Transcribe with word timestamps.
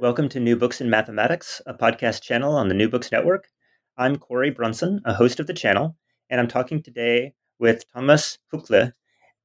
Welcome 0.00 0.28
to 0.28 0.38
New 0.38 0.54
Books 0.54 0.80
in 0.80 0.88
Mathematics, 0.88 1.60
a 1.66 1.74
podcast 1.74 2.22
channel 2.22 2.54
on 2.54 2.68
the 2.68 2.74
New 2.74 2.88
Books 2.88 3.10
Network. 3.10 3.48
I'm 3.96 4.14
Corey 4.14 4.50
Brunson, 4.50 5.00
a 5.04 5.12
host 5.12 5.40
of 5.40 5.48
the 5.48 5.52
channel, 5.52 5.96
and 6.30 6.40
I'm 6.40 6.46
talking 6.46 6.80
today 6.80 7.32
with 7.58 7.82
Thomas 7.92 8.38
Huckle, 8.52 8.92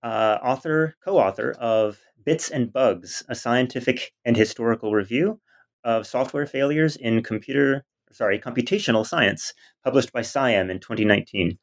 uh, 0.03 0.37
author, 0.43 0.95
co-author 1.03 1.53
of 1.59 1.97
Bits 2.23 2.51
and 2.51 2.71
Bugs, 2.71 3.23
a 3.27 3.33
scientific 3.33 4.13
and 4.25 4.37
historical 4.37 4.93
review 4.93 5.41
of 5.83 6.05
software 6.05 6.45
failures 6.45 6.97
in 6.97 7.23
computer, 7.23 7.83
sorry, 8.11 8.37
computational 8.37 9.07
science, 9.07 9.55
published 9.83 10.13
by 10.13 10.21
SIAM 10.21 10.69
in 10.69 10.79
2019. 10.79 11.57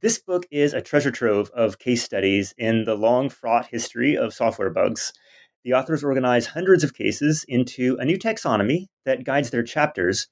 This 0.00 0.20
book 0.20 0.46
is 0.52 0.74
a 0.74 0.80
treasure 0.80 1.10
trove 1.10 1.50
of 1.50 1.80
case 1.80 2.04
studies 2.04 2.54
in 2.56 2.84
the 2.84 2.94
long 2.94 3.28
fraught 3.28 3.66
history 3.66 4.16
of 4.16 4.32
software 4.32 4.70
bugs 4.70 5.12
the 5.64 5.72
authors 5.72 6.04
organize 6.04 6.46
hundreds 6.46 6.84
of 6.84 6.94
cases 6.94 7.44
into 7.48 7.96
a 7.98 8.04
new 8.04 8.18
taxonomy 8.18 8.86
that 9.04 9.24
guides 9.24 9.50
their 9.50 9.62
chapters, 9.62 10.28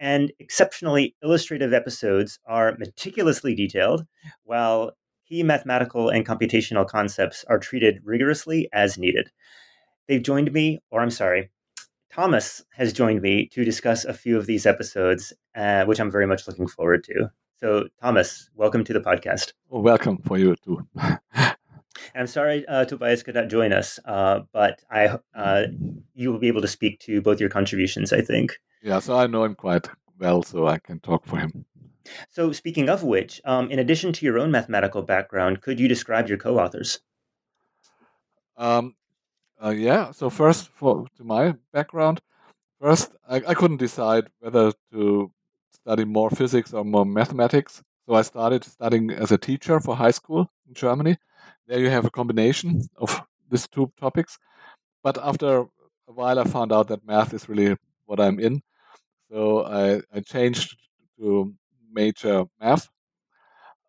and 0.00 0.32
exceptionally 0.38 1.14
illustrative 1.22 1.74
episodes 1.74 2.38
are 2.46 2.76
meticulously 2.78 3.54
detailed, 3.54 4.06
while 4.44 4.92
key 5.28 5.42
mathematical 5.42 6.08
and 6.08 6.26
computational 6.26 6.88
concepts 6.88 7.44
are 7.48 7.58
treated 7.58 8.00
rigorously 8.02 8.68
as 8.72 8.96
needed. 8.96 9.30
They've 10.08 10.22
joined 10.22 10.52
me, 10.52 10.80
or 10.90 11.02
I'm 11.02 11.10
sorry, 11.10 11.50
Thomas 12.10 12.64
has 12.72 12.92
joined 12.92 13.22
me 13.22 13.46
to 13.52 13.64
discuss 13.64 14.04
a 14.04 14.14
few 14.14 14.36
of 14.36 14.46
these 14.46 14.66
episodes, 14.66 15.32
uh, 15.54 15.84
which 15.84 16.00
I'm 16.00 16.10
very 16.10 16.26
much 16.26 16.48
looking 16.48 16.66
forward 16.66 17.04
to. 17.04 17.30
So, 17.58 17.88
Thomas, 18.00 18.48
welcome 18.54 18.82
to 18.84 18.92
the 18.94 19.00
podcast. 19.00 19.52
Welcome 19.68 20.18
for 20.22 20.38
you 20.38 20.56
too. 20.64 20.88
I'm 22.14 22.26
sorry 22.26 22.66
uh, 22.66 22.84
Tobias 22.84 23.22
could 23.22 23.34
not 23.34 23.48
join 23.48 23.72
us, 23.72 23.98
uh, 24.04 24.40
but 24.52 24.80
I 24.90 25.18
uh, 25.34 25.66
you 26.14 26.32
will 26.32 26.38
be 26.38 26.48
able 26.48 26.62
to 26.62 26.68
speak 26.68 27.00
to 27.00 27.20
both 27.20 27.40
your 27.40 27.50
contributions. 27.50 28.12
I 28.12 28.20
think. 28.20 28.58
Yeah, 28.82 28.98
so 28.98 29.16
I 29.16 29.26
know 29.26 29.44
him 29.44 29.54
quite 29.54 29.88
well, 30.18 30.42
so 30.42 30.66
I 30.66 30.78
can 30.78 31.00
talk 31.00 31.26
for 31.26 31.38
him. 31.38 31.64
So, 32.30 32.52
speaking 32.52 32.88
of 32.88 33.02
which, 33.02 33.40
um, 33.44 33.70
in 33.70 33.78
addition 33.78 34.12
to 34.14 34.24
your 34.24 34.38
own 34.38 34.50
mathematical 34.50 35.02
background, 35.02 35.60
could 35.60 35.78
you 35.78 35.88
describe 35.88 36.28
your 36.28 36.38
co-authors? 36.38 37.00
Um, 38.56 38.94
uh, 39.62 39.70
yeah. 39.70 40.10
So 40.10 40.30
first, 40.30 40.68
for 40.68 41.06
to 41.16 41.24
my 41.24 41.54
background, 41.72 42.20
first 42.80 43.12
I, 43.28 43.36
I 43.46 43.54
couldn't 43.54 43.78
decide 43.78 44.28
whether 44.40 44.72
to 44.92 45.32
study 45.72 46.04
more 46.04 46.30
physics 46.30 46.72
or 46.72 46.84
more 46.84 47.06
mathematics. 47.06 47.82
So 48.06 48.14
I 48.14 48.22
started 48.22 48.64
studying 48.64 49.10
as 49.10 49.32
a 49.32 49.38
teacher 49.38 49.80
for 49.80 49.96
high 49.96 50.10
school 50.10 50.50
in 50.66 50.74
Germany, 50.74 51.16
there 51.70 51.78
you 51.78 51.88
have 51.88 52.04
a 52.04 52.10
combination 52.10 52.88
of 52.96 53.22
these 53.48 53.68
two 53.68 53.92
topics. 53.96 54.38
But 55.04 55.16
after 55.22 55.60
a 56.08 56.12
while, 56.12 56.40
I 56.40 56.44
found 56.44 56.72
out 56.72 56.88
that 56.88 57.06
math 57.06 57.32
is 57.32 57.48
really 57.48 57.76
what 58.06 58.18
I'm 58.18 58.40
in. 58.40 58.62
So 59.30 59.64
I, 59.64 60.02
I 60.12 60.20
changed 60.20 60.76
to 61.18 61.54
major 61.92 62.46
math. 62.60 62.88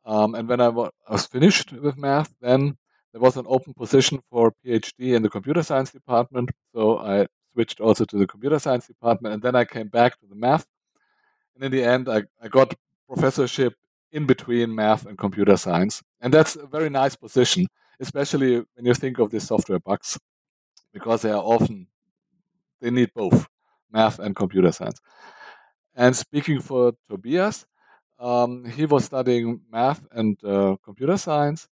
Um, 0.06 0.36
and 0.36 0.47
when 0.47 0.62
I 0.62 0.70
was 0.70 1.25
finished 1.25 1.72
with 1.72 1.97
math, 1.97 2.31
then 2.40 2.78
there 3.14 3.22
was 3.22 3.36
an 3.36 3.46
open 3.47 3.74
position 3.74 4.22
for 4.30 4.53
PhD 4.64 5.16
in 5.16 5.24
the 5.24 5.30
computer 5.30 5.64
science 5.64 5.91
department. 5.91 6.52
So 6.75 7.00
I 7.00 7.25
switched 7.53 7.81
also 7.81 8.06
to 8.06 8.18
the 8.18 8.28
computer 8.28 8.59
science 8.59 8.86
department. 8.86 9.34
And 9.34 9.44
then 9.44 9.56
I 9.56 9.66
came 9.66 9.88
back 9.88 10.20
to 10.20 10.28
the 10.28 10.36
math. 10.36 10.68
And 11.56 11.64
in 11.64 11.72
the 11.72 11.84
end, 11.84 12.08
I, 12.08 12.24
I 12.40 12.47
got 12.47 12.75
professorship 13.08 13.74
in 14.11 14.25
between 14.25 14.75
math 14.75 15.05
and 15.05 15.17
computer 15.17 15.57
science. 15.57 16.01
And 16.19 16.33
that's 16.33 16.55
a 16.55 16.66
very 16.66 16.89
nice 16.89 17.16
position, 17.16 17.67
especially 17.99 18.57
when 18.75 18.85
you 18.85 18.94
think 18.94 19.19
of 19.19 19.31
these 19.31 19.47
software 19.47 19.79
bugs, 19.79 20.17
because 20.94 21.22
they 21.22 21.31
are 21.31 21.41
often, 21.41 21.88
they 22.81 22.91
need 22.91 23.11
both 23.13 23.47
math 23.91 24.19
and 24.19 24.35
computer 24.35 24.72
science. 24.72 24.99
And 25.95 26.16
speaking 26.16 26.61
for 26.61 26.94
Tobias, 27.09 27.66
um, 28.19 28.66
he 28.66 28.85
was 28.85 29.05
studying 29.05 29.61
math 29.72 30.05
and 30.11 30.38
uh, 30.43 30.75
computer 30.83 31.17
science, 31.17 31.67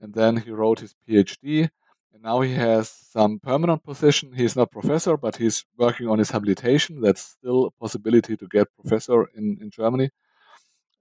and 0.00 0.14
then 0.14 0.38
he 0.38 0.50
wrote 0.50 0.80
his 0.80 0.94
PhD. 1.06 1.68
And 2.12 2.22
now 2.24 2.40
he 2.40 2.54
has 2.54 2.88
some 2.88 3.38
permanent 3.38 3.84
position. 3.84 4.32
He's 4.32 4.56
not 4.56 4.72
professor, 4.72 5.16
but 5.16 5.36
he's 5.36 5.64
working 5.76 6.08
on 6.08 6.18
his 6.18 6.30
habilitation. 6.30 7.00
That's 7.00 7.22
still 7.22 7.66
a 7.66 7.70
possibility 7.70 8.36
to 8.36 8.48
get 8.48 8.74
professor 8.74 9.28
in, 9.36 9.58
in 9.60 9.70
Germany 9.70 10.10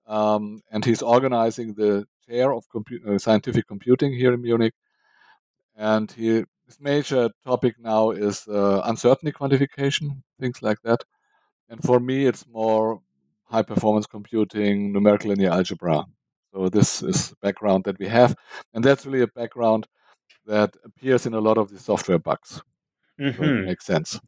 um, 0.09 0.61
and 0.71 0.83
he's 0.83 1.01
organizing 1.01 1.75
the 1.75 2.05
chair 2.27 2.51
of 2.51 2.67
compu- 2.67 3.05
uh, 3.07 3.17
scientific 3.19 3.67
computing 3.67 4.11
here 4.13 4.33
in 4.33 4.41
Munich. 4.41 4.73
And 5.77 6.11
he, 6.11 6.43
his 6.65 6.79
major 6.81 7.29
topic 7.45 7.75
now 7.79 8.11
is 8.11 8.47
uh, 8.47 8.81
uncertainty 8.83 9.31
quantification, 9.31 10.21
things 10.39 10.61
like 10.61 10.81
that. 10.83 11.03
And 11.69 11.81
for 11.83 11.99
me, 11.99 12.25
it's 12.25 12.45
more 12.47 12.99
high 13.43 13.61
performance 13.61 14.07
computing, 14.07 14.91
numerical 14.91 15.29
linear 15.29 15.51
algebra. 15.51 16.05
So 16.51 16.67
this 16.69 17.03
is 17.03 17.33
background 17.41 17.83
that 17.83 17.99
we 17.99 18.07
have, 18.07 18.35
and 18.73 18.83
that's 18.83 19.05
really 19.05 19.21
a 19.21 19.27
background 19.27 19.87
that 20.47 20.75
appears 20.83 21.27
in 21.27 21.35
a 21.35 21.39
lot 21.39 21.59
of 21.59 21.69
the 21.69 21.77
software 21.77 22.17
bugs. 22.17 22.61
Mm-hmm. 23.21 23.37
So 23.37 23.49
it 23.49 23.65
makes 23.65 23.85
sense. 23.85 24.19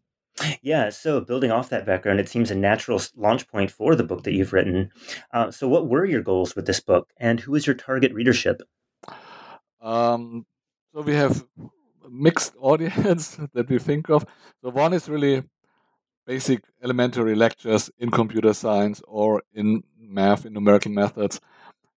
Yeah, 0.61 0.89
so 0.89 1.21
building 1.21 1.51
off 1.51 1.69
that 1.69 1.85
background, 1.85 2.19
it 2.19 2.29
seems 2.29 2.51
a 2.51 2.55
natural 2.55 3.01
launch 3.15 3.47
point 3.47 3.71
for 3.71 3.95
the 3.95 4.03
book 4.03 4.23
that 4.23 4.33
you've 4.33 4.53
written. 4.53 4.91
Uh, 5.33 5.51
so, 5.51 5.67
what 5.67 5.87
were 5.87 6.05
your 6.05 6.21
goals 6.21 6.55
with 6.55 6.65
this 6.65 6.79
book, 6.79 7.09
and 7.17 7.39
who 7.39 7.55
is 7.55 7.65
your 7.67 7.75
target 7.75 8.13
readership? 8.13 8.61
Um, 9.81 10.45
so, 10.93 11.01
we 11.01 11.13
have 11.15 11.43
mixed 12.09 12.53
audience 12.59 13.37
that 13.53 13.69
we 13.69 13.79
think 13.79 14.09
of. 14.09 14.25
So, 14.61 14.69
one 14.69 14.93
is 14.93 15.09
really 15.09 15.43
basic 16.25 16.63
elementary 16.83 17.35
lectures 17.35 17.89
in 17.97 18.11
computer 18.11 18.53
science 18.53 19.01
or 19.07 19.41
in 19.53 19.83
math, 19.97 20.45
in 20.45 20.53
numerical 20.53 20.91
methods, 20.91 21.39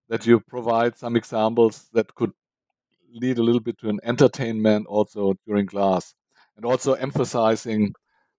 that 0.08 0.26
you 0.26 0.40
provide 0.40 0.96
some 0.96 1.16
examples 1.16 1.88
that 1.92 2.14
could 2.14 2.32
lead 3.12 3.38
a 3.38 3.42
little 3.42 3.60
bit 3.60 3.78
to 3.78 3.88
an 3.88 4.00
entertainment 4.02 4.86
also 4.86 5.34
during 5.46 5.66
class, 5.66 6.14
and 6.56 6.64
also 6.64 6.94
emphasizing 6.94 7.94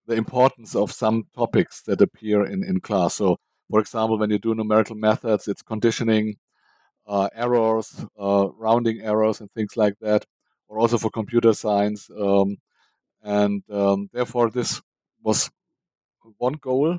the 0.08 0.16
importance 0.16 0.76
of 0.76 0.92
some 0.92 1.24
topics 1.36 1.82
that 1.84 2.02
appear 2.02 2.46
in, 2.46 2.64
in 2.64 2.80
class. 2.80 3.16
So, 3.16 3.38
for 3.70 3.80
example, 3.80 4.18
when 4.18 4.30
you 4.30 4.40
do 4.40 4.56
numerical 4.56 4.96
methods, 4.96 5.48
it's 5.48 5.62
conditioning, 5.62 6.36
uh, 7.08 7.30
errors, 7.36 8.06
uh, 8.20 8.50
rounding 8.58 9.02
errors, 9.02 9.42
and 9.42 9.52
things 9.52 9.76
like 9.78 9.96
that, 10.02 10.26
or 10.68 10.80
also 10.80 10.98
for 10.98 11.10
computer 11.10 11.54
science. 11.54 12.10
Um, 12.20 12.58
and 13.24 13.64
um, 13.72 14.10
therefore, 14.14 14.50
this 14.52 14.82
was 15.24 15.50
one 16.38 16.54
goal 16.54 16.98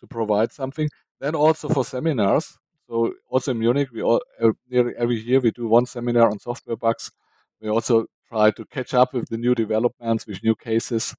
to 0.00 0.06
provide 0.06 0.52
something. 0.52 0.88
Then 1.20 1.34
also 1.34 1.68
for 1.68 1.84
seminars. 1.84 2.58
So 2.88 3.14
also 3.28 3.52
in 3.52 3.60
Munich, 3.60 3.88
we 3.92 4.02
all 4.02 4.20
nearly 4.68 4.92
every 4.98 5.20
year 5.20 5.40
we 5.40 5.52
do 5.52 5.68
one 5.68 5.86
seminar 5.86 6.30
on 6.30 6.38
software 6.40 6.76
bugs. 6.76 7.12
We 7.60 7.68
also 7.70 8.06
try 8.28 8.50
to 8.50 8.64
catch 8.66 8.92
up 8.92 9.14
with 9.14 9.28
the 9.28 9.38
new 9.38 9.54
developments, 9.54 10.26
with 10.26 10.42
new 10.42 10.56
cases, 10.56 11.14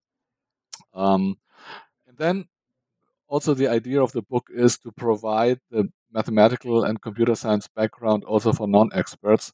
um, 0.93 1.37
and 2.07 2.17
then 2.17 2.45
also 3.27 3.53
the 3.53 3.67
idea 3.67 4.01
of 4.01 4.11
the 4.11 4.21
book 4.21 4.47
is 4.53 4.77
to 4.79 4.91
provide 4.91 5.59
the 5.71 5.89
mathematical 6.11 6.83
and 6.83 7.01
computer 7.01 7.35
science 7.35 7.67
background 7.75 8.23
also 8.25 8.53
for 8.53 8.67
non-experts. 8.67 9.51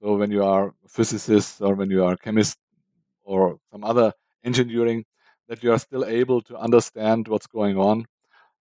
So 0.00 0.16
when 0.16 0.30
you 0.30 0.44
are 0.44 0.68
a 0.84 0.88
physicist 0.88 1.60
or 1.60 1.74
when 1.74 1.90
you 1.90 2.04
are 2.04 2.14
a 2.14 2.18
chemist 2.18 2.58
or 3.24 3.58
some 3.70 3.84
other 3.84 4.12
engineering, 4.44 5.04
that 5.48 5.62
you 5.62 5.72
are 5.72 5.78
still 5.78 6.04
able 6.04 6.40
to 6.42 6.56
understand 6.56 7.28
what's 7.28 7.46
going 7.46 7.76
on. 7.76 8.06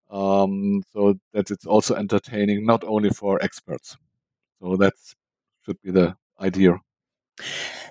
Um, 0.10 0.84
so 0.92 1.16
that 1.34 1.50
it's 1.52 1.66
also 1.66 1.96
entertaining, 1.96 2.66
not 2.66 2.84
only 2.84 3.10
for 3.12 3.42
experts. 3.42 3.96
So 4.62 4.76
that 4.76 4.94
should 5.66 5.82
be 5.82 5.92
the 5.92 6.18
idea. 6.40 6.80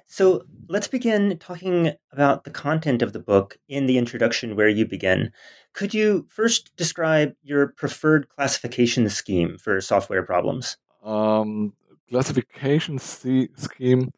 So 0.07 0.45
let's 0.69 0.89
begin 0.89 1.39
talking 1.39 1.93
about 2.13 2.45
the 2.45 2.51
content 2.51 3.01
of 3.01 3.13
the 3.13 3.21
book 3.21 3.59
in 3.69 3.87
the 3.87 3.97
introduction 3.97 4.57
where 4.57 4.69
you 4.69 4.85
begin. 4.85 5.33
Could 5.73 5.95
you 5.95 6.27
first 6.29 6.75
describe 6.77 7.35
your 7.43 7.69
preferred 7.69 8.29
classification 8.29 9.09
scheme 9.09 9.57
for 9.57 9.81
software 9.81 10.25
problems? 10.25 10.77
Um, 11.05 11.75
classification 12.11 12.99
scheme, 12.99 14.13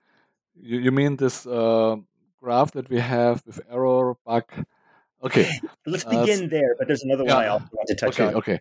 you, 0.54 0.78
you 0.78 0.90
mean 0.90 1.16
this 1.16 1.46
uh, 1.46 1.96
graph 2.40 2.72
that 2.72 2.88
we 2.88 2.98
have 2.98 3.42
with 3.46 3.60
error, 3.70 4.14
bug? 4.24 4.44
Okay. 5.22 5.50
Let's 5.86 6.06
uh, 6.06 6.10
begin 6.10 6.44
uh, 6.44 6.48
there, 6.48 6.74
but 6.78 6.88
there's 6.88 7.02
another 7.02 7.24
yeah, 7.24 7.34
one 7.34 7.44
I 7.44 7.48
also 7.48 7.68
want 7.72 7.88
to 7.88 7.94
touch 7.94 8.18
okay, 8.18 8.28
on. 8.28 8.34
Okay. 8.36 8.58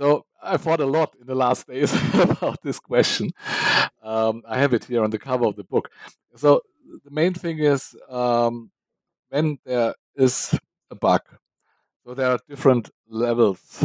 So 0.00 0.24
I 0.42 0.56
thought 0.56 0.80
a 0.80 0.86
lot 0.86 1.14
in 1.20 1.26
the 1.26 1.34
last 1.34 1.66
days 1.66 1.92
about 2.14 2.60
this 2.62 2.80
question. 2.80 3.30
Um, 4.02 4.42
I 4.46 4.58
have 4.58 4.74
it 4.74 4.84
here 4.84 5.04
on 5.04 5.10
the 5.10 5.18
cover 5.18 5.46
of 5.46 5.56
the 5.56 5.64
book. 5.64 5.90
So 6.36 6.62
the 7.04 7.10
main 7.10 7.34
thing 7.34 7.58
is 7.58 7.94
um, 8.08 8.70
when 9.30 9.58
there 9.64 9.94
is 10.16 10.58
a 10.90 10.94
bug. 10.94 11.22
So 12.04 12.14
there 12.14 12.30
are 12.30 12.38
different 12.48 12.90
levels 13.08 13.84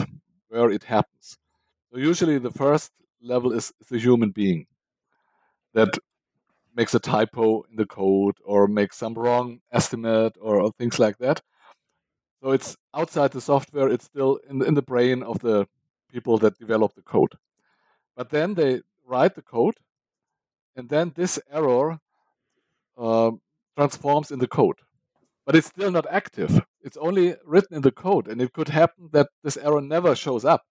where 0.49 0.71
it 0.71 0.83
happens. 0.83 1.37
So 1.91 1.99
usually 1.99 2.37
the 2.39 2.51
first 2.51 2.91
level 3.21 3.51
is 3.53 3.71
the 3.89 3.99
human 3.99 4.31
being 4.31 4.67
that 5.73 5.89
makes 6.75 6.93
a 6.93 6.99
typo 6.99 7.63
in 7.69 7.75
the 7.77 7.85
code 7.85 8.35
or 8.45 8.67
makes 8.67 8.97
some 8.97 9.13
wrong 9.13 9.59
estimate 9.71 10.35
or, 10.41 10.61
or 10.61 10.71
things 10.77 10.99
like 10.99 11.17
that. 11.19 11.41
So 12.41 12.51
it's 12.51 12.77
outside 12.95 13.31
the 13.31 13.41
software, 13.41 13.89
it's 13.89 14.05
still 14.05 14.39
in, 14.49 14.63
in 14.63 14.73
the 14.73 14.81
brain 14.81 15.23
of 15.23 15.39
the 15.39 15.67
people 16.11 16.37
that 16.39 16.57
develop 16.57 16.93
the 16.95 17.01
code. 17.01 17.33
But 18.15 18.29
then 18.29 18.53
they 18.55 18.81
write 19.05 19.35
the 19.35 19.41
code, 19.41 19.75
and 20.75 20.89
then 20.89 21.13
this 21.15 21.39
error 21.51 21.99
uh, 22.97 23.31
transforms 23.75 24.31
in 24.31 24.39
the 24.39 24.47
code. 24.47 24.79
But 25.45 25.55
it's 25.55 25.67
still 25.67 25.91
not 25.91 26.05
active. 26.09 26.61
It's 26.81 26.97
only 26.97 27.35
written 27.45 27.77
in 27.77 27.81
the 27.81 27.91
code, 27.91 28.27
and 28.27 28.41
it 28.41 28.53
could 28.53 28.69
happen 28.69 29.09
that 29.13 29.29
this 29.43 29.57
error 29.57 29.81
never 29.81 30.15
shows 30.15 30.45
up 30.45 30.63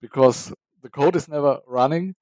because 0.00 0.52
the 0.82 0.90
code 0.90 1.16
is 1.16 1.28
never 1.28 1.60
running, 1.66 2.14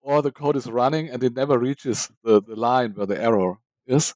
or 0.00 0.22
the 0.22 0.32
code 0.32 0.56
is 0.56 0.66
running 0.66 1.10
and 1.10 1.22
it 1.22 1.34
never 1.34 1.58
reaches 1.58 2.10
the, 2.24 2.40
the 2.40 2.56
line 2.56 2.92
where 2.94 3.06
the 3.06 3.20
error 3.20 3.58
is. 3.86 4.14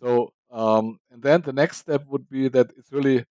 So, 0.00 0.32
um, 0.50 0.98
and 1.10 1.22
then 1.22 1.42
the 1.42 1.52
next 1.52 1.78
step 1.78 2.04
would 2.08 2.28
be 2.28 2.48
that 2.48 2.72
it's 2.76 2.92
really 2.92 3.24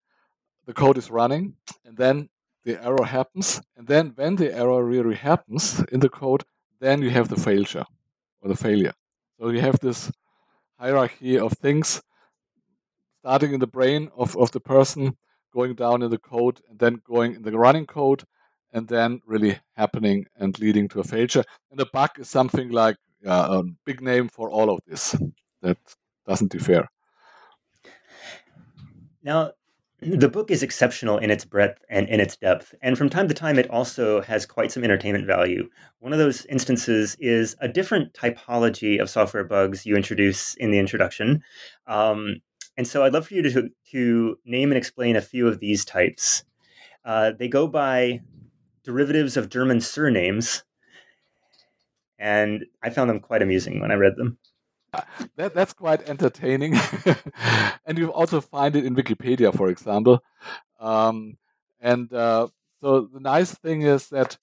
the 0.65 0.73
code 0.73 0.97
is 0.97 1.09
running, 1.09 1.55
and 1.85 1.97
then 1.97 2.29
the 2.63 2.83
error 2.83 3.05
happens, 3.05 3.61
and 3.75 3.87
then 3.87 4.13
when 4.15 4.35
the 4.35 4.55
error 4.55 4.83
really 4.83 5.15
happens 5.15 5.83
in 5.91 5.99
the 5.99 6.09
code, 6.09 6.43
then 6.79 7.01
you 7.01 7.09
have 7.09 7.29
the 7.29 7.39
failure 7.39 7.85
or 8.41 8.49
the 8.49 8.55
failure. 8.55 8.93
So 9.39 9.49
you 9.49 9.61
have 9.61 9.79
this 9.79 10.11
hierarchy 10.79 11.37
of 11.37 11.53
things 11.53 12.01
starting 13.19 13.53
in 13.53 13.59
the 13.59 13.67
brain 13.67 14.09
of, 14.15 14.35
of 14.35 14.51
the 14.51 14.59
person, 14.59 15.17
going 15.53 15.75
down 15.75 16.01
in 16.01 16.09
the 16.09 16.17
code, 16.17 16.59
and 16.69 16.79
then 16.79 17.01
going 17.03 17.35
in 17.35 17.43
the 17.43 17.57
running 17.57 17.85
code, 17.85 18.23
and 18.73 18.87
then 18.87 19.21
really 19.25 19.59
happening 19.75 20.25
and 20.35 20.57
leading 20.59 20.87
to 20.89 20.99
a 20.99 21.03
failure. 21.03 21.43
And 21.69 21.79
a 21.79 21.85
bug 21.85 22.11
is 22.17 22.29
something 22.29 22.69
like 22.69 22.97
a 23.25 23.63
big 23.85 24.01
name 24.01 24.27
for 24.27 24.49
all 24.49 24.69
of 24.69 24.79
this 24.87 25.15
that 25.61 25.77
doesn't 26.27 26.51
differ. 26.51 26.87
Now, 29.23 29.51
the 30.01 30.29
book 30.29 30.49
is 30.49 30.63
exceptional 30.63 31.19
in 31.19 31.29
its 31.29 31.45
breadth 31.45 31.83
and 31.87 32.09
in 32.09 32.19
its 32.19 32.35
depth. 32.35 32.73
And 32.81 32.97
from 32.97 33.09
time 33.09 33.27
to 33.27 33.35
time, 33.35 33.59
it 33.59 33.69
also 33.69 34.21
has 34.21 34.47
quite 34.47 34.71
some 34.71 34.83
entertainment 34.83 35.27
value. 35.27 35.69
One 35.99 36.11
of 36.11 36.17
those 36.17 36.45
instances 36.47 37.15
is 37.19 37.55
a 37.61 37.67
different 37.67 38.13
typology 38.13 38.99
of 38.99 39.11
software 39.11 39.43
bugs 39.43 39.85
you 39.85 39.95
introduce 39.95 40.55
in 40.55 40.71
the 40.71 40.79
introduction. 40.79 41.43
Um, 41.85 42.37
and 42.77 42.87
so 42.87 43.03
I'd 43.03 43.13
love 43.13 43.27
for 43.27 43.35
you 43.35 43.43
to, 43.43 43.69
to 43.91 44.37
name 44.43 44.71
and 44.71 44.77
explain 44.77 45.15
a 45.15 45.21
few 45.21 45.47
of 45.47 45.59
these 45.59 45.85
types. 45.85 46.43
Uh, 47.05 47.33
they 47.37 47.47
go 47.47 47.67
by 47.67 48.21
derivatives 48.83 49.37
of 49.37 49.49
German 49.49 49.81
surnames. 49.81 50.63
And 52.17 52.65
I 52.81 52.89
found 52.89 53.09
them 53.09 53.19
quite 53.19 53.43
amusing 53.43 53.79
when 53.79 53.91
I 53.91 53.95
read 53.95 54.15
them. 54.15 54.39
that, 55.35 55.53
that's 55.53 55.73
quite 55.73 56.07
entertaining. 56.09 56.75
and 57.85 57.97
you 57.97 58.11
also 58.11 58.41
find 58.41 58.75
it 58.75 58.85
in 58.85 58.95
Wikipedia, 58.95 59.55
for 59.55 59.69
example. 59.69 60.19
Um, 60.79 61.37
and 61.79 62.11
uh, 62.13 62.47
so 62.81 63.01
the 63.13 63.19
nice 63.19 63.53
thing 63.53 63.83
is 63.83 64.09
that 64.09 64.37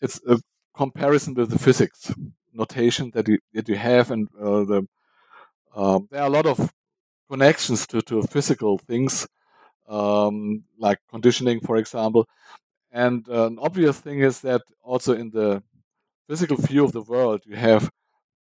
it's 0.00 0.20
a 0.28 0.38
comparison 0.76 1.34
with 1.34 1.50
the 1.50 1.58
physics 1.58 2.12
notation 2.52 3.10
that 3.14 3.28
you, 3.28 3.38
that 3.54 3.68
you 3.68 3.76
have, 3.76 4.10
and 4.10 4.28
uh, 4.40 4.64
the, 4.64 4.88
uh, 5.74 6.00
there 6.10 6.22
are 6.22 6.28
a 6.28 6.30
lot 6.32 6.46
of 6.46 6.72
connections 7.30 7.86
to, 7.88 8.02
to 8.02 8.22
physical 8.24 8.78
things, 8.78 9.26
um, 9.88 10.64
like 10.78 10.98
conditioning, 11.10 11.60
for 11.60 11.76
example. 11.76 12.28
And 12.92 13.28
uh, 13.28 13.46
an 13.46 13.58
obvious 13.60 13.98
thing 14.00 14.20
is 14.20 14.40
that 14.42 14.62
also 14.82 15.14
in 15.14 15.30
the 15.30 15.62
physical 16.28 16.56
view 16.56 16.84
of 16.84 16.92
the 16.92 17.02
world, 17.02 17.42
you 17.46 17.56
have 17.56 17.90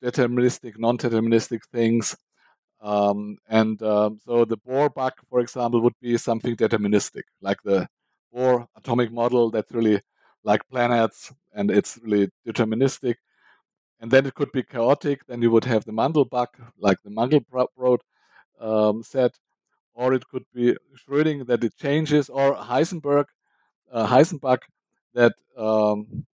deterministic, 0.02 0.78
non-deterministic 0.78 1.60
things. 1.72 2.16
Um, 2.80 3.38
and 3.48 3.82
um, 3.82 4.20
so 4.24 4.44
the 4.44 4.56
Bohr 4.56 4.92
bug, 4.92 5.12
for 5.28 5.40
example, 5.40 5.80
would 5.80 5.98
be 6.00 6.16
something 6.16 6.56
deterministic, 6.56 7.24
like 7.40 7.58
the 7.64 7.88
Bohr 8.34 8.68
atomic 8.76 9.12
model 9.12 9.50
that's 9.50 9.72
really 9.72 10.00
like 10.44 10.68
planets 10.70 11.32
and 11.52 11.70
it's 11.70 11.98
really 12.02 12.30
deterministic. 12.46 13.16
And 14.00 14.10
then 14.10 14.26
it 14.26 14.34
could 14.34 14.52
be 14.52 14.62
chaotic. 14.62 15.26
Then 15.26 15.42
you 15.42 15.50
would 15.50 15.64
have 15.64 15.84
the 15.84 15.92
Mandelbrot, 15.92 16.46
like 16.78 17.02
the 17.02 17.10
Mandelbrot 17.10 17.98
um, 18.60 19.02
set, 19.02 19.32
or 19.94 20.14
it 20.14 20.28
could 20.28 20.44
be 20.54 20.76
Schrödinger 20.96 21.46
that 21.48 21.64
it 21.64 21.76
changes, 21.76 22.28
or 22.28 22.54
Heisenberg, 22.54 23.24
uh, 23.90 24.06
that 25.14 25.32
um, 25.56 26.26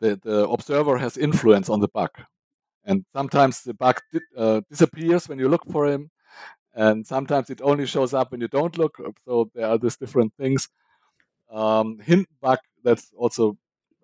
the, 0.00 0.20
the 0.22 0.46
observer 0.46 0.98
has 0.98 1.16
influence 1.16 1.70
on 1.70 1.80
the 1.80 1.88
bug 1.88 2.10
and 2.84 3.04
sometimes 3.12 3.62
the 3.62 3.74
bug 3.74 4.00
di- 4.12 4.20
uh, 4.36 4.60
disappears 4.70 5.28
when 5.28 5.38
you 5.38 5.48
look 5.48 5.64
for 5.70 5.86
him 5.86 6.10
and 6.74 7.06
sometimes 7.06 7.50
it 7.50 7.60
only 7.62 7.86
shows 7.86 8.14
up 8.14 8.32
when 8.32 8.40
you 8.40 8.48
don't 8.48 8.78
look 8.78 8.96
so 9.24 9.50
there 9.54 9.68
are 9.68 9.78
these 9.78 9.96
different 9.96 10.32
things. 10.36 10.68
Um, 11.50 11.98
hint 12.00 12.28
bug 12.40 12.58
that's 12.82 13.12
also 13.16 13.56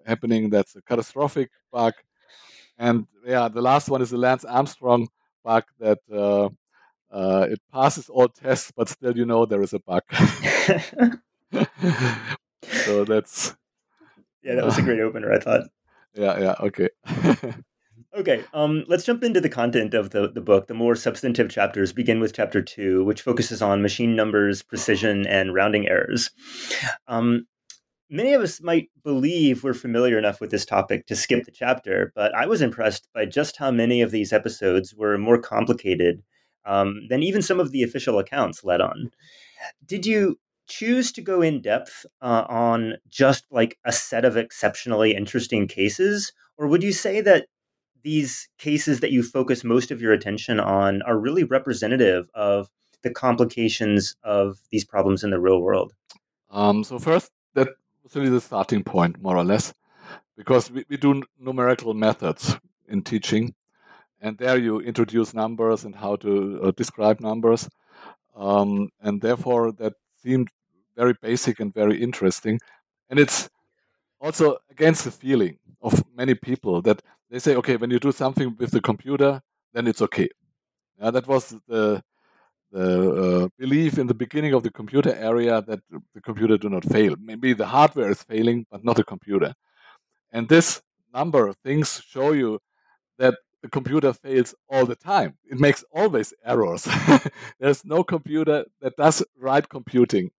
happening 0.06 0.50
that's 0.50 0.76
a 0.76 0.82
catastrophic 0.82 1.50
bug. 1.72 1.94
And 2.78 3.06
yeah 3.24 3.48
the 3.48 3.62
last 3.62 3.88
one 3.88 4.02
is 4.02 4.10
the 4.10 4.18
lance 4.18 4.44
armstrong 4.44 5.08
bug 5.44 5.64
that 5.78 5.98
uh, 6.12 6.48
uh, 7.10 7.46
it 7.50 7.60
passes 7.72 8.08
all 8.08 8.28
tests 8.28 8.72
but 8.76 8.88
still 8.88 9.16
you 9.16 9.26
know 9.26 9.46
there 9.46 9.62
is 9.62 9.74
a 9.74 9.80
bug. 9.80 10.02
So 12.84 13.04
that's 13.04 13.56
yeah 14.42 14.54
that 14.56 14.64
was 14.64 14.78
a 14.78 14.82
great 14.82 15.00
opener 15.00 15.32
i 15.32 15.38
thought. 15.38 15.62
Yeah 16.14 16.38
yeah 16.40 16.54
okay 16.60 16.88
Okay, 18.16 18.42
um, 18.52 18.84
let's 18.88 19.04
jump 19.04 19.22
into 19.22 19.40
the 19.40 19.48
content 19.48 19.94
of 19.94 20.10
the, 20.10 20.28
the 20.28 20.40
book. 20.40 20.66
The 20.66 20.74
more 20.74 20.96
substantive 20.96 21.48
chapters 21.48 21.92
begin 21.92 22.18
with 22.18 22.34
chapter 22.34 22.60
two, 22.60 23.04
which 23.04 23.22
focuses 23.22 23.62
on 23.62 23.82
machine 23.82 24.16
numbers, 24.16 24.62
precision, 24.62 25.26
and 25.28 25.54
rounding 25.54 25.88
errors. 25.88 26.30
Um, 27.06 27.46
many 28.10 28.32
of 28.32 28.42
us 28.42 28.60
might 28.60 28.88
believe 29.04 29.62
we're 29.62 29.74
familiar 29.74 30.18
enough 30.18 30.40
with 30.40 30.50
this 30.50 30.66
topic 30.66 31.06
to 31.06 31.14
skip 31.14 31.44
the 31.44 31.52
chapter, 31.52 32.12
but 32.16 32.34
I 32.34 32.46
was 32.46 32.62
impressed 32.62 33.06
by 33.14 33.26
just 33.26 33.56
how 33.56 33.70
many 33.70 34.02
of 34.02 34.10
these 34.10 34.32
episodes 34.32 34.92
were 34.92 35.16
more 35.16 35.38
complicated 35.38 36.24
um, 36.66 37.06
than 37.08 37.22
even 37.22 37.42
some 37.42 37.60
of 37.60 37.70
the 37.70 37.84
official 37.84 38.18
accounts 38.18 38.64
let 38.64 38.80
on. 38.80 39.12
Did 39.86 40.04
you 40.04 40.36
choose 40.66 41.12
to 41.12 41.22
go 41.22 41.42
in 41.42 41.62
depth 41.62 42.06
uh, 42.20 42.44
on 42.48 42.94
just 43.08 43.44
like 43.52 43.78
a 43.84 43.92
set 43.92 44.24
of 44.24 44.36
exceptionally 44.36 45.14
interesting 45.14 45.68
cases? 45.68 46.32
Or 46.58 46.66
would 46.66 46.82
you 46.82 46.92
say 46.92 47.20
that 47.20 47.46
these 48.02 48.48
cases 48.58 49.00
that 49.00 49.12
you 49.12 49.22
focus 49.22 49.64
most 49.64 49.90
of 49.90 50.00
your 50.00 50.12
attention 50.12 50.60
on 50.60 51.02
are 51.02 51.18
really 51.18 51.44
representative 51.44 52.28
of 52.34 52.68
the 53.02 53.10
complications 53.10 54.16
of 54.22 54.58
these 54.70 54.84
problems 54.84 55.24
in 55.24 55.30
the 55.30 55.40
real 55.40 55.60
world? 55.60 55.92
Um, 56.50 56.84
so 56.84 56.98
first, 56.98 57.30
that 57.54 57.68
was 58.02 58.14
really 58.16 58.30
the 58.30 58.40
starting 58.40 58.82
point, 58.84 59.22
more 59.22 59.36
or 59.36 59.44
less, 59.44 59.72
because 60.36 60.70
we, 60.70 60.84
we 60.88 60.96
do 60.96 61.22
numerical 61.38 61.94
methods 61.94 62.56
in 62.88 63.02
teaching, 63.02 63.54
and 64.20 64.36
there 64.38 64.58
you 64.58 64.80
introduce 64.80 65.32
numbers 65.32 65.84
and 65.84 65.94
how 65.94 66.16
to 66.16 66.60
uh, 66.62 66.70
describe 66.72 67.20
numbers, 67.20 67.68
um, 68.36 68.88
and 69.00 69.20
therefore 69.20 69.72
that 69.72 69.94
seemed 70.22 70.48
very 70.96 71.14
basic 71.22 71.60
and 71.60 71.72
very 71.72 72.02
interesting, 72.02 72.58
and 73.08 73.18
it's 73.18 73.48
also 74.20 74.58
against 74.70 75.04
the 75.04 75.10
feeling 75.10 75.58
of 75.80 76.04
many 76.14 76.34
people 76.34 76.82
that 76.82 77.00
they 77.30 77.38
say, 77.38 77.56
okay, 77.56 77.76
when 77.76 77.90
you 77.90 77.98
do 78.00 78.12
something 78.12 78.56
with 78.58 78.70
the 78.72 78.80
computer, 78.80 79.40
then 79.72 79.86
it's 79.86 80.02
okay. 80.02 80.28
Yeah, 81.00 81.10
that 81.12 81.26
was 81.26 81.56
the 81.68 82.02
the 82.72 83.44
uh, 83.44 83.48
belief 83.58 83.98
in 83.98 84.06
the 84.06 84.14
beginning 84.14 84.52
of 84.54 84.62
the 84.62 84.70
computer 84.70 85.14
area 85.14 85.62
that 85.62 85.80
the 86.14 86.20
computer 86.20 86.56
do 86.58 86.68
not 86.68 86.84
fail. 86.84 87.16
Maybe 87.20 87.52
the 87.52 87.66
hardware 87.66 88.10
is 88.10 88.22
failing, 88.22 88.66
but 88.70 88.84
not 88.84 88.96
the 88.96 89.04
computer. 89.04 89.54
And 90.32 90.48
this 90.48 90.82
number 91.14 91.46
of 91.48 91.56
things 91.64 92.02
show 92.06 92.32
you 92.32 92.60
that 93.18 93.34
the 93.62 93.68
computer 93.68 94.12
fails 94.12 94.54
all 94.68 94.86
the 94.86 94.96
time. 94.96 95.36
It 95.50 95.60
makes 95.60 95.84
always 95.92 96.34
errors. 96.44 96.88
There's 97.60 97.84
no 97.84 98.04
computer 98.04 98.64
that 98.80 98.96
does 98.96 99.22
right 99.38 99.68
computing. 99.68 100.30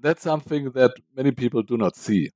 That's 0.00 0.22
something 0.22 0.70
that 0.72 0.92
many 1.14 1.32
people 1.32 1.62
do 1.62 1.76
not 1.76 1.96
see. 1.96 2.30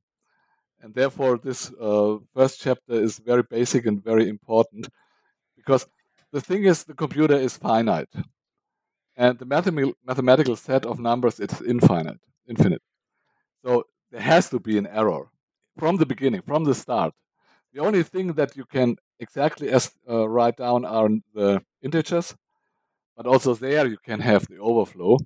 And 0.83 0.95
therefore, 0.95 1.39
this 1.39 1.71
uh, 1.81 2.19
first 2.35 2.61
chapter 2.61 2.95
is 2.95 3.19
very 3.19 3.43
basic 3.43 3.87
and 3.87 4.03
very 4.03 4.29
important 4.29 4.89
because 5.57 5.87
the 6.33 6.41
thing 6.41 6.65
is, 6.65 6.85
the 6.85 6.95
computer 6.95 7.35
is 7.37 7.57
finite. 7.57 8.09
And 9.17 9.39
the 9.39 9.45
mathematical 10.07 10.57
set 10.57 10.87
of 10.87 10.99
numbers 10.99 11.41
is 11.41 11.61
infinite, 11.61 12.21
infinite. 12.49 12.83
So 13.65 13.85
there 14.11 14.23
has 14.23 14.49
to 14.51 14.59
be 14.59 14.79
an 14.79 14.87
error 14.87 15.29
from 15.77 15.97
the 15.97 16.07
beginning, 16.07 16.43
from 16.43 16.65
the 16.65 16.75
start. 16.75 17.13
The 17.75 17.81
only 17.81 18.03
thing 18.03 18.33
that 18.35 18.57
you 18.57 18.65
can 18.65 18.97
exactly 19.19 19.69
as, 19.69 19.93
uh, 20.09 20.29
write 20.29 20.57
down 20.57 20.85
are 20.85 21.09
the 21.35 21.63
integers, 21.83 22.35
but 23.17 23.27
also 23.27 23.55
there 23.55 23.87
you 23.87 23.99
can 23.99 24.21
have 24.21 24.47
the 24.49 24.59
overflow. 24.59 25.19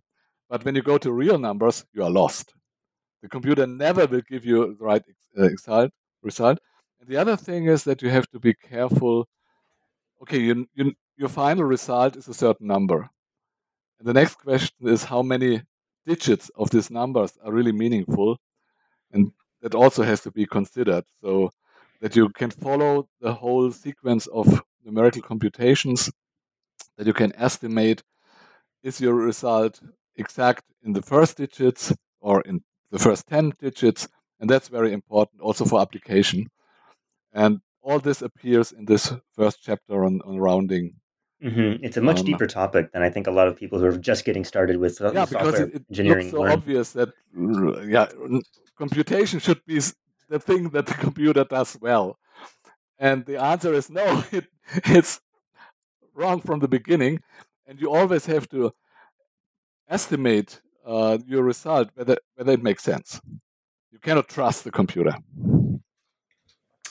But 0.51 0.65
when 0.65 0.75
you 0.75 0.83
go 0.83 0.99
to 0.99 1.13
real 1.13 1.39
numbers, 1.39 1.85
you 1.93 2.03
are 2.03 2.11
lost. 2.11 2.55
The 3.25 3.31
computer 3.31 3.67
never 3.67 4.05
will 4.05 4.21
give 4.21 4.45
you 4.45 4.77
the 4.77 4.85
right 4.85 5.03
uh, 5.39 5.89
result. 6.23 6.59
And 7.01 7.09
the 7.09 7.17
other 7.17 7.37
thing 7.37 7.65
is 7.65 7.83
that 7.85 8.03
you 8.03 8.11
have 8.11 8.29
to 8.33 8.39
be 8.39 8.53
careful. 8.53 9.27
Okay, 10.21 10.41
you, 10.41 10.67
you, 10.75 10.93
your 11.17 11.31
final 11.31 11.65
result 11.65 12.17
is 12.17 12.29
a 12.29 12.35
certain 12.35 12.67
number. 12.67 13.09
And 13.99 14.07
the 14.07 14.13
next 14.13 14.35
question 14.35 14.89
is 14.89 15.05
how 15.05 15.23
many 15.23 15.63
digits 16.05 16.51
of 16.55 16.69
these 16.69 16.91
numbers 16.91 17.33
are 17.43 17.51
really 17.51 17.73
meaningful. 17.73 18.37
And 19.11 19.33
that 19.63 19.75
also 19.75 20.03
has 20.03 20.21
to 20.21 20.31
be 20.31 20.45
considered. 20.45 21.05
So 21.23 21.51
that 22.03 22.15
you 22.17 22.29
can 22.29 22.51
follow 22.51 23.09
the 23.23 23.33
whole 23.33 23.73
sequence 23.73 24.27
of 24.27 24.63
numerical 24.85 25.23
computations, 25.23 26.13
that 26.99 27.07
you 27.07 27.15
can 27.15 27.33
estimate 27.37 28.03
is 28.83 29.01
your 29.01 29.15
result 29.15 29.81
exact 30.15 30.65
in 30.83 30.93
the 30.93 31.01
first 31.01 31.39
digits 31.39 31.91
or 32.21 32.43
in 32.43 32.63
the 32.95 33.01
first 33.01 33.27
10 33.27 33.55
digits. 33.61 34.09
And 34.39 34.49
that's 34.49 34.69
very 34.69 34.93
important 34.93 35.41
also 35.41 35.65
for 35.65 35.81
application. 35.81 36.49
And 37.33 37.61
all 37.83 37.99
this 37.99 38.23
appears 38.23 38.71
in 38.71 38.85
this 38.85 39.13
first 39.35 39.59
chapter 39.65 40.05
on, 40.05 40.21
on 40.25 40.39
rounding. 40.39 40.95
Mm-hmm. 41.43 41.85
It's 41.85 41.97
a 41.97 42.01
much 42.01 42.21
um, 42.21 42.25
deeper 42.25 42.47
topic 42.47 42.93
than 42.93 43.03
I 43.03 43.11
think 43.11 43.27
a 43.27 43.33
lot 43.33 43.49
of 43.49 43.57
people 43.57 43.81
who 43.81 43.87
are 43.87 43.99
just 43.99 44.25
getting 44.25 44.45
started 44.45 44.77
with 44.77 45.01
uh, 45.01 45.11
yeah, 45.13 45.25
software 45.25 45.45
because 45.45 45.61
it, 45.61 45.75
it 45.75 45.85
engineering. 45.91 46.31
Looks 46.31 46.49
so 46.49 46.53
obvious 46.53 46.93
that 46.93 47.09
yeah, 47.87 48.07
computation 48.79 49.41
should 49.41 49.63
be 49.67 49.81
the 50.29 50.39
thing 50.39 50.71
that 50.71 50.87
the 50.87 50.95
computer 50.95 51.45
does 51.45 51.77
well? 51.81 52.17
And 52.99 53.27
the 53.27 53.43
answer 53.43 53.75
is 53.75 53.91
no, 53.91 54.25
it, 54.33 54.47
it's 54.87 55.21
wrong 56.15 56.41
from 56.41 56.61
the 56.61 56.69
beginning. 56.69 57.21
And 57.67 57.81
you 57.81 57.93
always 57.93 58.27
have 58.27 58.49
to 58.51 58.73
estimate 59.89 60.63
uh, 60.85 61.19
your 61.27 61.43
result 61.43 61.91
whether, 61.95 62.17
whether 62.35 62.53
it 62.53 62.63
makes 62.63 62.83
sense. 62.83 63.21
You 63.91 63.99
cannot 63.99 64.29
trust 64.29 64.65
the 64.65 64.71
computer. 64.71 65.17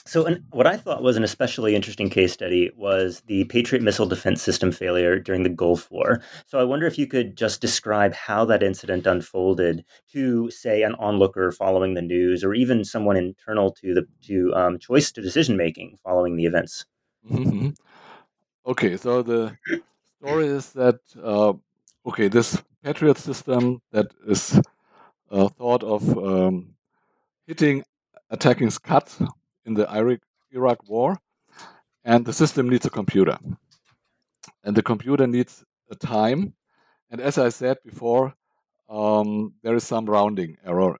So, 0.06 0.26
an, 0.26 0.44
what 0.50 0.66
I 0.66 0.76
thought 0.76 1.02
was 1.02 1.16
an 1.16 1.24
especially 1.24 1.74
interesting 1.74 2.10
case 2.10 2.32
study 2.32 2.70
was 2.76 3.22
the 3.26 3.44
Patriot 3.44 3.82
missile 3.82 4.04
defense 4.04 4.42
system 4.42 4.70
failure 4.70 5.18
during 5.18 5.44
the 5.44 5.48
Gulf 5.48 5.90
War. 5.90 6.20
So, 6.46 6.58
I 6.58 6.64
wonder 6.64 6.86
if 6.86 6.98
you 6.98 7.06
could 7.06 7.38
just 7.38 7.62
describe 7.62 8.12
how 8.12 8.44
that 8.44 8.62
incident 8.62 9.06
unfolded 9.06 9.82
to, 10.12 10.50
say, 10.50 10.82
an 10.82 10.94
onlooker 10.96 11.50
following 11.52 11.94
the 11.94 12.02
news, 12.02 12.44
or 12.44 12.52
even 12.52 12.84
someone 12.84 13.16
internal 13.16 13.72
to 13.80 13.94
the 13.94 14.06
to 14.26 14.54
um, 14.54 14.78
choice 14.78 15.10
to 15.12 15.22
decision 15.22 15.56
making 15.56 15.98
following 16.04 16.36
the 16.36 16.44
events. 16.44 16.84
Mm-hmm. 17.30 17.70
Okay, 18.66 18.98
so 18.98 19.22
the 19.22 19.56
story 20.18 20.48
is 20.48 20.72
that 20.72 21.00
uh, 21.22 21.54
okay, 22.06 22.28
this 22.28 22.62
Patriot 22.84 23.16
system 23.16 23.80
that 23.92 24.12
is 24.26 24.60
uh, 25.30 25.48
thought 25.48 25.82
of 25.82 26.18
um, 26.18 26.74
hitting 27.46 27.82
attacking 28.28 28.68
Scud 28.68 29.08
in 29.64 29.72
the 29.72 29.90
Iraq, 29.90 30.20
Iraq 30.52 30.86
war, 30.86 31.16
and 32.04 32.26
the 32.26 32.32
system 32.32 32.68
needs 32.68 32.84
a 32.84 32.90
computer. 32.90 33.38
And 34.62 34.76
the 34.76 34.82
computer 34.82 35.26
needs 35.26 35.64
a 35.90 35.94
time. 35.94 36.52
And 37.10 37.22
as 37.22 37.38
I 37.38 37.48
said 37.48 37.78
before, 37.82 38.34
um, 38.90 39.54
there 39.62 39.74
is 39.74 39.84
some 39.84 40.04
rounding 40.04 40.58
error. 40.62 40.98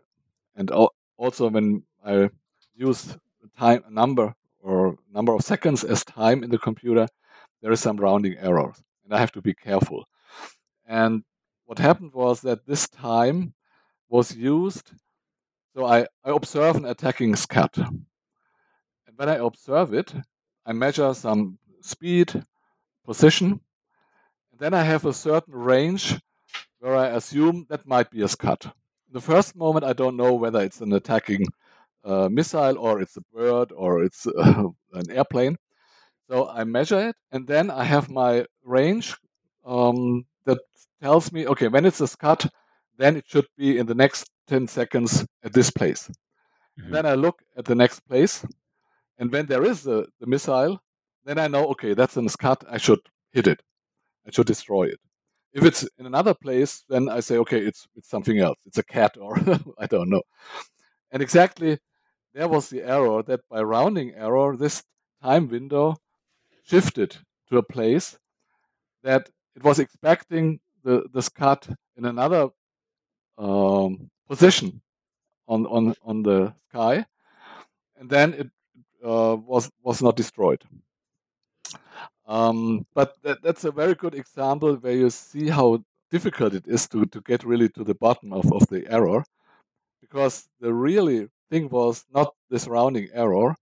And 0.57 0.71
also, 1.19 1.51
when 1.51 1.83
I 2.03 2.31
use 2.75 3.15
time 3.59 3.85
a 3.87 3.91
number 3.91 4.35
or 4.59 4.97
number 5.13 5.35
of 5.35 5.43
seconds 5.43 5.85
as 5.85 6.03
time 6.03 6.43
in 6.43 6.51
the 6.51 6.59
computer, 6.59 7.09
there 7.61 7.73
is 7.73 7.81
some 7.81 7.99
rounding 7.99 8.39
error, 8.39 8.73
and 9.05 9.15
I 9.15 9.19
have 9.19 9.33
to 9.33 9.43
be 9.43 9.53
careful. 9.53 10.07
And 10.87 11.25
what 11.67 11.79
happened 11.79 12.13
was 12.13 12.41
that 12.43 12.67
this 12.67 12.89
time 12.89 13.55
was 14.09 14.37
used. 14.37 14.93
So 15.75 15.85
I, 15.85 16.07
I 16.25 16.31
observe 16.31 16.77
an 16.77 16.85
attacking 16.85 17.37
Scud. 17.37 17.77
And 17.77 19.17
when 19.17 19.29
I 19.29 19.37
observe 19.37 19.93
it, 19.93 20.15
I 20.67 20.73
measure 20.73 21.13
some 21.15 21.59
speed, 21.81 22.45
position, 23.05 23.61
and 24.53 24.61
then 24.61 24.75
I 24.75 24.83
have 24.83 25.05
a 25.05 25.13
certain 25.13 25.55
range 25.55 26.19
where 26.79 26.97
I 26.97 27.09
assume 27.09 27.67
that 27.71 27.87
might 27.87 28.11
be 28.11 28.23
a 28.23 28.29
Scud. 28.29 28.73
The 29.11 29.21
first 29.21 29.57
moment, 29.57 29.85
I 29.85 29.93
don't 29.93 30.17
know 30.17 30.35
whether 30.35 30.61
it's 30.61 30.81
an 30.81 30.93
attacking 30.93 31.47
uh, 32.05 32.29
missile 32.29 32.79
or 32.79 33.01
it's 33.01 33.17
a 33.17 33.23
bird 33.33 33.73
or 33.73 34.05
it's 34.05 34.27
uh, 34.27 34.65
an 34.93 35.11
airplane. 35.11 35.57
So 36.29 36.49
I 36.49 36.65
measure 36.65 37.09
it, 37.09 37.17
and 37.33 37.47
then 37.47 37.71
I 37.71 37.85
have 37.85 38.09
my 38.09 38.47
range 38.63 39.17
um, 39.65 40.25
that 40.45 40.59
tells 41.03 41.33
me, 41.33 41.47
okay, 41.47 41.69
when 41.69 41.85
it's 41.85 42.01
a 42.01 42.09
Scud, 42.09 42.51
then 42.97 43.17
it 43.17 43.25
should 43.27 43.47
be 43.57 43.79
in 43.79 43.87
the 43.87 43.95
next 43.95 44.31
10 44.49 44.69
seconds 44.69 45.27
at 45.43 45.53
this 45.53 45.71
place. 45.71 46.11
Mm-hmm. 46.79 46.93
Then 46.93 47.07
I 47.07 47.15
look 47.15 47.43
at 47.57 47.65
the 47.65 47.75
next 47.75 48.01
place, 48.01 48.45
and 49.19 49.31
when 49.31 49.47
there 49.47 49.65
is 49.65 49.87
a, 49.87 50.07
the 50.21 50.27
missile, 50.27 50.81
then 51.25 51.39
I 51.39 51.49
know, 51.49 51.67
okay, 51.69 51.95
that's 51.95 52.17
in 52.17 52.29
Scud. 52.29 52.65
I 52.69 52.79
should 52.79 53.01
hit 53.33 53.47
it. 53.47 53.63
I 54.27 54.31
should 54.31 54.47
destroy 54.47 54.85
it. 54.85 55.01
If 55.53 55.65
it's 55.65 55.89
in 55.99 56.07
another 56.07 56.35
place, 56.35 56.85
then 56.89 57.09
I 57.09 57.21
say, 57.21 57.37
okay, 57.39 57.61
it's 57.61 57.87
it's 57.95 58.09
something 58.09 58.39
else. 58.41 58.59
It's 58.67 58.79
a 58.79 58.83
cat 58.83 59.17
or 59.21 59.39
I 59.79 59.87
don't 59.87 60.11
know. 60.11 60.23
And 61.13 61.23
exactly 61.23 61.79
there 62.35 62.49
was 62.49 62.69
the 62.69 62.83
error 62.83 63.23
that 63.23 63.49
by 63.49 63.63
rounding 63.63 64.13
error, 64.15 64.57
this 64.57 64.83
time 65.23 65.49
window 65.49 65.97
shifted 66.65 67.19
to 67.49 67.59
a 67.59 67.63
place 67.63 68.19
that 69.05 69.31
it 69.57 69.63
was 69.63 69.79
expecting 69.79 70.61
the, 70.83 71.05
the 71.13 71.23
Scud 71.23 71.77
in 71.97 72.05
another 72.05 72.49
um, 73.39 74.11
position 74.29 74.81
on, 75.49 75.67
on, 75.67 75.95
on 76.03 76.23
the 76.23 76.55
sky. 76.71 77.05
And 77.97 78.11
then 78.11 78.35
it 78.35 78.51
uh, 79.05 79.37
was 79.37 79.71
was 79.83 80.03
not 80.03 80.17
destroyed. 80.17 80.63
Um, 82.27 82.87
but 82.95 83.15
that, 83.23 83.43
that's 83.43 83.65
a 83.65 83.71
very 83.71 83.95
good 83.95 84.15
example 84.15 84.77
where 84.77 84.95
you 84.95 85.11
see 85.11 85.49
how 85.49 85.85
difficult 86.11 86.55
it 86.55 86.67
is 86.67 86.89
to, 86.89 87.05
to 87.07 87.21
get 87.21 87.45
really 87.45 87.69
to 87.71 87.85
the 87.85 87.95
bottom 87.95 88.33
of, 88.33 88.51
of 88.53 88.67
the 88.69 88.91
error 88.91 89.25
because 90.01 90.49
the 90.61 90.73
really 90.73 91.29
thing 91.51 91.69
was 91.69 92.05
not 92.15 92.35
this 92.49 92.67
rounding 92.67 93.09
error. 93.13 93.55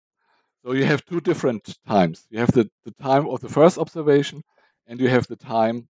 So 0.64 0.72
you 0.72 0.84
have 0.84 1.04
two 1.04 1.20
different 1.20 1.76
times. 1.86 2.26
You 2.30 2.38
have 2.38 2.52
the, 2.52 2.70
the 2.84 2.92
time 3.02 3.26
of 3.26 3.40
the 3.40 3.48
first 3.48 3.78
observation 3.78 4.42
and 4.86 5.00
you 5.00 5.08
have 5.08 5.26
the 5.26 5.36
time 5.36 5.88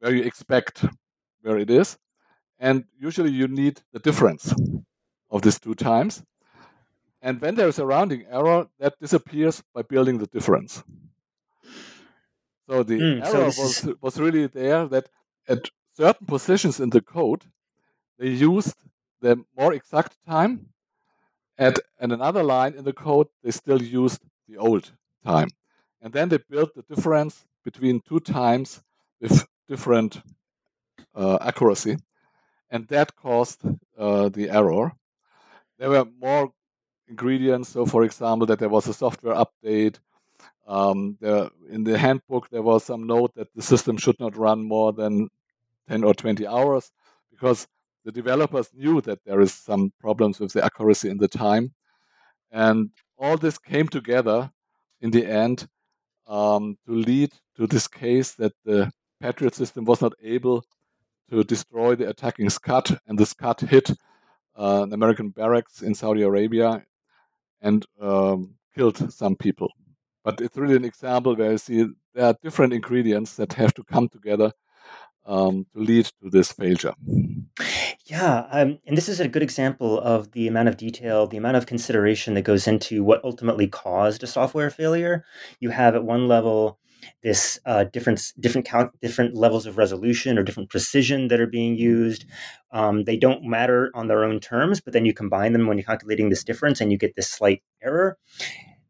where 0.00 0.14
you 0.14 0.22
expect 0.24 0.84
where 1.42 1.58
it 1.58 1.70
is. 1.70 1.98
And 2.58 2.86
usually 2.98 3.30
you 3.32 3.48
need 3.48 3.82
the 3.92 3.98
difference 4.00 4.54
of 5.30 5.42
these 5.42 5.60
two 5.60 5.74
times. 5.74 6.24
And 7.22 7.40
when 7.40 7.54
there 7.56 7.68
is 7.68 7.78
a 7.78 7.86
rounding 7.86 8.26
error, 8.26 8.68
that 8.78 8.98
disappears 9.00 9.62
by 9.74 9.82
building 9.82 10.18
the 10.18 10.26
difference. 10.26 10.84
So 12.68 12.82
the 12.82 13.00
mm, 13.00 13.20
error 13.20 13.50
so 13.50 13.50
was, 13.50 13.88
was 14.00 14.18
really 14.18 14.46
there 14.46 14.86
that 14.88 15.08
at 15.48 15.70
certain 15.96 16.26
positions 16.26 16.80
in 16.80 16.90
the 16.90 17.00
code, 17.02 17.44
they 18.18 18.28
used 18.30 18.76
the 19.20 19.44
more 19.56 19.74
exact 19.74 20.18
time. 20.26 20.68
At, 21.58 21.78
at 22.00 22.12
another 22.12 22.42
line 22.42 22.74
in 22.74 22.84
the 22.84 22.92
code, 22.92 23.28
they 23.42 23.50
still 23.52 23.82
used 23.82 24.22
the 24.48 24.56
old 24.58 24.92
time. 25.24 25.50
And 26.00 26.12
then 26.12 26.28
they 26.30 26.38
built 26.38 26.74
the 26.74 26.82
difference 26.82 27.46
between 27.64 28.00
two 28.08 28.20
times 28.20 28.82
with 29.20 29.46
different 29.68 30.22
uh, 31.14 31.38
accuracy. 31.40 31.96
And 32.70 32.88
that 32.88 33.16
caused 33.16 33.62
uh, 33.98 34.28
the 34.30 34.50
error. 34.50 34.92
There 35.78 35.90
were 35.90 36.06
more 36.20 36.52
ingredients. 37.08 37.70
So, 37.70 37.86
for 37.86 38.04
example, 38.04 38.46
that 38.48 38.58
there 38.60 38.68
was 38.68 38.88
a 38.88 38.94
software 38.94 39.34
update 39.34 39.98
Um, 40.66 41.18
there, 41.20 41.50
in 41.70 41.84
the 41.84 41.98
handbook, 41.98 42.50
there 42.50 42.62
was 42.62 42.84
some 42.84 43.06
note 43.06 43.34
that 43.34 43.52
the 43.54 43.62
system 43.62 43.96
should 43.98 44.20
not 44.20 44.36
run 44.36 44.62
more 44.62 44.92
than 44.92 45.28
10 45.88 46.04
or 46.04 46.14
20 46.14 46.46
hours 46.46 46.92
because 47.30 47.66
the 48.04 48.12
developers 48.12 48.70
knew 48.74 49.00
that 49.02 49.24
there 49.24 49.40
is 49.40 49.52
some 49.54 49.92
problems 50.00 50.40
with 50.40 50.52
the 50.52 50.64
accuracy 50.64 51.08
in 51.10 51.18
the 51.18 51.28
time. 51.28 51.74
And 52.50 52.90
all 53.18 53.36
this 53.36 53.58
came 53.58 53.88
together 53.88 54.52
in 55.00 55.10
the 55.10 55.26
end 55.26 55.68
um, 56.30 56.78
to 56.86 56.92
lead 56.92 57.32
to 57.56 57.66
this 57.66 57.88
case 57.88 58.32
that 58.34 58.52
the 58.64 58.90
Patriot 59.20 59.54
system 59.54 59.84
was 59.84 60.00
not 60.00 60.12
able 60.22 60.64
to 61.28 61.44
destroy 61.44 61.94
the 61.94 62.08
attacking 62.08 62.48
Scud, 62.48 62.98
and 63.06 63.18
the 63.18 63.26
Scud 63.26 63.60
hit 63.60 63.90
uh, 64.56 64.82
an 64.84 64.92
American 64.92 65.30
barracks 65.30 65.82
in 65.82 65.94
Saudi 65.94 66.22
Arabia 66.22 66.82
and 67.60 67.84
um, 68.00 68.54
killed 68.74 69.12
some 69.12 69.36
people. 69.36 69.70
But 70.24 70.40
it's 70.40 70.56
really 70.56 70.76
an 70.76 70.84
example 70.84 71.34
where 71.34 71.52
you 71.52 71.58
see 71.58 71.86
there 72.14 72.26
are 72.26 72.36
different 72.42 72.72
ingredients 72.72 73.34
that 73.36 73.52
have 73.54 73.74
to 73.74 73.84
come 73.84 74.08
together 74.08 74.52
um, 75.26 75.66
to 75.74 75.80
lead 75.80 76.06
to 76.22 76.30
this 76.30 76.52
failure. 76.52 76.94
Yeah, 78.06 78.46
um, 78.50 78.78
and 78.86 78.96
this 78.96 79.08
is 79.08 79.20
a 79.20 79.28
good 79.28 79.42
example 79.42 80.00
of 80.00 80.32
the 80.32 80.48
amount 80.48 80.68
of 80.68 80.76
detail, 80.76 81.26
the 81.26 81.36
amount 81.36 81.56
of 81.56 81.66
consideration 81.66 82.34
that 82.34 82.42
goes 82.42 82.66
into 82.66 83.04
what 83.04 83.24
ultimately 83.24 83.68
caused 83.68 84.22
a 84.22 84.26
software 84.26 84.70
failure. 84.70 85.24
You 85.60 85.70
have 85.70 85.94
at 85.94 86.04
one 86.04 86.26
level 86.26 86.78
this 87.22 87.58
uh, 87.64 87.84
different 87.84 88.32
different 88.40 88.66
cal- 88.66 88.90
different 89.00 89.34
levels 89.34 89.64
of 89.64 89.78
resolution 89.78 90.38
or 90.38 90.42
different 90.42 90.70
precision 90.70 91.28
that 91.28 91.40
are 91.40 91.46
being 91.46 91.76
used. 91.76 92.26
Um, 92.72 93.04
they 93.04 93.16
don't 93.16 93.44
matter 93.44 93.90
on 93.94 94.08
their 94.08 94.24
own 94.24 94.40
terms, 94.40 94.80
but 94.80 94.92
then 94.92 95.04
you 95.04 95.14
combine 95.14 95.52
them 95.52 95.66
when 95.66 95.78
you're 95.78 95.84
calculating 95.84 96.30
this 96.30 96.44
difference, 96.44 96.80
and 96.80 96.92
you 96.92 96.98
get 96.98 97.16
this 97.16 97.30
slight 97.30 97.62
error 97.82 98.18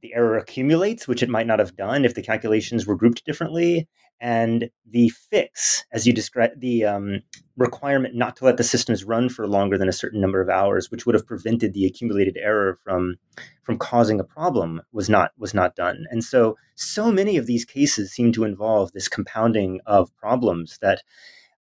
the 0.03 0.15
error 0.15 0.37
accumulates, 0.37 1.07
which 1.07 1.23
it 1.23 1.29
might 1.29 1.47
not 1.47 1.59
have 1.59 1.77
done 1.77 2.05
if 2.05 2.15
the 2.15 2.23
calculations 2.23 2.87
were 2.87 2.97
grouped 2.97 3.25
differently. 3.25 3.89
And 4.21 4.71
the 4.87 5.09
fix, 5.31 5.85
as 5.93 6.07
you 6.07 6.13
described, 6.13 6.61
the 6.61 6.85
um, 6.85 7.23
requirement 7.57 8.15
not 8.15 8.37
to 8.37 8.45
let 8.45 8.59
the 8.59 8.65
systems 8.65 9.03
run 9.03 9.29
for 9.31 9.47
longer 9.47 9.79
than 9.79 9.89
a 9.89 9.93
certain 9.93 10.21
number 10.21 10.41
of 10.43 10.51
hours, 10.51 10.91
which 10.91 11.07
would 11.07 11.15
have 11.15 11.27
prevented 11.27 11.73
the 11.73 11.87
accumulated 11.87 12.37
error 12.37 12.79
from 12.85 13.17
from 13.63 13.79
causing 13.79 14.21
a 14.21 14.25
problem, 14.25 14.83
was 14.93 15.09
not 15.09 15.31
was 15.39 15.55
not 15.55 15.75
done. 15.75 16.07
And 16.11 16.23
so, 16.23 16.57
so 16.75 17.11
many 17.11 17.39
of 17.39 17.47
these 17.47 17.65
cases 17.65 18.13
seem 18.13 18.33
to 18.33 18.45
involve 18.45 18.93
this 18.93 19.09
compounding 19.09 19.81
of 19.87 20.15
problems 20.17 20.79
that 20.83 21.03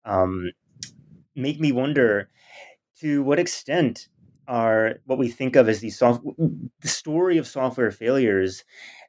um, 0.05 0.50
make 1.35 1.61
me 1.61 1.73
wonder 1.73 2.29
to 3.00 3.23
what 3.23 3.38
extent 3.38 4.09
are 4.49 4.97
what 5.07 5.19
we 5.19 5.29
think 5.29 5.57
of 5.57 5.69
as 5.69 5.81
these 5.81 5.99
soft 5.99 6.23
the 6.81 6.88
story 6.88 7.38
of 7.38 7.47
software 7.47 7.90
failures 7.90 8.64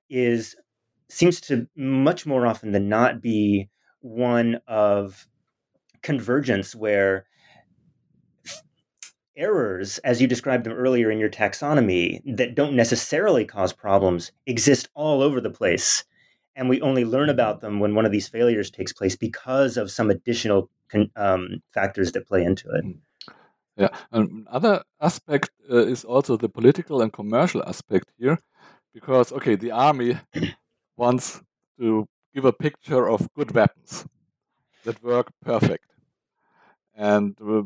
is 0.10 0.56
seems 1.12 1.42
to 1.42 1.68
much 1.76 2.26
more 2.26 2.48
often 2.48 2.72
than 2.72 2.90
not 2.90 3.22
be 3.22 3.70
one 4.00 4.60
of 4.68 5.28
convergence 6.02 6.76
where 6.76 7.26
errors 9.38 9.98
as 10.00 10.22
you 10.22 10.28
described 10.28 10.64
them 10.64 10.74
earlier 10.74 11.10
in 11.12 11.20
your 11.20 11.30
taxonomy 11.30 12.20
that 12.26 12.56
don't 12.56 12.76
necessarily 12.76 13.46
cause 13.46 13.72
problems 13.72 14.32
exist 14.46 14.90
all 14.94 15.22
over 15.22 15.40
the 15.40 15.50
place 15.50 16.04
and 16.56 16.68
we 16.68 16.82
only 16.82 17.06
learn 17.06 17.30
about 17.30 17.62
them 17.62 17.80
when 17.80 17.96
one 17.96 18.06
of 18.06 18.12
these 18.12 18.28
failures 18.28 18.70
takes 18.70 18.92
place 18.92 19.16
because 19.16 19.78
of 19.78 19.90
some 19.90 20.10
additional 20.10 20.70
um, 21.16 21.62
factors 21.74 22.12
that 22.12 22.28
play 22.28 22.44
into 22.44 22.68
it 22.72 22.84
mm. 22.84 22.98
Yeah, 23.78 23.90
another 24.12 24.84
aspect 25.00 25.50
uh, 25.72 25.86
is 25.86 26.04
also 26.04 26.36
the 26.38 26.50
political 26.50 27.02
and 27.02 27.12
commercial 27.12 27.64
aspect 27.66 28.12
here, 28.20 28.38
because 28.94 29.32
okay, 29.32 29.56
the 29.56 29.72
army 29.72 30.20
wants 31.06 31.42
to 31.80 32.08
give 32.36 32.46
a 32.46 32.54
picture 32.66 33.06
of 33.16 33.28
good 33.38 33.52
weapons 33.60 34.06
that 34.86 35.04
work 35.04 35.28
perfect, 35.42 35.88
and 36.96 37.36
uh, 37.42 37.64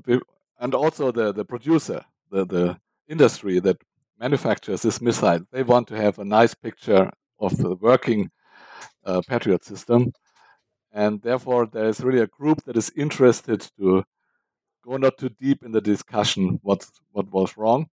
and 0.60 0.74
also 0.74 1.12
the 1.12 1.32
the 1.34 1.46
producer, 1.46 2.02
the 2.32 2.46
the 2.46 2.78
industry 3.08 3.60
that 3.60 3.78
manufactures 4.20 4.82
this 4.82 5.02
missile, 5.02 5.42
they 5.52 5.64
want 5.64 5.88
to 5.88 5.96
have 5.96 6.20
a 6.20 6.26
nice 6.26 6.54
picture 6.56 7.10
of 7.40 7.58
the 7.58 7.76
working 7.76 8.30
uh, 9.06 9.22
Patriot 9.28 9.64
system, 9.66 10.12
and 10.94 11.22
therefore 11.22 11.68
there 11.68 11.90
is 11.90 12.02
really 12.02 12.22
a 12.22 12.28
group 12.28 12.64
that 12.66 12.78
is 12.78 12.92
interested 12.98 13.62
to 13.80 14.04
go 14.86 14.98
not 14.98 15.18
too 15.18 15.30
deep 15.30 15.64
in 15.66 15.72
the 15.74 15.82
discussion 15.82 16.60
what 16.64 16.86
what 17.14 17.32
was 17.32 17.58
wrong, 17.58 17.88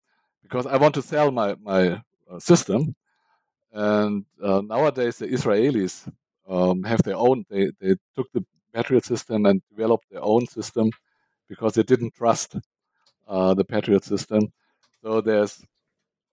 because 0.42 0.66
I 0.66 0.76
want 0.78 0.94
to 0.96 1.02
sell 1.02 1.30
my 1.32 1.56
my 1.62 2.02
uh, 2.30 2.40
system. 2.40 2.94
And 3.72 4.26
uh, 4.42 4.62
nowadays 4.62 5.18
the 5.18 5.28
Israelis 5.28 6.10
um, 6.48 6.84
have 6.84 7.02
their 7.02 7.16
own. 7.16 7.44
They 7.50 7.70
they 7.80 7.96
took 8.16 8.28
the 8.32 8.44
Patriot 8.74 9.04
system 9.04 9.46
and 9.46 9.62
developed 9.70 10.06
their 10.10 10.22
own 10.24 10.46
system 10.46 10.90
because 11.48 11.74
they 11.74 11.82
didn't 11.84 12.14
trust 12.14 12.56
uh, 13.28 13.54
the 13.54 13.64
Patriot 13.64 14.04
system. 14.04 14.52
So 15.02 15.20
there's 15.20 15.62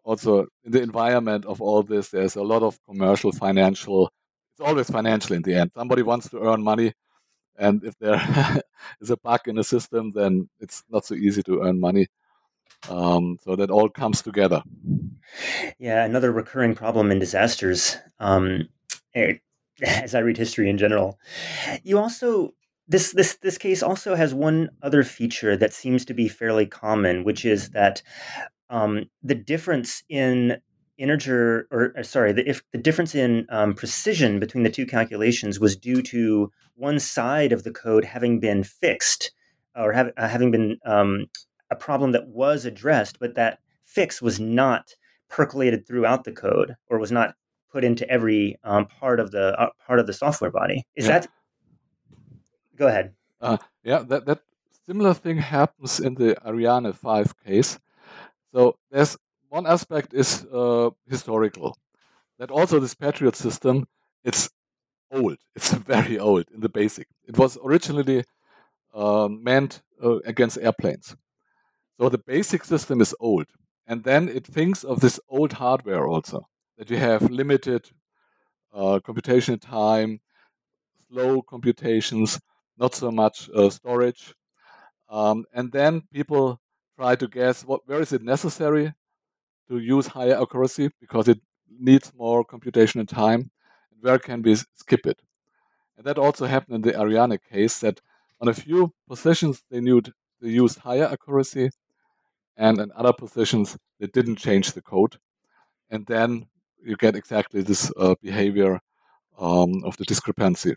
also 0.04 0.48
in 0.66 0.72
the 0.74 0.82
environment 0.82 1.46
of 1.46 1.62
all 1.62 1.84
this, 1.84 2.10
there's 2.10 2.36
a 2.38 2.44
lot 2.44 2.64
of 2.64 2.80
commercial, 2.86 3.32
financial. 3.34 4.12
It's 4.54 4.62
always 4.68 4.90
financial 4.90 5.36
in 5.36 5.44
the 5.44 5.56
end. 5.56 5.72
Somebody 5.76 6.04
wants 6.04 6.30
to 6.30 6.40
earn 6.42 6.64
money 6.64 6.94
and 7.58 7.84
if 7.84 7.98
there 8.00 8.22
is 9.02 9.12
a 9.12 9.18
bug 9.18 9.42
in 9.48 9.56
the 9.56 9.64
system, 9.64 10.12
then 10.12 10.50
it's 10.60 10.84
not 10.90 11.06
so 11.06 11.16
easy 11.16 11.44
to 11.44 11.62
earn 11.64 11.80
money. 11.80 12.08
Um, 12.90 13.38
so 13.44 13.56
that 13.58 13.72
all 13.72 13.90
comes 13.90 14.22
together. 14.22 14.64
Yeah, 15.80 16.04
another 16.06 16.32
recurring 16.32 16.76
problem 16.76 17.12
in 17.12 17.20
disasters. 17.20 17.98
Um, 18.20 18.70
eh, 19.14 19.36
as 19.84 20.16
I 20.16 20.20
read 20.20 20.38
history 20.38 20.70
in 20.70 20.78
general, 20.78 21.20
you 21.84 22.00
also 22.00 22.54
this 22.88 23.12
this 23.12 23.36
this 23.42 23.58
case 23.58 23.84
also 23.84 24.16
has 24.16 24.34
one 24.34 24.70
other 24.82 25.04
feature 25.04 25.56
that 25.58 25.74
seems 25.74 26.06
to 26.06 26.14
be 26.14 26.28
fairly 26.28 26.66
common, 26.66 27.24
which 27.24 27.46
is 27.46 27.70
that 27.72 28.02
um, 28.70 29.06
the 29.22 29.36
difference 29.36 30.04
in 30.10 30.58
integer 30.98 31.68
or, 31.70 31.94
uh, 31.98 32.04
sorry 32.04 32.32
the, 32.34 32.48
if 32.50 32.64
the 32.72 32.78
difference 32.78 33.14
in 33.14 33.46
um, 33.50 33.74
precision 33.74 34.40
between 34.40 34.64
the 34.64 34.70
two 34.70 34.86
calculations 34.86 35.60
was 35.60 35.76
due 35.76 36.02
to 36.02 36.52
one 36.76 37.00
side 37.00 37.52
of 37.52 37.64
the 37.64 37.72
code 37.72 38.04
having 38.04 38.40
been 38.40 38.64
fixed 38.64 39.32
or 39.76 39.94
have, 39.94 40.12
uh, 40.18 40.28
having 40.28 40.50
been 40.50 40.78
um, 40.86 41.28
a 41.70 41.76
problem 41.76 42.14
that 42.14 42.28
was 42.28 42.66
addressed 42.66 43.20
but 43.20 43.36
that 43.36 43.60
fix 43.86 44.24
was 44.24 44.40
not 44.40 44.96
percolated 45.30 45.86
throughout 45.86 46.24
the 46.24 46.32
code 46.32 46.76
or 46.88 47.00
was 47.00 47.12
not 47.12 47.36
put 47.72 47.84
into 47.84 48.10
every 48.10 48.58
um, 48.64 48.86
part 48.86 49.20
of 49.20 49.32
the 49.32 49.60
uh, 49.60 49.70
part 49.86 50.00
of 50.00 50.08
the 50.08 50.14
software 50.14 50.52
body 50.52 50.84
is 50.96 51.06
yeah. 51.06 51.20
that 51.20 51.28
go 52.76 52.88
ahead 52.88 53.14
uh, 53.42 53.58
yeah 53.84 54.00
that, 54.00 54.26
that 54.26 54.40
similar 54.86 55.14
thing 55.14 55.38
happens 55.38 56.00
in 56.00 56.16
the 56.16 56.38
ariane 56.48 56.92
5 56.92 57.34
case 57.44 57.78
so 58.54 58.78
there's 58.90 59.18
one 59.50 59.66
aspect 59.66 60.14
is 60.14 60.46
uh, 60.46 60.90
historical. 61.08 61.78
That 62.40 62.52
also 62.52 62.80
this 62.80 62.96
Patriot 62.96 63.36
system, 63.36 63.88
it's 64.24 64.50
old. 65.12 65.38
It's 65.56 65.74
very 65.74 66.20
old 66.20 66.46
in 66.54 66.62
the 66.62 66.70
basic. 66.70 67.08
It 67.28 67.38
was 67.38 67.58
originally 67.64 68.24
um, 68.94 69.44
meant 69.44 69.82
uh, 70.04 70.20
against 70.26 70.58
airplanes. 70.58 71.16
So 72.00 72.10
the 72.10 72.20
basic 72.20 72.64
system 72.64 73.02
is 73.02 73.16
old. 73.20 73.48
And 73.88 74.04
then 74.04 74.30
it 74.30 74.46
thinks 74.46 74.84
of 74.84 75.00
this 75.00 75.20
old 75.30 75.54
hardware 75.54 76.08
also, 76.08 76.48
that 76.78 76.90
you 76.90 76.98
have 76.98 77.32
limited 77.32 77.90
uh, 78.74 79.00
computation 79.00 79.58
time, 79.60 80.20
slow 81.10 81.42
computations, 81.42 82.40
not 82.78 82.94
so 82.94 83.12
much 83.12 83.50
uh, 83.56 83.70
storage. 83.70 84.34
Um, 85.10 85.46
and 85.54 85.72
then 85.72 86.02
people 86.14 86.60
try 86.98 87.16
to 87.16 87.28
guess 87.28 87.64
what 87.64 87.82
where 87.88 88.02
is 88.02 88.12
it 88.12 88.22
necessary 88.22 88.94
to 89.70 89.80
use 89.80 90.08
higher 90.08 90.42
accuracy 90.42 90.90
because 91.00 91.28
it 91.28 91.40
needs 91.80 92.12
more 92.16 92.46
computational 92.46 93.08
time. 93.08 93.52
and 93.92 94.02
Where 94.02 94.20
can 94.20 94.42
we 94.42 94.56
skip 94.76 95.06
it? 95.06 95.22
And 95.98 96.06
that 96.06 96.18
also 96.18 96.46
happened 96.46 96.76
in 96.76 96.82
the 96.82 97.00
Ariane 97.00 97.38
case 97.52 97.80
that 97.80 98.02
on 98.42 98.48
a 98.48 98.54
few 98.54 98.94
positions 99.08 99.64
they 99.70 99.80
knew 99.80 100.02
they 100.42 100.50
used 100.50 100.80
higher 100.80 101.06
accuracy, 101.06 101.70
and 102.58 102.80
in 102.80 102.92
other 102.96 103.14
positions 103.14 103.78
they 104.00 104.08
didn't 104.08 104.38
change 104.38 104.74
the 104.74 104.82
code. 104.82 105.18
And 105.90 106.06
then 106.06 106.48
you 106.84 106.96
get 106.98 107.16
exactly 107.16 107.62
this 107.62 107.92
uh, 107.98 108.16
behavior 108.22 108.80
um, 109.40 109.84
of 109.84 109.98
the 109.98 110.06
discrepancy. 110.06 110.76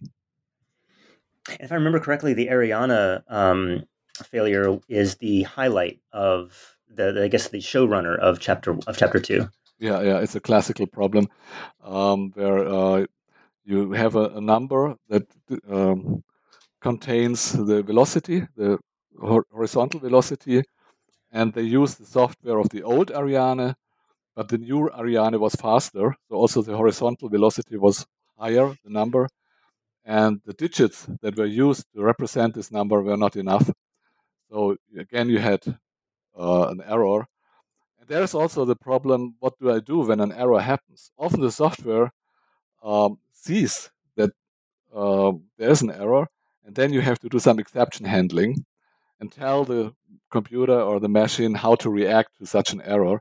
If 1.59 1.73
I 1.73 1.75
remember 1.75 2.01
correctly, 2.01 2.35
the 2.35 2.51
Ariane 2.51 3.23
um, 3.29 3.85
failure 4.13 4.79
is 4.89 5.17
the 5.17 5.43
highlight 5.43 6.01
of 6.13 6.77
the, 6.89 7.13
the 7.13 7.25
I 7.25 7.29
guess 7.29 7.49
the 7.49 7.59
showrunner 7.59 8.19
of 8.19 8.41
chapter 8.41 8.77
of 8.87 8.97
chapter 8.97 9.19
two. 9.19 9.49
Yeah, 9.79 10.03
yeah, 10.03 10.19
it's 10.19 10.37
a 10.37 10.41
classical 10.41 10.87
problem 10.87 11.29
um, 11.83 12.33
where 12.35 12.69
uh, 12.69 13.07
you 13.65 13.93
have 13.93 14.15
a, 14.15 14.29
a 14.37 14.41
number 14.41 14.95
that 15.09 15.27
um, 15.71 16.23
contains 16.81 17.53
the 17.53 17.83
velocity, 17.83 18.47
the 18.57 18.79
horizontal 19.19 20.01
velocity, 20.01 20.63
and 21.33 21.53
they 21.53 21.63
used 21.63 21.99
the 21.99 22.07
software 22.07 22.59
of 22.59 22.69
the 22.71 22.83
old 22.83 23.11
Ariane, 23.11 23.75
but 24.35 24.49
the 24.49 24.59
new 24.59 24.91
Ariane 24.91 25.39
was 25.39 25.55
faster, 25.55 26.17
so 26.29 26.35
also 26.37 26.63
the 26.63 26.77
horizontal 26.77 27.29
velocity 27.29 27.77
was 27.77 28.07
higher, 28.39 28.75
the 28.85 28.91
number, 28.91 29.29
and 30.05 30.41
the 30.45 30.53
digits 30.55 31.07
that 31.21 31.37
were 31.37 31.47
used 31.47 31.87
to 31.95 32.03
represent 32.03 32.55
this 32.55 32.73
number 32.73 33.01
were 33.03 33.17
not 33.17 33.37
enough. 33.37 33.71
So 34.51 34.77
again, 34.99 35.29
you 35.29 35.39
had 35.39 35.61
uh, 36.39 36.69
an 36.69 36.83
error. 36.87 37.27
And 37.99 38.09
there's 38.09 38.35
also 38.35 38.65
the 38.65 38.77
problem: 38.77 39.37
what 39.39 39.59
do 39.59 39.71
I 39.71 39.81
do 39.81 40.01
when 40.01 40.21
an 40.21 40.33
error 40.33 40.61
happens? 40.61 41.11
Often 41.19 41.41
the 41.41 41.53
software 41.53 42.13
um, 42.83 43.19
sees 43.33 43.91
that 44.17 44.31
uh, 44.95 45.33
there's 45.59 45.83
an 45.83 45.93
error, 45.93 46.27
and 46.65 46.75
then 46.75 46.93
you 46.93 47.01
have 47.03 47.19
to 47.21 47.29
do 47.29 47.39
some 47.39 47.59
exception 47.59 48.07
handling 48.07 48.65
and 49.21 49.31
tell 49.31 49.65
the 49.65 49.93
computer 50.31 50.81
or 50.81 51.01
the 51.01 51.09
machine 51.09 51.55
how 51.55 51.75
to 51.77 51.91
react 51.91 52.39
to 52.39 52.47
such 52.47 52.73
an 52.73 52.81
error. 52.83 53.21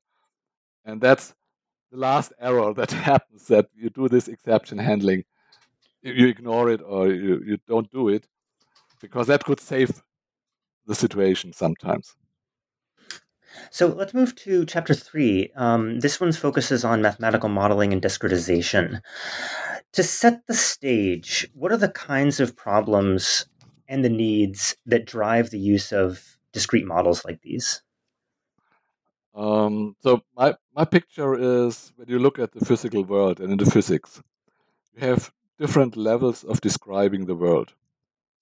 And 0.86 1.02
that's 1.02 1.34
the 1.92 1.98
last 1.98 2.34
error 2.40 2.74
that 2.80 2.92
happens 2.92 3.48
that 3.48 3.68
you 3.76 3.90
do 3.90 4.08
this 4.08 4.28
exception 4.28 4.78
handling. 4.78 5.24
You 6.02 6.28
ignore 6.28 6.70
it 6.70 6.82
or 6.82 7.10
you, 7.10 7.42
you 7.46 7.58
don't 7.68 7.92
do 7.92 8.08
it 8.10 8.28
because 9.02 9.28
that 9.28 9.44
could 9.44 9.60
save 9.60 10.02
the 10.86 10.96
situation 10.96 11.54
sometimes. 11.54 12.16
So 13.72 13.88
let's 13.88 14.14
move 14.14 14.36
to 14.36 14.66
chapter 14.66 14.94
three. 14.94 15.52
Um, 15.56 16.00
this 16.00 16.20
one 16.20 16.32
focuses 16.32 16.86
on 16.86 17.02
mathematical 17.02 17.50
modeling 17.50 17.92
and 17.92 18.02
discretization. 18.02 19.02
To 19.94 20.04
set 20.04 20.46
the 20.48 20.54
stage, 20.54 21.48
what 21.54 21.72
are 21.72 21.78
the 21.78 21.90
kinds 21.90 22.40
of 22.40 22.56
problems 22.56 23.46
and 23.88 24.06
the 24.06 24.10
needs 24.10 24.76
that 24.86 25.06
drive 25.06 25.50
the 25.50 25.60
use 25.60 25.92
of 25.92 26.38
discrete 26.54 26.86
models 26.86 27.24
like 27.26 27.42
these? 27.42 27.82
Um, 29.36 29.96
so 30.02 30.22
my, 30.36 30.56
my 30.76 30.86
picture 30.86 31.36
is 31.36 31.94
when 31.96 32.10
you 32.10 32.20
look 32.20 32.40
at 32.40 32.52
the 32.52 32.66
physical 32.66 33.04
world 33.04 33.40
and 33.40 33.52
in 33.52 33.58
the 33.58 33.70
physics, 33.70 34.22
you 34.94 35.08
have 35.08 35.32
different 35.58 35.96
levels 35.96 36.44
of 36.44 36.62
describing 36.62 37.26
the 37.26 37.36
world. 37.36 37.74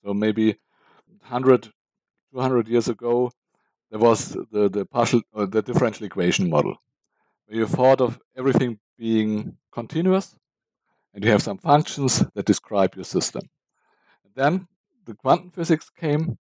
So 0.03 0.13
maybe 0.13 0.57
100, 1.21 1.71
200 2.31 2.67
years 2.67 2.87
ago, 2.87 3.31
there 3.89 3.99
was 3.99 4.37
the, 4.51 4.69
the 4.69 4.85
partial 4.85 5.21
uh, 5.33 5.45
the 5.45 5.61
differential 5.61 6.05
equation 6.05 6.49
model, 6.49 6.77
where 7.45 7.59
you 7.59 7.67
thought 7.67 8.01
of 8.01 8.19
everything 8.35 8.79
being 8.97 9.57
continuous, 9.71 10.35
and 11.13 11.23
you 11.23 11.31
have 11.31 11.41
some 11.41 11.57
functions 11.57 12.23
that 12.33 12.45
describe 12.45 12.95
your 12.95 13.05
system. 13.05 13.49
And 14.23 14.33
then 14.35 14.67
the 15.05 15.13
quantum 15.13 15.51
physics 15.51 15.89
came, 15.89 16.37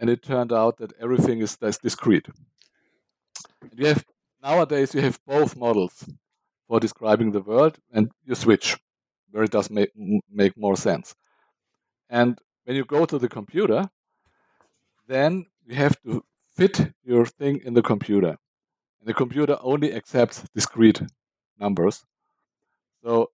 and 0.00 0.08
it 0.08 0.22
turned 0.22 0.52
out 0.52 0.78
that 0.78 0.92
everything 0.98 1.40
is, 1.40 1.56
is 1.60 1.78
discrete. 1.78 2.28
And 3.70 3.86
have 3.86 4.04
nowadays 4.42 4.94
you 4.94 5.02
have 5.02 5.20
both 5.26 5.56
models 5.56 6.08
for 6.66 6.80
describing 6.80 7.32
the 7.32 7.42
world, 7.42 7.78
and 7.92 8.10
you 8.24 8.34
switch 8.34 8.76
where 9.30 9.44
it 9.44 9.50
does 9.50 9.70
make 9.70 9.90
make 10.30 10.56
more 10.56 10.76
sense. 10.76 11.14
And 12.08 12.38
when 12.64 12.76
you 12.76 12.84
go 12.84 13.04
to 13.04 13.18
the 13.18 13.28
computer, 13.28 13.90
then 15.06 15.46
you 15.66 15.74
have 15.74 16.00
to 16.02 16.24
fit 16.56 16.92
your 17.04 17.26
thing 17.26 17.60
in 17.64 17.74
the 17.74 17.82
computer. 17.82 18.38
And 18.98 19.06
the 19.06 19.14
computer 19.14 19.58
only 19.60 19.94
accepts 19.94 20.44
discrete 20.54 21.02
numbers. 21.58 22.04
So 23.02 23.30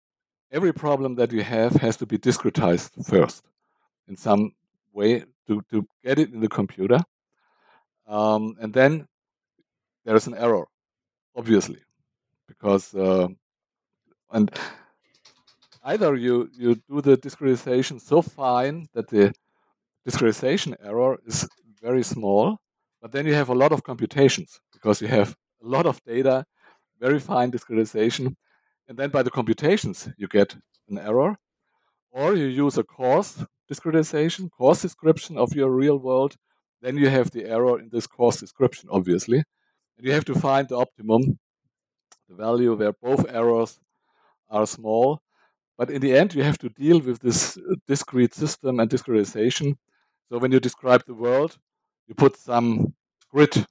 every 0.50 0.72
problem 0.72 1.14
that 1.16 1.32
you 1.32 1.42
have 1.42 1.74
has 1.76 1.96
to 1.98 2.06
be 2.06 2.18
discretized 2.18 3.04
first 3.06 3.44
in 4.08 4.16
some 4.16 4.52
way 4.92 5.24
to, 5.46 5.62
to 5.70 5.86
get 6.04 6.18
it 6.18 6.32
in 6.32 6.40
the 6.40 6.48
computer. 6.48 7.00
Um, 8.06 8.56
and 8.60 8.72
then 8.72 9.06
there 10.04 10.16
is 10.16 10.26
an 10.26 10.34
error, 10.34 10.66
obviously, 11.34 11.80
because 12.46 12.94
uh, 12.94 13.28
and 14.30 14.50
either 15.84 16.14
you 16.14 16.48
you 16.52 16.76
do 16.88 17.00
the 17.00 17.16
discretization 17.16 18.00
so 18.00 18.22
fine 18.22 18.86
that 18.94 19.08
the 19.08 19.32
discretization 20.08 20.76
error 20.82 21.18
is 21.26 21.48
very 21.82 22.02
small, 22.02 22.58
but 23.02 23.12
then 23.12 23.26
you 23.26 23.34
have 23.34 23.48
a 23.48 23.54
lot 23.54 23.72
of 23.72 23.82
computations 23.82 24.60
because 24.72 25.02
you 25.02 25.08
have 25.08 25.36
a 25.62 25.66
lot 25.66 25.86
of 25.86 26.00
data, 26.04 26.44
very 27.00 27.18
fine 27.18 27.50
discretization, 27.50 28.36
and 28.88 28.96
then 28.96 29.10
by 29.10 29.22
the 29.22 29.30
computations 29.30 30.08
you 30.16 30.28
get 30.28 30.56
an 30.88 30.98
error, 30.98 31.36
or 32.12 32.34
you 32.34 32.46
use 32.46 32.78
a 32.78 32.84
coarse 32.84 33.44
discretization, 33.70 34.50
coarse 34.50 34.82
description 34.82 35.38
of 35.38 35.54
your 35.54 35.70
real 35.70 35.98
world, 35.98 36.36
then 36.82 36.96
you 36.96 37.08
have 37.08 37.30
the 37.30 37.44
error 37.46 37.78
in 37.78 37.88
this 37.90 38.06
coarse 38.06 38.38
description, 38.40 38.88
obviously. 38.92 39.38
And 39.96 40.06
you 40.06 40.12
have 40.12 40.24
to 40.26 40.34
find 40.34 40.68
the 40.68 40.76
optimum, 40.76 41.38
the 42.28 42.34
value 42.36 42.74
where 42.74 42.92
both 42.92 43.26
errors 43.30 43.78
are 44.50 44.66
small. 44.66 45.20
But 45.78 45.90
in 45.90 46.00
the 46.00 46.16
end, 46.16 46.34
you 46.34 46.42
have 46.42 46.58
to 46.58 46.68
deal 46.70 47.00
with 47.00 47.20
this 47.20 47.56
uh, 47.58 47.74
discrete 47.86 48.34
system 48.34 48.80
and 48.80 48.90
discretization. 48.90 49.76
So 50.28 50.38
when 50.38 50.52
you 50.52 50.60
describe 50.60 51.04
the 51.06 51.14
world, 51.14 51.58
you 52.08 52.14
put 52.14 52.36
some 52.36 52.94
grid 53.30 53.66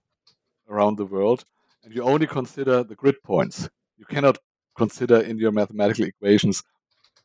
around 0.69 0.97
the 0.97 1.05
world, 1.05 1.45
and 1.83 1.93
you 1.93 2.03
only 2.03 2.27
consider 2.27 2.83
the 2.83 2.95
grid 2.95 3.21
points. 3.23 3.69
You 3.97 4.05
cannot 4.05 4.37
consider 4.77 5.21
in 5.21 5.37
your 5.37 5.51
mathematical 5.51 6.05
equations 6.05 6.63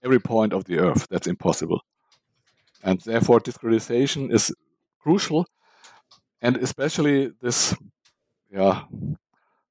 every 0.04 0.20
point 0.20 0.52
of 0.52 0.64
the 0.64 0.78
Earth. 0.78 1.06
That's 1.10 1.26
impossible. 1.26 1.80
And 2.82 3.00
therefore, 3.00 3.40
discretization 3.40 4.32
is 4.32 4.54
crucial, 5.02 5.46
and 6.40 6.56
especially 6.56 7.32
this 7.40 7.74
yeah, 8.50 8.84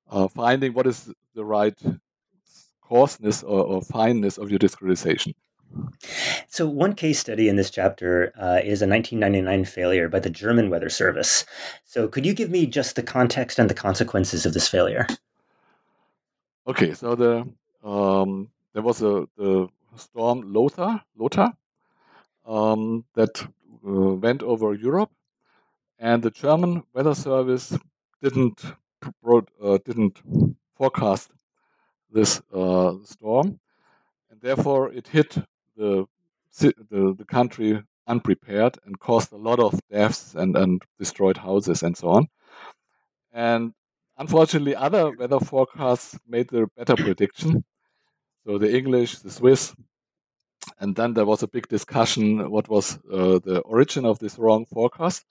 uh, 0.09 0.27
finding 0.27 0.73
what 0.73 0.87
is 0.87 1.11
the 1.35 1.45
right 1.45 1.77
coarseness 2.81 3.43
or, 3.43 3.63
or, 3.63 3.81
fineness 3.81 4.37
of 4.37 4.49
your 4.49 4.57
discretization. 4.57 5.35
So, 6.47 6.67
one 6.67 6.95
case 6.95 7.19
study 7.19 7.47
in 7.47 7.55
this 7.55 7.69
chapter 7.69 8.33
uh, 8.39 8.59
is 8.63 8.81
a 8.81 8.87
1999 8.87 9.65
failure 9.65 10.09
by 10.09 10.19
the 10.19 10.29
German 10.29 10.69
Weather 10.69 10.89
Service. 10.89 11.45
So, 11.85 12.07
could 12.07 12.25
you 12.25 12.33
give 12.33 12.49
me 12.49 12.65
just 12.65 12.95
the 12.95 13.03
context 13.03 13.59
and 13.59 13.69
the 13.69 13.75
consequences 13.75 14.45
of 14.45 14.53
this 14.53 14.67
failure? 14.67 15.05
Okay, 16.67 16.93
so 16.93 17.15
the 17.15 17.47
um, 17.83 18.49
there 18.73 18.81
was 18.81 19.01
a 19.01 19.27
the 19.37 19.67
storm 19.95 20.53
Lothar, 20.53 21.01
Lothar 21.17 21.53
um, 22.45 23.05
that 23.15 23.41
uh, 23.41 24.13
went 24.15 24.43
over 24.43 24.73
Europe, 24.73 25.11
and 25.97 26.23
the 26.23 26.31
German 26.31 26.83
Weather 26.93 27.15
Service 27.15 27.77
didn't 28.21 28.63
uh, 29.25 29.77
didn't 29.85 30.21
forecast 30.75 31.31
this 32.11 32.41
uh, 32.53 32.93
storm, 33.03 33.59
and 34.29 34.41
therefore 34.41 34.91
it 34.91 35.07
hit 35.07 35.37
the, 35.75 36.05
the 36.59 37.15
the 37.17 37.25
country 37.25 37.83
unprepared 38.09 38.77
and 38.85 38.99
caused 38.99 39.31
a 39.31 39.37
lot 39.37 39.59
of 39.59 39.79
deaths 39.89 40.35
and, 40.35 40.57
and 40.57 40.81
destroyed 40.97 41.37
houses 41.37 41.83
and 41.83 41.95
so 41.95 42.09
on. 42.09 42.27
And 43.31 43.73
unfortunately, 44.17 44.75
other 44.75 45.11
weather 45.11 45.39
forecasts 45.39 46.17
made 46.27 46.49
the 46.49 46.67
better 46.75 46.95
prediction. 46.95 47.63
So 48.45 48.57
the 48.57 48.75
English, 48.75 49.19
the 49.19 49.29
Swiss, 49.29 49.75
and 50.79 50.95
then 50.95 51.13
there 51.13 51.25
was 51.25 51.43
a 51.43 51.47
big 51.47 51.67
discussion 51.67 52.49
what 52.49 52.69
was 52.69 52.99
uh, 53.11 53.39
the 53.39 53.61
origin 53.65 54.05
of 54.05 54.19
this 54.19 54.37
wrong 54.37 54.65
forecast. 54.65 55.25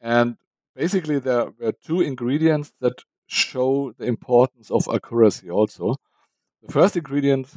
And 0.00 0.36
basically 0.74 1.18
there 1.18 1.52
were 1.58 1.72
two 1.72 2.00
ingredients 2.00 2.72
that 2.80 3.04
show 3.26 3.92
the 3.98 4.06
importance 4.06 4.70
of 4.70 4.88
accuracy 4.92 5.50
also. 5.50 5.96
The 6.62 6.72
first 6.72 6.96
ingredient, 6.96 7.48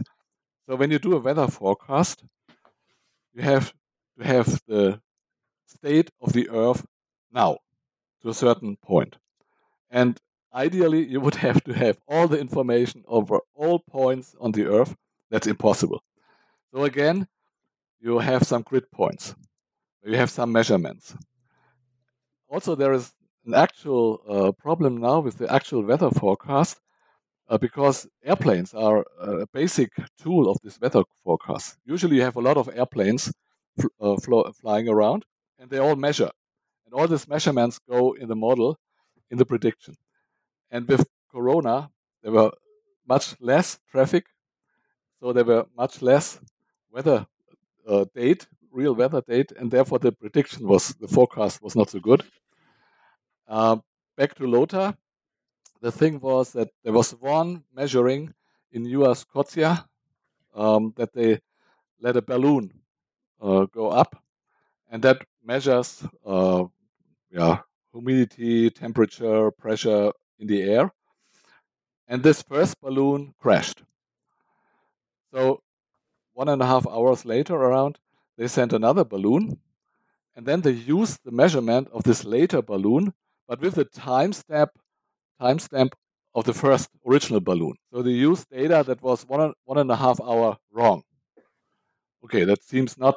so 0.67 0.75
when 0.75 0.91
you 0.91 0.99
do 0.99 1.15
a 1.15 1.19
weather 1.19 1.47
forecast, 1.47 2.23
you 3.33 3.41
have 3.41 3.73
to 4.17 4.25
have 4.25 4.61
the 4.67 5.01
state 5.65 6.11
of 6.21 6.33
the 6.33 6.49
earth 6.49 6.85
now 7.31 7.57
to 8.21 8.29
a 8.29 8.33
certain 8.33 8.77
point. 8.77 9.17
And 9.89 10.19
ideally, 10.53 11.05
you 11.05 11.19
would 11.21 11.35
have 11.47 11.63
to 11.65 11.73
have 11.73 11.97
all 12.07 12.27
the 12.27 12.39
information 12.39 13.03
over 13.07 13.39
all 13.53 13.79
points 13.79 14.35
on 14.39 14.53
the 14.53 14.65
earth. 14.65 14.95
That's 15.29 15.47
impossible. 15.47 16.01
So 16.75 16.83
again, 16.83 17.27
you 18.01 18.19
have 18.19 18.43
some 18.43 18.61
grid 18.61 18.91
points. 18.91 19.33
You 20.03 20.17
have 20.17 20.29
some 20.29 20.51
measurements 20.51 21.15
also 22.49 22.75
there 22.75 22.93
is 22.93 23.13
an 23.45 23.53
actual 23.53 24.21
uh, 24.27 24.51
problem 24.51 24.97
now 24.97 25.19
with 25.19 25.37
the 25.37 25.51
actual 25.51 25.83
weather 25.83 26.09
forecast 26.09 26.79
uh, 27.49 27.57
because 27.57 28.07
airplanes 28.23 28.73
are 28.73 29.05
a 29.19 29.45
basic 29.53 29.89
tool 30.17 30.49
of 30.49 30.57
this 30.63 30.79
weather 30.81 31.03
forecast. 31.23 31.77
Usually, 31.85 32.15
you 32.15 32.23
have 32.23 32.37
a 32.37 32.41
lot 32.41 32.57
of 32.57 32.69
airplanes 32.73 33.31
fl- 33.79 33.87
uh, 34.01 34.17
fl- 34.17 34.49
flying 34.61 34.87
around, 34.89 35.25
and 35.59 35.69
they 35.69 35.77
all 35.77 35.95
measure, 35.95 36.31
and 36.85 36.93
all 36.93 37.07
these 37.07 37.27
measurements 37.27 37.79
go 37.87 38.13
in 38.13 38.27
the 38.27 38.35
model, 38.35 38.79
in 39.29 39.37
the 39.37 39.45
prediction. 39.45 39.95
And 40.71 40.87
with 40.87 41.05
Corona, 41.31 41.91
there 42.23 42.31
were 42.31 42.51
much 43.07 43.35
less 43.39 43.79
traffic, 43.91 44.25
so 45.19 45.33
there 45.33 45.45
were 45.45 45.65
much 45.77 46.01
less 46.01 46.39
weather 46.95 47.27
uh, 47.87 48.05
date, 48.15 48.47
real 48.71 48.95
weather 48.95 49.21
date, 49.21 49.51
and 49.51 49.69
therefore 49.69 49.99
the 49.99 50.11
prediction 50.11 50.65
was 50.67 50.95
the 50.95 51.07
forecast 51.07 51.61
was 51.61 51.75
not 51.75 51.89
so 51.89 51.99
good. 51.99 52.23
Uh, 53.47 53.77
back 54.17 54.33
to 54.35 54.47
Lothar, 54.47 54.95
the 55.81 55.91
thing 55.91 56.19
was 56.19 56.53
that 56.53 56.69
there 56.83 56.93
was 56.93 57.11
one 57.11 57.63
measuring 57.75 58.33
in 58.71 58.83
Nova 58.83 59.13
Scotia 59.13 59.85
um, 60.55 60.93
that 60.95 61.13
they 61.13 61.39
let 61.99 62.15
a 62.15 62.21
balloon 62.21 62.71
uh, 63.41 63.65
go 63.65 63.89
up, 63.89 64.15
and 64.89 65.03
that 65.03 65.17
measures 65.43 66.07
uh, 66.25 66.63
yeah, 67.29 67.59
humidity, 67.91 68.69
temperature, 68.69 69.51
pressure 69.51 70.11
in 70.39 70.47
the 70.47 70.61
air. 70.61 70.91
And 72.07 72.23
this 72.23 72.41
first 72.41 72.79
balloon 72.79 73.33
crashed. 73.37 73.83
So 75.33 75.61
one 76.35 76.49
and 76.49 76.61
a 76.61 76.65
half 76.65 76.85
hours 76.87 77.25
later, 77.25 77.55
around, 77.55 77.97
they 78.37 78.47
sent 78.47 78.73
another 78.73 79.03
balloon, 79.03 79.59
and 80.35 80.45
then 80.45 80.61
they 80.61 80.71
used 80.71 81.19
the 81.23 81.31
measurement 81.31 81.87
of 81.91 82.03
this 82.03 82.23
later 82.23 82.61
balloon, 82.61 83.13
but 83.47 83.61
with 83.61 83.75
the 83.75 83.85
timestamp 83.85 84.69
timestamp 85.41 85.93
of 86.33 86.43
the 86.43 86.53
first 86.53 86.89
original 87.07 87.39
balloon. 87.39 87.75
So 87.91 88.01
they 88.01 88.11
used 88.11 88.49
data 88.49 88.83
that 88.85 89.01
was 89.01 89.25
one, 89.25 89.53
one 89.63 89.77
and 89.77 89.91
a 89.91 89.95
half 89.95 90.19
hour 90.21 90.57
wrong. 90.71 91.03
Okay, 92.23 92.43
that 92.43 92.63
seems 92.63 92.97
not 92.97 93.15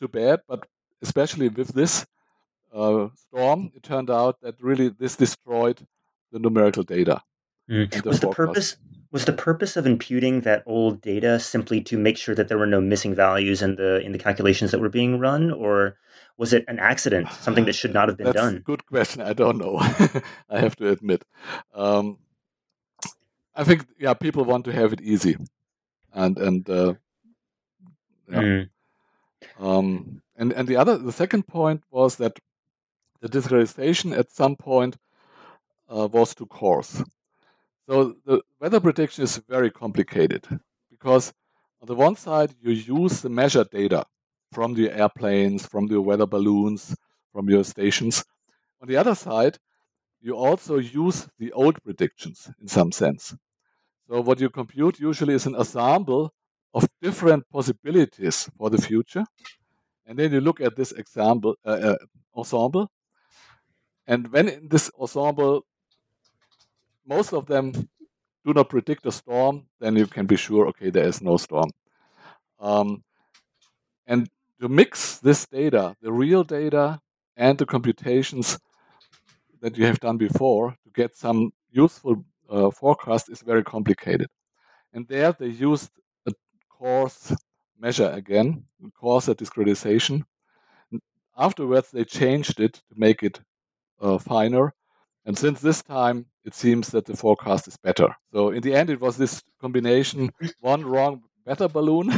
too 0.00 0.08
bad, 0.08 0.40
but 0.48 0.66
especially 1.02 1.48
with 1.48 1.74
this 1.74 2.06
uh, 2.72 3.08
storm, 3.14 3.70
it 3.74 3.82
turned 3.82 4.10
out 4.10 4.40
that 4.42 4.60
really 4.60 4.88
this 4.88 5.16
destroyed 5.16 5.86
the 6.32 6.38
numerical 6.38 6.82
data. 6.82 7.22
Mm. 7.70 7.90
The 7.90 8.08
was 8.08 8.20
the 8.20 8.28
purpose 8.28 8.76
was 9.10 9.24
the 9.24 9.32
purpose 9.32 9.76
of 9.76 9.86
imputing 9.86 10.40
that 10.42 10.62
old 10.66 11.00
data 11.00 11.38
simply 11.38 11.80
to 11.82 11.96
make 11.96 12.16
sure 12.16 12.34
that 12.34 12.48
there 12.48 12.58
were 12.58 12.66
no 12.66 12.80
missing 12.80 13.14
values 13.14 13.62
in 13.62 13.76
the 13.76 14.00
in 14.00 14.12
the 14.12 14.18
calculations 14.18 14.70
that 14.70 14.80
were 14.80 14.88
being 14.88 15.18
run, 15.18 15.52
or 15.52 15.96
was 16.36 16.52
it 16.52 16.64
an 16.68 16.78
accident, 16.78 17.30
something 17.32 17.64
that 17.64 17.74
should 17.74 17.94
not 17.94 18.08
have 18.08 18.16
been 18.16 18.26
That's 18.26 18.36
done? 18.36 18.62
Good 18.64 18.86
question. 18.86 19.22
I 19.22 19.32
don't 19.32 19.58
know. 19.58 19.78
I 20.50 20.58
have 20.58 20.76
to 20.76 20.90
admit. 20.90 21.24
Um, 21.74 22.18
I 23.54 23.64
think 23.64 23.86
yeah, 23.98 24.14
people 24.14 24.44
want 24.44 24.64
to 24.66 24.72
have 24.72 24.92
it 24.92 25.00
easy, 25.00 25.36
and 26.12 26.36
and 26.38 26.68
uh, 26.68 26.94
yeah. 28.30 28.40
Mm. 28.40 28.68
Um, 29.58 30.22
and 30.36 30.52
and 30.52 30.68
the 30.68 30.76
other 30.76 30.98
the 30.98 31.12
second 31.12 31.46
point 31.46 31.84
was 31.90 32.16
that 32.16 32.38
the 33.20 33.28
discretization 33.28 34.16
at 34.16 34.30
some 34.30 34.56
point 34.56 34.96
uh, 35.88 36.08
was 36.10 36.34
too 36.34 36.46
coarse. 36.46 37.02
So 37.88 38.16
the 38.24 38.42
weather 38.60 38.80
prediction 38.80 39.24
is 39.24 39.36
very 39.48 39.70
complicated 39.70 40.44
because 40.90 41.32
on 41.80 41.86
the 41.86 41.94
one 41.94 42.16
side 42.16 42.54
you 42.60 42.72
use 42.72 43.20
the 43.20 43.28
measured 43.28 43.70
data 43.70 44.04
from 44.52 44.74
the 44.74 44.90
airplanes, 44.90 45.66
from 45.66 45.86
the 45.86 46.00
weather 46.00 46.26
balloons, 46.26 46.96
from 47.32 47.48
your 47.48 47.62
stations. 47.62 48.24
On 48.82 48.88
the 48.88 48.96
other 48.96 49.14
side, 49.14 49.58
you 50.20 50.34
also 50.34 50.78
use 50.78 51.28
the 51.38 51.52
old 51.52 51.80
predictions 51.82 52.50
in 52.60 52.66
some 52.66 52.90
sense. 52.90 53.36
So 54.08 54.20
what 54.20 54.40
you 54.40 54.50
compute 54.50 54.98
usually 54.98 55.34
is 55.34 55.46
an 55.46 55.54
ensemble 55.54 56.32
of 56.74 56.88
different 57.00 57.48
possibilities 57.50 58.50
for 58.58 58.70
the 58.70 58.78
future. 58.78 59.24
And 60.06 60.18
then 60.18 60.32
you 60.32 60.40
look 60.40 60.60
at 60.60 60.76
this 60.76 60.92
example 60.92 61.56
uh, 61.64 61.68
uh, 61.68 61.96
ensemble. 62.36 62.90
And 64.06 64.32
when 64.32 64.48
in 64.48 64.68
this 64.68 64.90
ensemble 64.98 65.66
most 67.06 67.32
of 67.32 67.46
them 67.46 67.72
do 68.44 68.52
not 68.54 68.68
predict 68.68 69.06
a 69.06 69.12
storm, 69.12 69.66
then 69.80 69.96
you 69.96 70.06
can 70.06 70.26
be 70.26 70.36
sure, 70.36 70.68
okay, 70.68 70.90
there 70.90 71.06
is 71.06 71.20
no 71.20 71.36
storm. 71.36 71.70
Um, 72.60 73.02
and 74.06 74.28
to 74.60 74.68
mix 74.68 75.18
this 75.18 75.46
data, 75.46 75.96
the 76.00 76.12
real 76.12 76.44
data 76.44 77.00
and 77.36 77.58
the 77.58 77.66
computations 77.66 78.58
that 79.60 79.76
you 79.76 79.84
have 79.86 80.00
done 80.00 80.16
before 80.16 80.76
to 80.84 80.90
get 80.94 81.16
some 81.16 81.52
useful 81.70 82.24
uh, 82.48 82.70
forecast 82.70 83.28
is 83.28 83.42
very 83.42 83.64
complicated. 83.64 84.28
And 84.92 85.06
there 85.08 85.32
they 85.32 85.48
used 85.48 85.90
a 86.26 86.32
coarse 86.68 87.34
measure 87.78 88.10
again, 88.10 88.64
coarser 88.98 89.34
discretization. 89.34 90.22
Afterwards, 91.36 91.90
they 91.90 92.04
changed 92.04 92.60
it 92.60 92.74
to 92.74 92.94
make 92.96 93.22
it 93.22 93.40
uh, 94.00 94.18
finer 94.18 94.72
and 95.26 95.36
since 95.36 95.60
this 95.60 95.82
time, 95.82 96.26
it 96.44 96.54
seems 96.54 96.88
that 96.90 97.04
the 97.04 97.16
forecast 97.16 97.66
is 97.68 97.76
better. 97.76 98.16
So 98.32 98.50
in 98.50 98.62
the 98.62 98.74
end, 98.74 98.88
it 98.88 99.00
was 99.00 99.16
this 99.16 99.42
combination: 99.60 100.30
one 100.60 100.84
wrong 100.84 101.22
better 101.44 101.68
balloon, 101.68 102.12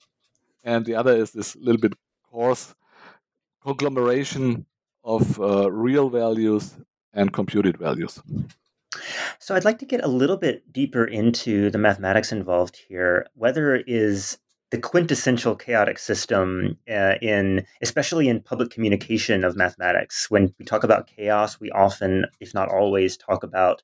and 0.64 0.84
the 0.84 0.94
other 0.94 1.16
is 1.16 1.32
this 1.32 1.56
little 1.56 1.80
bit 1.80 1.94
coarse 2.30 2.74
conglomeration 3.62 4.66
of 5.04 5.40
uh, 5.40 5.70
real 5.70 6.10
values 6.10 6.74
and 7.14 7.32
computed 7.32 7.78
values. 7.78 8.20
So 9.38 9.54
I'd 9.54 9.64
like 9.64 9.78
to 9.78 9.86
get 9.86 10.04
a 10.04 10.08
little 10.08 10.36
bit 10.36 10.72
deeper 10.72 11.04
into 11.04 11.70
the 11.70 11.78
mathematics 11.78 12.32
involved 12.32 12.76
here. 12.88 13.26
Weather 13.34 13.76
is 13.76 14.38
the 14.72 14.78
quintessential 14.78 15.54
chaotic 15.54 15.98
system 15.98 16.78
uh, 16.90 17.14
in 17.20 17.64
especially 17.82 18.26
in 18.26 18.40
public 18.40 18.70
communication 18.70 19.44
of 19.44 19.54
mathematics. 19.54 20.30
When 20.30 20.54
we 20.58 20.64
talk 20.64 20.82
about 20.82 21.06
chaos 21.06 21.60
we 21.60 21.70
often 21.70 22.24
if 22.40 22.54
not 22.54 22.70
always 22.70 23.18
talk 23.18 23.44
about 23.44 23.82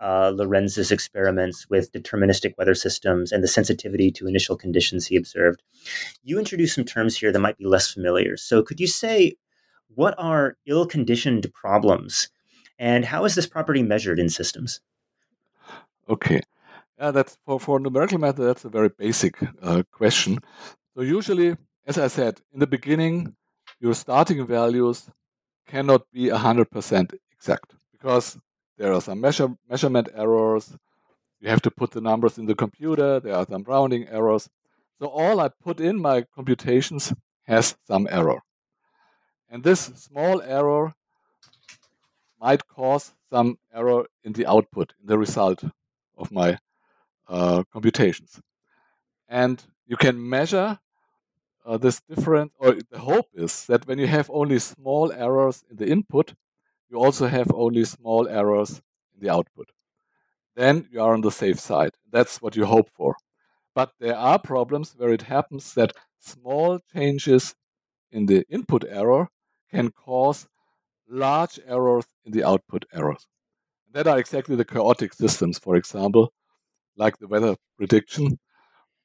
uh, 0.00 0.32
lorenz's 0.34 0.90
experiments 0.90 1.68
with 1.68 1.92
deterministic 1.92 2.54
weather 2.56 2.74
systems 2.74 3.32
and 3.32 3.44
the 3.44 3.48
sensitivity 3.48 4.10
to 4.12 4.26
initial 4.26 4.56
conditions 4.56 5.06
he 5.06 5.16
observed. 5.16 5.62
You 6.22 6.38
introduced 6.38 6.74
some 6.74 6.86
terms 6.86 7.18
here 7.18 7.30
that 7.32 7.38
might 7.38 7.58
be 7.58 7.66
less 7.66 7.90
familiar. 7.90 8.38
So 8.38 8.62
could 8.62 8.80
you 8.80 8.86
say 8.86 9.34
what 9.94 10.14
are 10.16 10.56
ill-conditioned 10.66 11.52
problems 11.52 12.30
and 12.78 13.04
how 13.04 13.26
is 13.26 13.34
this 13.34 13.46
property 13.46 13.82
measured 13.82 14.18
in 14.18 14.30
systems? 14.30 14.80
Okay 16.08 16.40
that's 17.00 17.38
for, 17.46 17.58
for 17.58 17.80
numerical 17.80 18.18
method, 18.18 18.42
that's 18.42 18.64
a 18.64 18.68
very 18.68 18.90
basic 18.90 19.34
uh, 19.62 19.82
question. 19.90 20.38
So 20.94 21.02
usually, 21.02 21.56
as 21.86 21.96
I 21.96 22.08
said, 22.08 22.40
in 22.52 22.60
the 22.60 22.66
beginning, 22.66 23.34
your 23.80 23.94
starting 23.94 24.46
values 24.46 25.08
cannot 25.66 26.02
be 26.12 26.26
100% 26.26 27.14
exact 27.32 27.74
because 27.90 28.38
there 28.76 28.92
are 28.92 29.00
some 29.00 29.20
measure, 29.20 29.48
measurement 29.68 30.08
errors. 30.14 30.76
You 31.40 31.48
have 31.48 31.62
to 31.62 31.70
put 31.70 31.92
the 31.92 32.02
numbers 32.02 32.36
in 32.36 32.46
the 32.46 32.54
computer. 32.54 33.18
There 33.18 33.34
are 33.34 33.46
some 33.48 33.62
rounding 33.62 34.06
errors. 34.08 34.50
So 34.98 35.06
all 35.06 35.40
I 35.40 35.48
put 35.48 35.80
in 35.80 35.98
my 35.98 36.26
computations 36.34 37.14
has 37.44 37.76
some 37.86 38.06
error. 38.10 38.42
And 39.48 39.62
this 39.62 39.80
small 39.80 40.42
error 40.42 40.92
might 42.38 42.66
cause 42.66 43.12
some 43.30 43.58
error 43.74 44.04
in 44.22 44.32
the 44.34 44.46
output, 44.46 44.92
in 45.00 45.06
the 45.06 45.18
result 45.18 45.64
of 46.16 46.30
my 46.30 46.58
uh, 47.30 47.64
computations. 47.72 48.40
And 49.28 49.62
you 49.86 49.96
can 49.96 50.28
measure 50.28 50.78
uh, 51.66 51.78
this 51.78 52.00
difference, 52.00 52.52
or 52.58 52.76
the 52.90 52.98
hope 52.98 53.26
is 53.34 53.66
that 53.66 53.86
when 53.86 53.98
you 53.98 54.06
have 54.06 54.30
only 54.32 54.58
small 54.58 55.12
errors 55.12 55.64
in 55.70 55.76
the 55.76 55.88
input, 55.88 56.34
you 56.90 56.98
also 56.98 57.28
have 57.28 57.50
only 57.54 57.84
small 57.84 58.28
errors 58.28 58.82
in 59.14 59.20
the 59.20 59.30
output. 59.30 59.70
Then 60.56 60.88
you 60.92 61.00
are 61.02 61.14
on 61.14 61.22
the 61.22 61.30
safe 61.32 61.58
side. 61.60 61.92
That's 62.10 62.42
what 62.42 62.56
you 62.56 62.66
hope 62.66 62.90
for. 62.94 63.16
But 63.74 63.92
there 64.00 64.16
are 64.16 64.38
problems 64.38 64.94
where 64.96 65.12
it 65.12 65.22
happens 65.22 65.74
that 65.74 65.92
small 66.18 66.80
changes 66.92 67.54
in 68.12 68.26
the 68.26 68.44
input 68.50 68.84
error 68.88 69.28
can 69.70 69.90
cause 69.92 70.48
large 71.08 71.60
errors 71.66 72.06
in 72.24 72.32
the 72.32 72.44
output 72.44 72.84
errors. 72.92 73.26
That 73.92 74.06
are 74.08 74.18
exactly 74.18 74.56
the 74.56 74.64
chaotic 74.64 75.14
systems, 75.14 75.58
for 75.58 75.76
example, 75.76 76.32
like 77.00 77.18
the 77.18 77.26
weather 77.32 77.56
prediction. 77.78 78.24
Mm. 78.26 78.38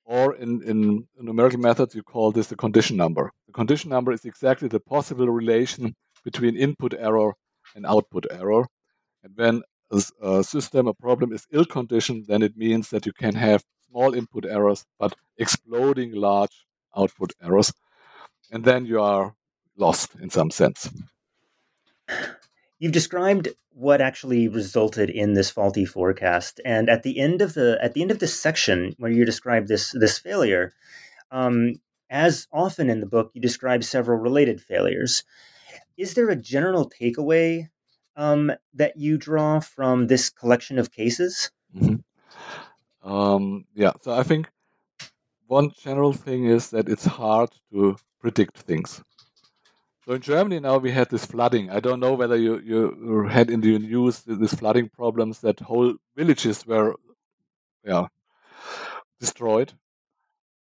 Or 0.08 0.36
in, 0.36 0.52
in 0.72 1.08
numerical 1.20 1.60
methods, 1.60 1.96
you 1.96 2.04
call 2.04 2.32
this 2.32 2.48
the 2.48 2.56
condition 2.56 2.96
number. 2.96 3.32
The 3.48 3.54
condition 3.54 3.90
number 3.90 4.12
is 4.12 4.24
exactly 4.26 4.68
the 4.68 4.80
possible 4.80 5.30
relation 5.30 5.96
between 6.24 6.56
input 6.56 6.94
error 7.08 7.34
and 7.76 7.86
output 7.88 8.26
error. 8.30 8.66
And 9.24 9.32
when 9.36 9.64
a, 9.90 10.04
a 10.22 10.44
system, 10.44 10.88
a 10.88 10.94
problem 10.94 11.34
is 11.34 11.48
ill 11.52 11.66
conditioned, 11.66 12.28
then 12.28 12.44
it 12.44 12.56
means 12.56 12.90
that 12.90 13.06
you 13.08 13.14
can 13.14 13.34
have 13.34 13.64
small 13.90 14.14
input 14.14 14.46
errors 14.46 14.86
but 15.00 15.16
exploding 15.38 16.12
large 16.14 16.56
output 16.96 17.32
errors. 17.42 17.74
And 18.52 18.64
then 18.64 18.86
you 18.86 19.02
are 19.02 19.34
lost 19.76 20.10
in 20.22 20.30
some 20.30 20.52
sense. 20.52 20.90
You've 22.80 22.92
described 22.92 23.50
what 23.70 24.02
actually 24.02 24.48
resulted 24.48 25.10
in 25.10 25.34
this 25.34 25.50
faulty 25.50 25.86
forecast, 25.86 26.60
and 26.66 26.90
at 26.90 27.04
the 27.04 27.20
end 27.20 27.42
of 27.42 27.54
the 27.54 27.78
at 27.82 27.94
the 27.94 28.02
end 28.02 28.12
of 28.12 28.20
this 28.20 28.40
section 28.40 28.96
where 28.98 29.12
you 29.12 29.26
describe 29.26 29.68
this 29.68 29.92
this 29.92 30.18
failure, 30.18 30.74
um, 31.32 31.76
as 32.10 32.48
often 32.52 32.90
in 32.90 33.00
the 33.00 33.06
book, 33.06 33.32
you 33.34 33.42
describe 33.42 33.84
several 33.84 34.18
related 34.18 34.62
failures. 34.62 35.24
Is 35.98 36.14
there 36.14 36.30
a 36.30 36.36
general 36.36 36.90
takeaway 36.90 37.70
um, 38.16 38.52
that 38.74 38.98
you 38.98 39.18
draw 39.18 39.60
from 39.60 40.08
this 40.08 40.30
collection 40.30 40.78
of 40.78 40.92
cases? 40.92 41.52
Mm-hmm. 41.76 43.10
Um, 43.10 43.66
yeah, 43.76 43.92
so 44.02 44.14
I 44.14 44.24
think 44.24 44.50
one 45.48 45.72
general 45.80 46.14
thing 46.14 46.46
is 46.46 46.70
that 46.72 46.90
it's 46.90 47.06
hard 47.06 47.50
to 47.72 47.98
predict 48.20 48.58
things. 48.58 49.04
So 50.06 50.14
in 50.14 50.22
Germany 50.22 50.60
now 50.60 50.78
we 50.78 50.92
had 50.92 51.10
this 51.10 51.26
flooding. 51.26 51.72
I 51.72 51.80
don't 51.80 52.00
know 52.00 52.14
whether 52.14 52.36
you, 52.36 52.60
you 52.60 53.28
had 53.28 53.50
in 53.50 53.62
the 53.62 53.80
news 53.80 54.22
this 54.22 54.54
flooding 54.54 54.90
problems 54.90 55.40
that 55.42 55.60
whole 55.62 55.96
villages 56.16 56.66
were 56.66 56.96
yeah 57.84 58.08
destroyed. 59.20 59.74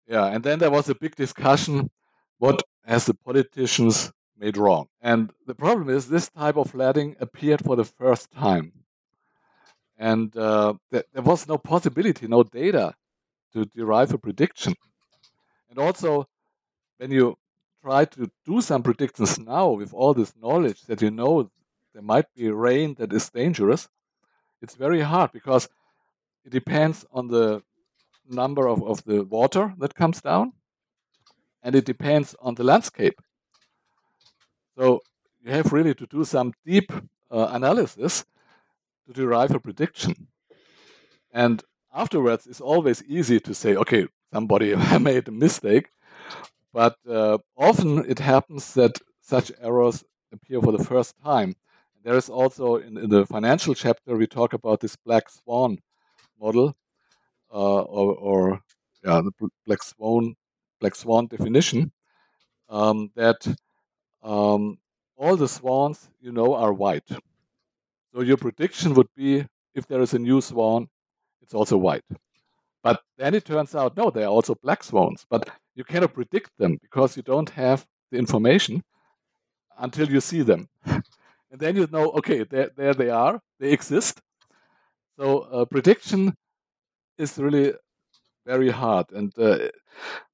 Yeah, 0.08 0.26
and 0.26 0.44
then 0.44 0.60
there 0.60 0.72
was 0.72 0.90
a 0.90 0.96
big 0.96 1.16
discussion 1.16 1.90
what 2.38 2.64
has 2.86 3.06
the 3.06 3.14
politicians 3.14 4.12
made 4.38 4.58
wrong? 4.58 4.88
And 5.02 5.32
the 5.46 5.56
problem 5.56 5.90
is 5.90 6.08
this 6.08 6.30
type 6.30 6.58
of 6.58 6.72
flooding 6.72 7.16
appeared 7.20 7.64
for 7.64 7.76
the 7.76 7.86
first 7.86 8.32
time. 8.32 8.74
And 9.98 10.36
uh, 10.36 10.74
th- 10.92 11.06
there 11.14 11.24
was 11.24 11.48
no 11.48 11.58
possibility, 11.58 12.28
no 12.28 12.44
data 12.44 12.94
to 13.54 13.66
derive 13.66 14.14
a 14.14 14.18
prediction. 14.18 14.74
And 15.70 15.80
also, 15.80 16.28
when 16.98 17.12
you 17.12 17.38
try 17.86 18.04
to 18.04 18.32
do 18.44 18.62
some 18.62 18.82
predictions 18.82 19.38
now 19.38 19.70
with 19.70 19.94
all 19.94 20.16
this 20.16 20.34
knowledge 20.42 20.82
that 20.88 21.04
you 21.04 21.12
know 21.12 21.52
there 21.94 22.02
might 22.02 22.26
be 22.36 22.50
rain 22.50 22.96
that 22.96 23.14
is 23.14 23.30
dangerous, 23.30 23.88
it's 24.60 24.74
very 24.76 25.02
hard 25.02 25.32
because 25.32 25.70
it 26.44 26.52
depends 26.52 27.06
on 27.12 27.28
the 27.28 27.62
number 28.28 28.68
of, 28.68 28.84
of 28.84 29.04
the 29.04 29.24
water 29.24 29.72
that 29.78 29.94
comes 29.94 30.20
down 30.20 30.54
and 31.62 31.76
it 31.76 31.86
depends 31.86 32.36
on 32.42 32.56
the 32.56 32.64
landscape. 32.64 33.22
So 34.76 35.02
you 35.44 35.52
have 35.52 35.72
really 35.72 35.94
to 35.94 36.08
do 36.08 36.26
some 36.26 36.54
deep 36.66 36.92
uh, 37.30 37.50
analysis 37.52 38.26
to 39.06 39.14
derive 39.14 39.54
a 39.54 39.60
prediction. 39.60 40.28
And 41.32 41.64
afterwards, 41.94 42.48
it's 42.48 42.62
always 42.62 43.04
easy 43.04 43.40
to 43.42 43.54
say, 43.54 43.76
okay, 43.76 44.08
somebody 44.34 44.76
made 45.00 45.28
a 45.28 45.32
mistake. 45.32 45.90
But 46.76 46.98
uh, 47.10 47.40
often 47.58 47.92
it 48.12 48.20
happens 48.20 48.76
that 48.76 49.00
such 49.22 49.52
errors 49.62 50.06
appear 50.34 50.62
for 50.62 50.74
the 50.74 50.86
first 50.86 51.16
time. 51.24 51.56
There 52.04 52.18
is 52.18 52.30
also 52.30 52.78
in, 52.78 52.98
in 53.00 53.10
the 53.10 53.26
financial 53.26 53.76
chapter, 53.76 54.16
we 54.18 54.28
talk 54.28 54.54
about 54.54 54.82
this 54.82 54.98
black 54.98 55.30
swan 55.30 55.80
model 56.40 56.76
uh, 57.54 57.82
or, 57.84 58.16
or 58.16 58.62
yeah, 59.06 59.22
the 59.22 59.32
black 59.68 59.84
swan 59.84 60.36
black 60.82 60.96
swan 60.96 61.28
definition 61.28 61.92
um, 62.70 63.12
that 63.16 63.38
um, 64.24 64.78
all 65.18 65.38
the 65.38 65.48
swans 65.50 66.10
you 66.22 66.32
know 66.32 66.56
are 66.56 66.74
white. 66.74 67.08
So 68.16 68.22
your 68.22 68.38
prediction 68.38 68.96
would 68.96 69.10
be 69.16 69.46
if 69.76 69.86
there 69.88 70.02
is 70.02 70.14
a 70.16 70.20
new 70.20 70.42
swan, 70.42 70.88
it's 71.42 71.54
also 71.54 71.78
white. 71.78 72.06
But 72.86 73.02
then 73.18 73.34
it 73.34 73.46
turns 73.46 73.74
out 73.74 73.98
no, 73.98 74.12
they 74.12 74.24
are 74.24 74.36
also 74.38 74.54
black 74.54 74.84
swans, 74.84 75.26
but 75.28 75.50
you 75.74 75.84
cannot 75.84 76.14
predict 76.14 76.52
them 76.60 76.78
because 76.80 77.18
you 77.18 77.24
don't 77.24 77.50
have 77.50 77.88
the 78.12 78.20
information 78.20 78.84
until 79.80 80.08
you 80.08 80.22
see 80.22 80.44
them. 80.44 80.70
and 80.86 81.04
then 81.58 81.76
you 81.76 81.88
know, 81.92 82.12
okay, 82.12 82.44
there, 82.44 82.70
there 82.78 82.94
they 82.94 83.10
are, 83.10 83.42
they 83.60 83.72
exist. 83.72 84.22
So 85.18 85.40
uh, 85.40 85.66
prediction 85.66 86.36
is 87.18 87.40
really 87.40 87.74
very 88.46 88.70
hard. 88.70 89.08
And 89.12 89.34
uh, 89.40 89.70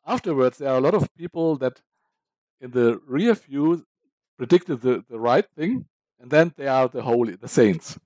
afterwards, 0.06 0.58
there 0.58 0.72
are 0.72 0.78
a 0.78 0.88
lot 0.88 0.94
of 0.94 1.08
people 1.16 1.56
that 1.56 1.80
in 2.60 2.72
the 2.72 3.00
rear 3.08 3.34
view 3.34 3.86
predicted 4.38 4.82
the, 4.82 5.06
the 5.10 5.22
right 5.22 5.46
thing, 5.56 5.86
and 6.20 6.30
then 6.30 6.54
they 6.58 6.68
are 6.68 6.90
the 6.90 7.02
holy, 7.02 7.38
the 7.38 7.48
saints. 7.48 7.98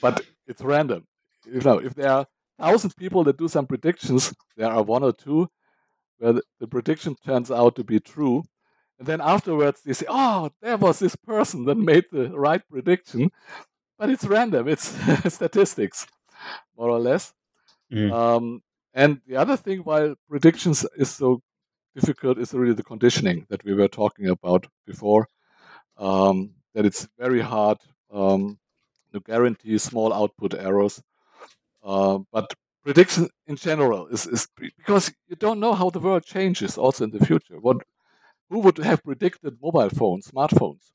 But 0.00 0.20
it's 0.46 0.62
random. 0.62 1.08
You 1.44 1.60
know, 1.60 1.78
if 1.78 1.96
they 1.96 2.06
are 2.06 2.26
thousand 2.58 2.96
people 2.96 3.24
that 3.24 3.38
do 3.38 3.48
some 3.48 3.66
predictions, 3.66 4.34
there 4.56 4.70
are 4.70 4.82
one 4.82 5.02
or 5.02 5.12
two 5.12 5.48
where 6.18 6.32
the, 6.34 6.42
the 6.60 6.66
prediction 6.66 7.14
turns 7.24 7.50
out 7.50 7.76
to 7.76 7.84
be 7.84 8.00
true. 8.00 8.44
And 8.98 9.06
then 9.06 9.20
afterwards 9.20 9.82
they 9.84 9.92
say, 9.92 10.06
oh, 10.08 10.50
there 10.60 10.76
was 10.76 10.98
this 10.98 11.16
person 11.16 11.64
that 11.66 11.76
made 11.76 12.04
the 12.10 12.30
right 12.30 12.62
prediction. 12.68 13.30
But 13.98 14.10
it's 14.10 14.24
random, 14.24 14.68
it's 14.68 14.94
statistics, 15.34 16.06
more 16.76 16.90
or 16.90 16.98
less. 16.98 17.32
Mm. 17.92 18.12
Um, 18.12 18.62
and 18.94 19.20
the 19.26 19.36
other 19.36 19.56
thing 19.56 19.80
why 19.80 20.14
predictions 20.28 20.84
is 20.96 21.10
so 21.10 21.42
difficult 21.94 22.38
is 22.38 22.54
really 22.54 22.74
the 22.74 22.82
conditioning 22.82 23.46
that 23.48 23.64
we 23.64 23.74
were 23.74 23.88
talking 23.88 24.28
about 24.28 24.66
before. 24.86 25.28
Um, 25.96 26.54
that 26.74 26.86
it's 26.86 27.08
very 27.18 27.40
hard 27.40 27.78
um, 28.12 28.58
to 29.12 29.20
guarantee 29.20 29.78
small 29.78 30.12
output 30.12 30.54
errors. 30.54 31.02
Uh, 31.82 32.18
but 32.32 32.52
prediction 32.84 33.28
in 33.46 33.56
general 33.56 34.06
is, 34.08 34.26
is 34.26 34.48
because 34.56 35.12
you 35.28 35.36
don't 35.36 35.60
know 35.60 35.74
how 35.74 35.90
the 35.90 36.00
world 36.00 36.24
changes 36.24 36.78
also 36.78 37.04
in 37.04 37.10
the 37.10 37.24
future. 37.24 37.58
What 37.60 37.78
who 38.50 38.60
would 38.60 38.78
have 38.78 39.04
predicted 39.04 39.58
mobile 39.62 39.90
phones, 39.90 40.28
smartphones, 40.28 40.90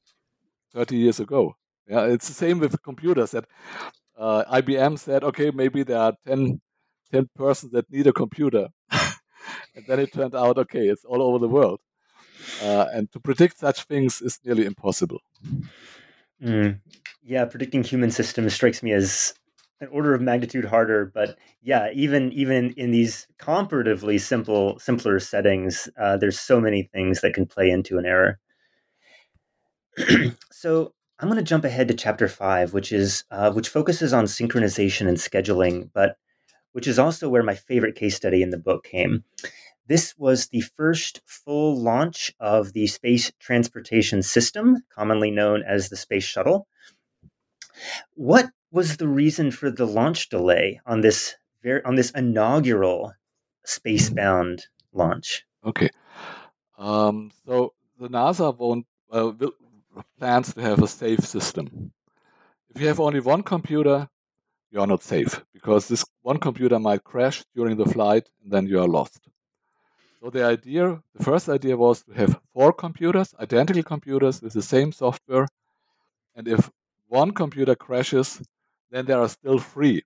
30 0.74 0.98
years 0.98 1.20
ago? 1.20 1.56
Yeah, 1.88 2.06
it's 2.06 2.28
the 2.28 2.34
same 2.34 2.60
with 2.60 2.82
computers. 2.82 3.32
That 3.32 3.46
uh, 4.18 4.44
IBM 4.46 4.98
said, 4.98 5.24
okay, 5.24 5.52
maybe 5.52 5.84
there 5.84 6.00
are 6.00 6.14
10 6.26 6.62
10 7.12 7.30
persons 7.36 7.72
that 7.74 7.90
need 7.92 8.08
a 8.08 8.14
computer. 8.14 8.70
and 9.76 9.86
then 9.88 10.00
it 10.00 10.12
turned 10.12 10.36
out, 10.36 10.58
okay, 10.58 10.88
it's 10.88 11.06
all 11.06 11.22
over 11.22 11.38
the 11.38 11.48
world. 11.48 11.80
Uh, 12.62 12.88
and 12.92 13.12
to 13.12 13.20
predict 13.20 13.60
such 13.60 13.84
things 13.84 14.22
is 14.22 14.40
nearly 14.44 14.66
impossible. 14.66 15.20
Mm. 16.42 16.80
Yeah, 17.24 17.46
predicting 17.46 17.84
human 17.84 18.12
systems 18.12 18.54
strikes 18.54 18.82
me 18.82 18.92
as 18.94 19.34
an 19.82 19.88
order 19.92 20.14
of 20.14 20.22
magnitude 20.22 20.66
harder. 20.66 21.12
But 21.14 21.38
yeah, 21.62 21.90
even 21.94 22.32
even 22.32 22.72
in 22.72 22.92
these 22.92 23.28
comparatively 23.38 24.18
simple, 24.18 24.80
simpler 24.80 25.20
settings, 25.20 25.90
uh, 25.98 26.18
there's 26.18 26.40
so 26.40 26.60
many 26.60 26.84
things 26.94 27.22
that 27.22 27.34
can 27.34 27.46
play 27.46 27.70
into 27.70 27.98
an 27.98 28.06
error. 28.06 28.40
so 30.52 30.94
I'm 31.20 31.28
going 31.28 31.38
to 31.38 31.44
jump 31.44 31.66
ahead 31.66 31.88
to 31.88 31.94
chapter 31.94 32.28
five, 32.28 32.74
which 32.74 32.92
is 32.92 33.24
uh, 33.32 33.52
which 33.52 33.70
focuses 33.70 34.14
on 34.14 34.26
synchronization 34.26 35.08
and 35.08 35.18
scheduling, 35.18 35.90
but 35.94 36.18
which 36.74 36.88
is 36.88 37.00
also 37.00 37.30
where 37.30 37.44
my 37.44 37.56
favorite 37.56 37.96
case 37.96 38.16
study 38.16 38.42
in 38.42 38.50
the 38.50 38.58
book 38.58 38.84
came. 38.84 39.24
This 39.88 40.18
was 40.18 40.48
the 40.48 40.62
first 40.62 41.22
full 41.26 41.78
launch 41.78 42.32
of 42.40 42.74
the 42.74 42.88
Space 42.88 43.32
Transportation 43.40 44.24
System, 44.24 44.78
commonly 44.90 45.30
known 45.30 45.62
as 45.62 45.90
the 45.90 45.98
Space 45.98 46.24
Shuttle. 46.24 46.68
What 48.16 48.50
was 48.74 48.98
the 48.98 49.08
reason 49.08 49.52
for 49.52 49.70
the 49.72 49.86
launch 49.86 50.30
delay 50.30 50.82
on 50.86 51.02
this 51.02 51.36
very, 51.62 51.84
on 51.86 51.96
this 51.96 52.12
inaugural 52.12 53.14
spacebound 53.66 54.64
launch? 54.92 55.46
Okay, 55.64 55.90
um, 56.78 57.32
so 57.46 57.74
the 58.00 58.10
NASA 58.10 58.56
won't 58.58 58.86
uh, 59.12 59.32
plans 60.18 60.54
to 60.54 60.62
have 60.62 60.82
a 60.82 60.88
safe 60.88 61.22
system. 61.22 61.92
If 62.74 62.82
you 62.82 62.88
have 62.88 63.00
only 63.00 63.20
one 63.20 63.44
computer, 63.44 64.10
you 64.72 64.82
are 64.82 64.88
not 64.88 65.04
safe 65.04 65.46
because 65.54 65.88
this 65.88 66.04
one 66.24 66.40
computer 66.40 66.80
might 66.80 67.04
crash 67.04 67.44
during 67.56 67.78
the 67.78 67.86
flight 67.86 68.28
and 68.42 68.52
then 68.52 68.66
you 68.66 68.82
are 68.82 68.88
lost. 68.88 69.20
So 70.20 70.32
the 70.32 70.46
idea, 70.46 71.00
the 71.16 71.24
first 71.24 71.48
idea 71.48 71.78
was 71.78 72.02
to 72.04 72.14
have 72.14 72.40
four 72.54 72.74
computers, 72.74 73.36
identical 73.40 73.84
computers 73.84 74.42
with 74.42 74.54
the 74.54 74.62
same 74.64 74.92
software, 74.92 75.48
and 76.36 76.48
if 76.48 76.72
one 77.08 77.32
computer 77.32 77.76
crashes, 77.76 78.42
then 78.94 79.06
there 79.06 79.20
are 79.20 79.28
still 79.30 79.58
three, 79.60 80.04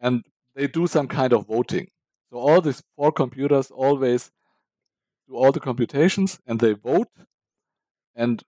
and 0.00 0.24
they 0.54 0.66
do 0.68 0.86
some 0.86 1.08
kind 1.08 1.32
of 1.32 1.46
voting. 1.46 1.88
So 2.30 2.38
all 2.38 2.60
these 2.60 2.82
four 2.94 3.12
computers 3.12 3.70
always 3.70 4.30
do 5.28 5.34
all 5.34 5.52
the 5.52 5.60
computations 5.60 6.38
and 6.46 6.60
they 6.60 6.72
vote, 6.72 7.08
and 8.14 8.42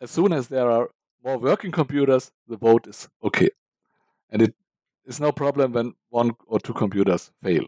as 0.00 0.10
soon 0.10 0.32
as 0.32 0.48
there 0.48 0.70
are 0.70 0.90
more 1.24 1.38
working 1.38 1.72
computers, 1.72 2.30
the 2.46 2.56
vote 2.56 2.86
is 2.86 3.08
okay, 3.24 3.48
and 4.30 4.42
it 4.42 4.54
is 5.06 5.20
no 5.20 5.32
problem 5.32 5.72
when 5.72 5.94
one 6.10 6.32
or 6.46 6.60
two 6.60 6.74
computers 6.74 7.30
fail. 7.42 7.64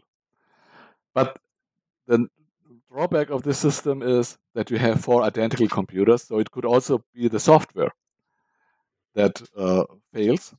But 1.13 1.37
the 2.07 2.27
drawback 2.89 3.29
of 3.31 3.43
this 3.43 3.57
system 3.57 4.01
is 4.01 4.37
that 4.53 4.69
you 4.69 4.77
have 4.77 5.01
four 5.01 5.23
identical 5.23 5.67
computers, 5.67 6.23
so 6.23 6.39
it 6.39 6.51
could 6.51 6.65
also 6.65 7.03
be 7.13 7.27
the 7.27 7.39
software 7.39 7.91
that 9.15 9.41
uh, 9.57 9.83
fails, 10.13 10.53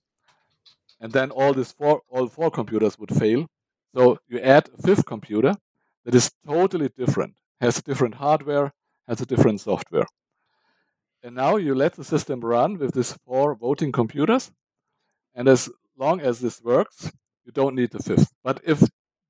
and 1.03 1.13
then 1.13 1.31
all 1.33 1.53
these 1.53 1.73
four 1.73 2.01
all 2.09 2.29
four 2.29 2.51
computers 2.51 2.99
would 2.99 3.15
fail. 3.15 3.47
So 3.95 4.19
you 4.29 4.39
add 4.39 4.71
a 4.73 4.81
fifth 4.81 5.05
computer 5.05 5.57
that 6.05 6.15
is 6.15 6.33
totally 6.47 6.89
different, 6.97 7.35
has 7.61 7.83
different 7.83 8.15
hardware, 8.15 8.73
has 9.09 9.21
a 9.21 9.27
different 9.27 9.61
software. 9.61 10.07
And 11.23 11.35
now 11.35 11.57
you 11.57 11.75
let 11.75 11.95
the 11.95 12.05
system 12.05 12.41
run 12.41 12.79
with 12.79 12.95
these 12.95 13.13
four 13.27 13.55
voting 13.55 13.93
computers, 13.93 14.51
and 15.35 15.49
as 15.49 15.69
long 15.99 16.21
as 16.21 16.41
this 16.41 16.63
works, 16.63 17.13
you 17.45 17.53
don't 17.53 17.75
need 17.75 17.91
the 17.91 18.03
fifth. 18.03 18.33
But 18.43 18.61
if 18.65 18.83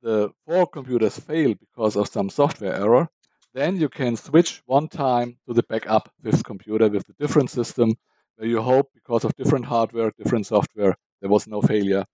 the 0.03 0.31
four 0.47 0.67
computers 0.67 1.19
fail 1.19 1.55
because 1.55 1.97
of 1.97 2.09
some 2.09 2.29
software 2.31 2.75
error, 2.75 3.09
then 3.55 3.77
you 3.77 3.89
can 3.89 4.17
switch 4.17 4.63
one 4.67 4.89
time 4.89 5.37
to 5.47 5.55
the 5.55 5.63
backup 5.63 6.11
fifth 6.23 6.45
computer 6.45 6.89
with 6.89 7.09
a 7.09 7.15
different 7.19 7.51
system 7.51 7.95
where 8.37 8.49
you 8.49 8.61
hope 8.63 8.91
because 8.95 9.25
of 9.25 9.35
different 9.37 9.67
hardware, 9.67 10.11
different 10.17 10.47
software, 10.47 10.97
there 11.23 11.31
was 11.31 11.47
no 11.47 11.63
failure 11.63 12.05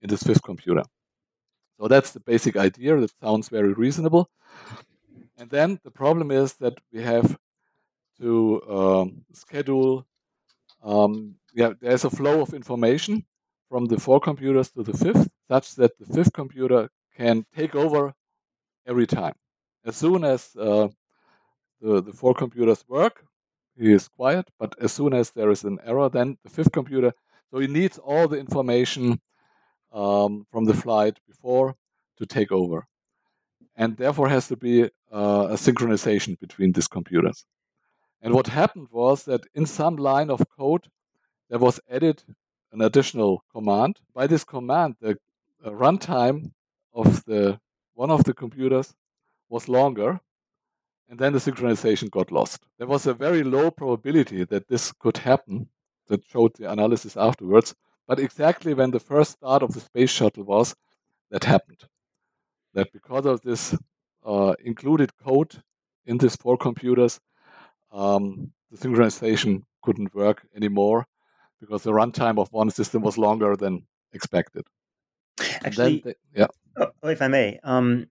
in 0.00 0.08
this 0.08 0.22
fifth 0.22 0.42
computer. 0.42 0.84
So 1.78 1.88
that's 1.88 2.12
the 2.12 2.20
basic 2.20 2.56
idea. 2.56 2.96
That 2.98 3.12
sounds 3.20 3.50
very 3.50 3.74
reasonable. 3.74 4.30
And 5.36 5.50
then 5.50 5.80
the 5.84 5.90
problem 5.90 6.30
is 6.30 6.54
that 6.54 6.74
we 6.92 7.02
have 7.02 7.36
to 8.20 8.62
um, 8.70 9.24
schedule. 9.32 10.06
Um, 10.82 11.34
yeah, 11.52 11.72
there's 11.80 12.04
a 12.04 12.10
flow 12.10 12.40
of 12.40 12.54
information 12.54 13.26
from 13.68 13.86
the 13.86 13.98
four 13.98 14.20
computers 14.20 14.70
to 14.70 14.82
the 14.84 14.96
fifth, 14.96 15.28
such 15.48 15.74
that 15.74 15.98
the 15.98 16.06
fifth 16.06 16.32
computer 16.32 16.88
can 17.16 17.44
take 17.56 17.74
over 17.74 18.14
every 18.86 19.06
time. 19.06 19.34
As 19.84 19.96
soon 19.96 20.24
as 20.24 20.54
uh, 20.56 20.88
the, 21.80 22.02
the 22.02 22.12
four 22.12 22.34
computers 22.34 22.84
work, 22.88 23.24
he 23.76 23.92
is 23.92 24.08
quiet. 24.08 24.48
But 24.58 24.74
as 24.80 24.92
soon 24.92 25.12
as 25.12 25.32
there 25.32 25.50
is 25.50 25.64
an 25.64 25.78
error, 25.84 26.08
then 26.08 26.38
the 26.44 26.50
fifth 26.50 26.72
computer, 26.72 27.12
so 27.50 27.58
he 27.58 27.66
needs 27.66 27.98
all 27.98 28.28
the 28.28 28.38
information 28.38 29.20
um, 29.92 30.46
from 30.50 30.64
the 30.64 30.74
flight 30.74 31.20
before 31.26 31.76
to 32.18 32.26
take 32.26 32.52
over. 32.52 32.86
And 33.76 33.96
therefore 33.96 34.28
has 34.28 34.48
to 34.48 34.56
be 34.56 34.84
uh, 35.12 35.48
a 35.50 35.54
synchronization 35.54 36.38
between 36.38 36.72
these 36.72 36.88
computers. 36.88 37.44
And 38.22 38.32
what 38.32 38.46
happened 38.46 38.88
was 38.90 39.24
that 39.24 39.46
in 39.54 39.66
some 39.66 39.96
line 39.96 40.30
of 40.30 40.48
code, 40.56 40.88
there 41.50 41.58
was 41.58 41.80
added 41.90 42.22
an 42.72 42.80
additional 42.80 43.44
command. 43.52 44.00
By 44.14 44.26
this 44.26 44.44
command, 44.44 44.96
the 45.00 45.18
uh, 45.64 45.70
runtime 45.70 46.52
of 46.92 47.24
the 47.24 47.60
one 47.94 48.10
of 48.10 48.24
the 48.24 48.34
computers 48.34 48.94
was 49.48 49.68
longer, 49.68 50.20
and 51.08 51.18
then 51.18 51.32
the 51.32 51.38
synchronization 51.38 52.10
got 52.10 52.32
lost. 52.32 52.66
There 52.78 52.88
was 52.88 53.06
a 53.06 53.14
very 53.14 53.44
low 53.44 53.70
probability 53.70 54.44
that 54.44 54.68
this 54.68 54.92
could 54.92 55.18
happen. 55.18 55.68
That 56.08 56.24
showed 56.24 56.56
the 56.56 56.70
analysis 56.70 57.16
afterwards. 57.16 57.74
But 58.06 58.20
exactly 58.20 58.74
when 58.74 58.90
the 58.90 59.00
first 59.00 59.32
start 59.32 59.62
of 59.62 59.72
the 59.72 59.80
space 59.80 60.10
shuttle 60.10 60.44
was, 60.44 60.74
that 61.30 61.44
happened. 61.44 61.84
That 62.74 62.92
because 62.92 63.24
of 63.24 63.40
this 63.40 63.74
uh, 64.24 64.54
included 64.62 65.16
code 65.16 65.62
in 66.04 66.18
these 66.18 66.36
four 66.36 66.58
computers, 66.58 67.20
um, 67.92 68.52
the 68.70 68.76
synchronization 68.76 69.62
couldn't 69.82 70.14
work 70.14 70.46
anymore 70.54 71.06
because 71.60 71.82
the 71.82 71.92
runtime 71.92 72.38
of 72.38 72.52
one 72.52 72.70
system 72.70 73.02
was 73.02 73.16
longer 73.16 73.56
than 73.56 73.86
expected. 74.12 74.64
Actually, 75.64 76.02
they, 76.04 76.14
yeah. 76.34 76.46
Oh, 76.76 77.08
if 77.08 77.22
I 77.22 77.28
may, 77.28 77.58
um, 77.62 78.06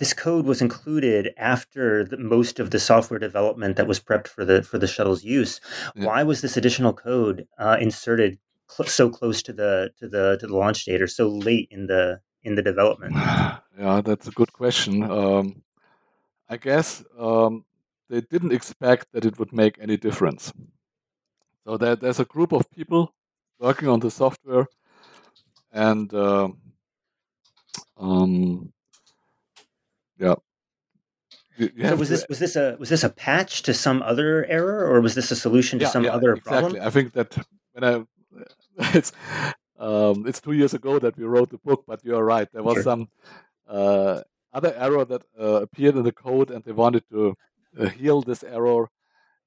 this 0.00 0.14
code 0.14 0.46
was 0.46 0.62
included 0.62 1.32
after 1.36 2.04
the, 2.04 2.16
most 2.16 2.58
of 2.58 2.70
the 2.70 2.80
software 2.80 3.20
development 3.20 3.76
that 3.76 3.86
was 3.86 4.00
prepped 4.00 4.26
for 4.26 4.44
the 4.46 4.62
for 4.62 4.78
the 4.78 4.86
shuttle's 4.88 5.22
use. 5.22 5.60
Yeah. 5.94 6.06
Why 6.06 6.22
was 6.22 6.40
this 6.40 6.56
additional 6.56 6.94
code 6.94 7.46
uh, 7.58 7.76
inserted 7.78 8.38
cl- 8.66 8.88
so 8.88 9.10
close 9.10 9.42
to 9.42 9.52
the 9.52 9.90
to 9.98 10.08
the 10.08 10.38
to 10.40 10.46
the 10.46 10.56
launch 10.56 10.86
date 10.86 11.02
or 11.02 11.06
so 11.06 11.28
late 11.28 11.68
in 11.70 11.86
the 11.86 12.20
in 12.42 12.56
the 12.56 12.62
development? 12.62 13.14
Yeah, 13.78 14.02
that's 14.02 14.28
a 14.28 14.32
good 14.32 14.52
question. 14.52 15.10
Um, 15.10 15.62
I 16.50 16.58
guess 16.58 17.02
um, 17.18 17.64
they 18.10 18.20
didn't 18.20 18.52
expect 18.52 19.06
that 19.12 19.24
it 19.24 19.38
would 19.38 19.54
make 19.54 19.78
any 19.80 19.96
difference. 19.96 20.52
So 21.64 21.78
there, 21.78 21.96
there's 21.96 22.20
a 22.20 22.26
group 22.26 22.52
of 22.52 22.70
people 22.70 23.14
working 23.58 23.88
on 23.88 24.00
the 24.00 24.10
software, 24.10 24.66
and 25.72 26.12
uh, 26.12 26.48
um, 27.96 28.70
yeah. 30.20 30.34
so 31.90 31.96
was 31.96 32.08
this 32.08 32.24
was 32.28 32.38
this 32.38 32.56
a 32.56 32.76
was 32.78 32.88
this 32.88 33.04
a 33.04 33.08
patch 33.10 33.62
to 33.62 33.74
some 33.74 34.02
other 34.02 34.46
error, 34.46 34.86
or 34.86 35.00
was 35.00 35.14
this 35.14 35.30
a 35.30 35.36
solution 35.36 35.78
to 35.78 35.84
yeah, 35.84 35.90
some 35.90 36.04
yeah, 36.04 36.14
other 36.14 36.34
exactly. 36.34 36.60
problem? 36.60 36.86
I 36.86 36.90
think 36.90 37.12
that 37.12 37.36
when 37.72 37.84
I 37.84 38.04
it's 38.94 39.12
um, 39.78 40.26
it's 40.26 40.40
two 40.40 40.52
years 40.52 40.74
ago 40.74 40.98
that 40.98 41.16
we 41.16 41.24
wrote 41.24 41.50
the 41.50 41.58
book, 41.58 41.84
but 41.86 42.04
you're 42.04 42.24
right. 42.24 42.48
There 42.52 42.62
was 42.62 42.74
sure. 42.74 42.82
some 42.82 43.08
uh, 43.68 44.20
other 44.52 44.74
error 44.76 45.04
that 45.04 45.22
uh, 45.38 45.62
appeared 45.62 45.96
in 45.96 46.04
the 46.04 46.12
code, 46.12 46.50
and 46.50 46.64
they 46.64 46.72
wanted 46.72 47.04
to 47.10 47.34
uh, 47.78 47.86
heal 47.88 48.20
this 48.20 48.42
error, 48.42 48.88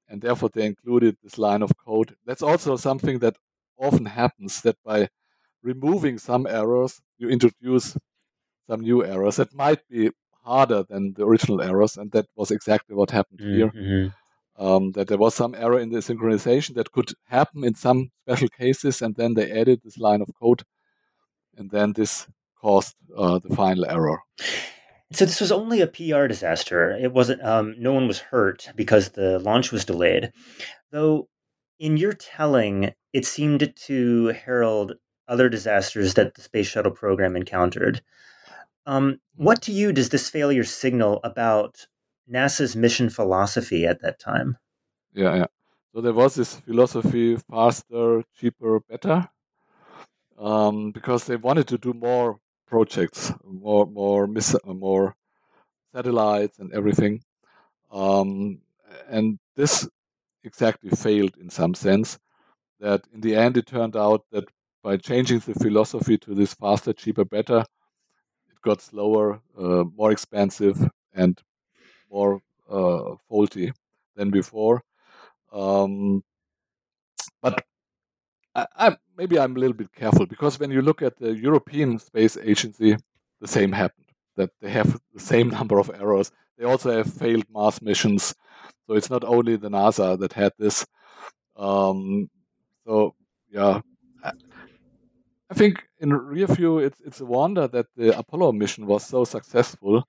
and 0.07 0.21
therefore 0.21 0.49
they 0.49 0.65
included 0.65 1.17
this 1.23 1.37
line 1.37 1.61
of 1.61 1.77
code. 1.77 2.15
That's 2.25 2.41
also 2.41 2.77
something 2.77 3.19
that 3.19 3.37
often 3.77 4.05
happens 4.05 4.61
that 4.61 4.77
by 4.83 5.09
removing 5.61 6.17
some 6.17 6.47
errors, 6.47 7.01
you 7.17 7.29
introduce 7.29 7.97
some 8.67 8.81
new 8.81 9.03
errors 9.03 9.37
that 9.37 9.53
might 9.53 9.87
be 9.89 10.11
harder 10.43 10.83
than 10.83 11.13
the 11.13 11.25
original 11.25 11.61
errors, 11.61 11.97
and 11.97 12.11
that 12.11 12.27
was 12.35 12.51
exactly 12.51 12.95
what 12.95 13.11
happened 13.11 13.39
mm-hmm. 13.39 13.79
here. 13.79 14.13
Um, 14.55 14.91
that 14.91 15.07
there 15.07 15.17
was 15.17 15.33
some 15.33 15.55
error 15.55 15.79
in 15.79 15.89
the 15.89 15.97
synchronization 15.97 16.75
that 16.75 16.91
could 16.91 17.11
happen 17.25 17.63
in 17.63 17.73
some 17.73 18.11
special 18.21 18.49
cases, 18.49 19.01
and 19.01 19.15
then 19.15 19.33
they 19.33 19.51
added 19.51 19.81
this 19.83 19.97
line 19.97 20.21
of 20.21 20.29
code, 20.39 20.63
and 21.57 21.71
then 21.71 21.93
this 21.93 22.27
caused 22.61 22.95
uh, 23.17 23.39
the 23.39 23.55
final 23.55 23.85
error. 23.85 24.19
So 25.11 25.25
this 25.25 25.41
was 25.41 25.51
only 25.51 25.81
a 25.81 25.87
PR 25.87 26.27
disaster. 26.27 26.91
It 26.91 27.13
wasn't. 27.13 27.43
Um, 27.43 27.75
no 27.77 27.93
one 27.93 28.07
was 28.07 28.19
hurt 28.19 28.69
because 28.75 29.09
the 29.09 29.39
launch 29.39 29.71
was 29.71 29.85
delayed, 29.85 30.31
though. 30.91 31.29
In 31.79 31.97
your 31.97 32.13
telling, 32.13 32.93
it 33.11 33.25
seemed 33.25 33.73
to 33.87 34.27
herald 34.27 34.93
other 35.27 35.49
disasters 35.49 36.13
that 36.13 36.35
the 36.35 36.41
space 36.41 36.67
shuttle 36.67 36.91
program 36.91 37.35
encountered. 37.35 38.01
Um, 38.85 39.19
what 39.35 39.61
to 39.63 39.71
you 39.71 39.93
does 39.93 40.09
this 40.09 40.29
failure 40.29 40.63
signal 40.63 41.19
about 41.23 41.87
NASA's 42.31 42.75
mission 42.75 43.09
philosophy 43.09 43.85
at 43.85 44.01
that 44.01 44.19
time? 44.19 44.57
Yeah, 45.13 45.35
yeah. 45.35 45.45
So 45.93 46.01
there 46.01 46.13
was 46.13 46.35
this 46.35 46.55
philosophy: 46.55 47.37
faster, 47.49 48.23
cheaper, 48.39 48.79
better, 48.81 49.29
um, 50.37 50.91
because 50.91 51.25
they 51.25 51.35
wanted 51.35 51.67
to 51.67 51.77
do 51.77 51.93
more 51.93 52.39
projects, 52.67 53.31
more, 53.45 53.85
more, 53.85 54.27
miss, 54.27 54.55
more 54.65 55.15
satellites 55.93 56.59
and 56.59 56.73
everything. 56.73 57.21
Um, 57.91 58.61
and 59.07 59.39
this 59.55 59.87
exactly 60.43 60.89
failed 60.89 61.37
in 61.37 61.49
some 61.49 61.75
sense. 61.75 62.17
That 62.79 63.01
in 63.13 63.21
the 63.21 63.35
end, 63.35 63.55
it 63.55 63.67
turned 63.67 63.95
out 63.95 64.25
that 64.31 64.45
by 64.83 64.97
changing 64.97 65.39
the 65.39 65.53
philosophy 65.53 66.17
to 66.17 66.33
this 66.33 66.53
faster, 66.55 66.91
cheaper, 66.91 67.23
better, 67.23 67.63
got 68.63 68.81
slower, 68.81 69.41
uh, 69.57 69.83
more 69.95 70.11
expensive, 70.11 70.77
and 71.13 71.41
more 72.11 72.41
uh, 72.69 73.15
faulty 73.29 73.73
than 74.15 74.31
before. 74.31 74.83
Um, 75.53 76.23
but 77.41 77.63
I, 78.55 78.67
I, 78.77 78.97
maybe 79.17 79.39
I'm 79.39 79.55
a 79.55 79.59
little 79.59 79.75
bit 79.77 79.93
careful 79.93 80.25
because 80.25 80.59
when 80.59 80.71
you 80.71 80.81
look 80.81 81.01
at 81.01 81.17
the 81.17 81.33
European 81.35 81.99
Space 81.99 82.37
Agency, 82.37 82.97
the 83.41 83.47
same 83.47 83.71
happened. 83.71 84.07
That 84.35 84.51
they 84.61 84.71
have 84.71 84.99
the 85.13 85.19
same 85.19 85.49
number 85.59 85.79
of 85.79 85.91
errors. 85.93 86.31
They 86.57 86.65
also 86.65 86.91
have 86.91 87.13
failed 87.13 87.45
Mars 87.51 87.81
missions. 87.81 88.35
So 88.87 88.95
it's 88.95 89.09
not 89.09 89.23
only 89.23 89.55
the 89.55 89.69
NASA 89.69 90.19
that 90.19 90.33
had 90.33 90.53
this. 90.57 90.85
Um, 91.57 92.29
so 92.85 93.15
yeah, 93.51 93.81
I 95.49 95.53
think 95.53 95.83
in 95.99 96.13
rear 96.13 96.47
view, 96.47 96.79
it's 96.79 96.99
it's 97.01 97.21
a 97.21 97.25
wonder 97.25 97.67
that 97.67 97.87
the 97.95 98.17
Apollo 98.17 98.53
mission 98.53 98.85
was 98.87 99.05
so 99.05 99.23
successful 99.23 100.07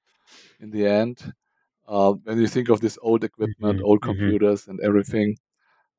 in 0.61 0.71
the 0.71 0.87
end. 0.87 1.33
Uh, 1.87 2.13
when 2.13 2.41
you 2.41 2.47
think 2.47 2.71
of 2.71 2.81
this 2.81 2.99
old 3.03 3.25
equipment, 3.25 3.79
mm-hmm. 3.79 3.85
old 3.85 4.01
mm-hmm. 4.01 4.11
computers, 4.11 4.63
mm-hmm. 4.63 4.71
and 4.73 4.81
everything. 4.81 5.37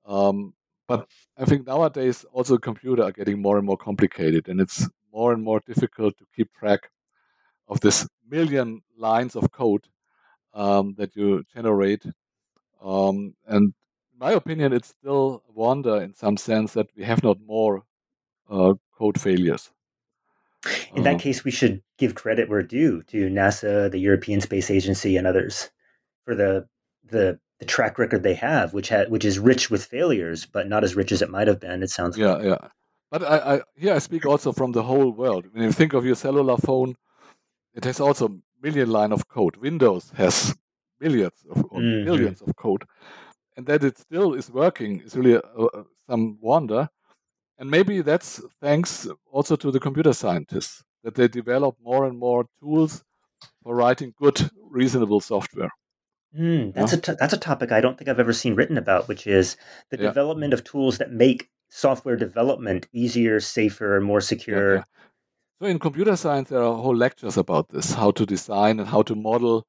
Um, 0.05 0.53
but 0.87 1.07
I 1.37 1.45
think 1.45 1.67
nowadays 1.67 2.25
also 2.31 2.57
computers 2.57 3.05
are 3.05 3.11
getting 3.11 3.41
more 3.41 3.57
and 3.57 3.65
more 3.65 3.77
complicated, 3.77 4.47
and 4.47 4.59
it's 4.61 4.87
more 5.11 5.33
and 5.33 5.43
more 5.43 5.61
difficult 5.65 6.17
to 6.17 6.25
keep 6.35 6.51
track 6.53 6.89
of 7.67 7.79
this 7.81 8.07
million 8.29 8.81
lines 8.97 9.35
of 9.35 9.51
code 9.51 9.87
um, 10.53 10.95
that 10.97 11.15
you 11.15 11.43
generate. 11.53 12.05
Um, 12.81 13.35
and 13.47 13.73
in 14.13 14.19
my 14.19 14.31
opinion, 14.31 14.73
it's 14.73 14.89
still 14.89 15.43
a 15.49 15.51
wonder 15.51 16.01
in 16.01 16.13
some 16.13 16.37
sense 16.37 16.73
that 16.73 16.87
we 16.95 17.03
have 17.03 17.23
not 17.23 17.37
more 17.45 17.83
uh, 18.49 18.73
code 18.97 19.19
failures. 19.19 19.71
In 20.95 21.03
that 21.03 21.15
uh, 21.15 21.19
case, 21.19 21.43
we 21.43 21.51
should 21.51 21.83
give 21.97 22.15
credit 22.15 22.49
where 22.49 22.63
due 22.63 23.03
to 23.03 23.29
NASA, 23.29 23.91
the 23.91 23.99
European 23.99 24.41
Space 24.41 24.71
Agency, 24.71 25.15
and 25.17 25.27
others 25.27 25.69
for 26.23 26.35
the 26.35 26.67
the, 27.07 27.39
the 27.59 27.65
track 27.65 27.99
record 27.99 28.23
they 28.23 28.33
have, 28.33 28.73
which 28.73 28.89
ha- 28.89 29.05
which 29.09 29.25
is 29.25 29.37
rich 29.37 29.69
with 29.69 29.85
failures, 29.85 30.45
but 30.45 30.67
not 30.67 30.83
as 30.83 30.95
rich 30.95 31.11
as 31.11 31.21
it 31.21 31.29
might 31.29 31.47
have 31.47 31.59
been. 31.59 31.83
It 31.83 31.91
sounds 31.91 32.17
yeah, 32.17 32.33
like. 32.33 32.43
yeah. 32.43 32.67
But 33.11 33.23
I, 33.23 33.55
I 33.55 33.61
here 33.75 33.93
I 33.93 33.99
speak 33.99 34.25
also 34.25 34.51
from 34.51 34.71
the 34.71 34.83
whole 34.83 35.11
world. 35.11 35.45
When 35.51 35.63
you 35.63 35.71
think 35.71 35.93
of 35.93 36.05
your 36.05 36.15
cellular 36.15 36.57
phone, 36.57 36.95
it 37.75 37.83
has 37.85 37.99
also 37.99 38.41
million 38.61 38.89
line 38.89 39.11
of 39.11 39.27
code. 39.27 39.57
Windows 39.57 40.11
has 40.15 40.55
millions 40.99 41.45
of 41.49 41.57
mm-hmm. 41.57 42.05
millions 42.05 42.41
of 42.41 42.55
code, 42.55 42.85
and 43.55 43.65
that 43.67 43.83
it 43.83 43.97
still 43.99 44.33
is 44.33 44.49
working 44.49 45.01
is 45.01 45.15
really 45.15 45.33
a, 45.33 45.39
a, 45.39 45.83
some 46.09 46.37
wonder. 46.41 46.89
And 47.57 47.71
maybe 47.71 48.01
that's 48.01 48.41
thanks 48.61 49.07
also 49.31 49.55
to 49.55 49.71
the 49.71 49.79
computer 49.79 50.13
scientists 50.13 50.83
that 51.03 51.15
they 51.15 51.27
develop 51.27 51.77
more 51.81 52.05
and 52.05 52.17
more 52.17 52.45
tools 52.59 53.03
for 53.63 53.75
writing 53.75 54.13
good, 54.19 54.49
reasonable 54.69 55.21
software. 55.21 55.69
Mm, 56.37 56.73
that's 56.73 56.91
yeah. 56.91 56.97
a 56.97 57.01
t- 57.01 57.15
that's 57.17 57.33
a 57.33 57.37
topic 57.37 57.71
I 57.71 57.79
don't 57.79 57.97
think 57.97 58.09
I've 58.09 58.19
ever 58.19 58.33
seen 58.33 58.55
written 58.55 58.77
about, 58.77 59.07
which 59.07 59.25
is 59.25 59.55
the 59.89 59.97
yeah. 59.97 60.03
development 60.03 60.53
of 60.53 60.65
tools 60.65 60.97
that 60.97 61.11
make 61.11 61.49
software 61.69 62.17
development 62.17 62.87
easier, 62.91 63.39
safer, 63.39 63.95
and 63.95 64.05
more 64.05 64.19
secure. 64.19 64.75
Yeah, 64.75 64.83
so 65.61 65.67
in 65.67 65.79
computer 65.79 66.17
science, 66.17 66.49
there 66.49 66.61
are 66.61 66.75
whole 66.75 66.95
lectures 66.95 67.37
about 67.37 67.69
this: 67.69 67.93
how 67.93 68.11
to 68.11 68.25
design 68.25 68.81
and 68.81 68.89
how 68.89 69.01
to 69.03 69.15
model 69.15 69.65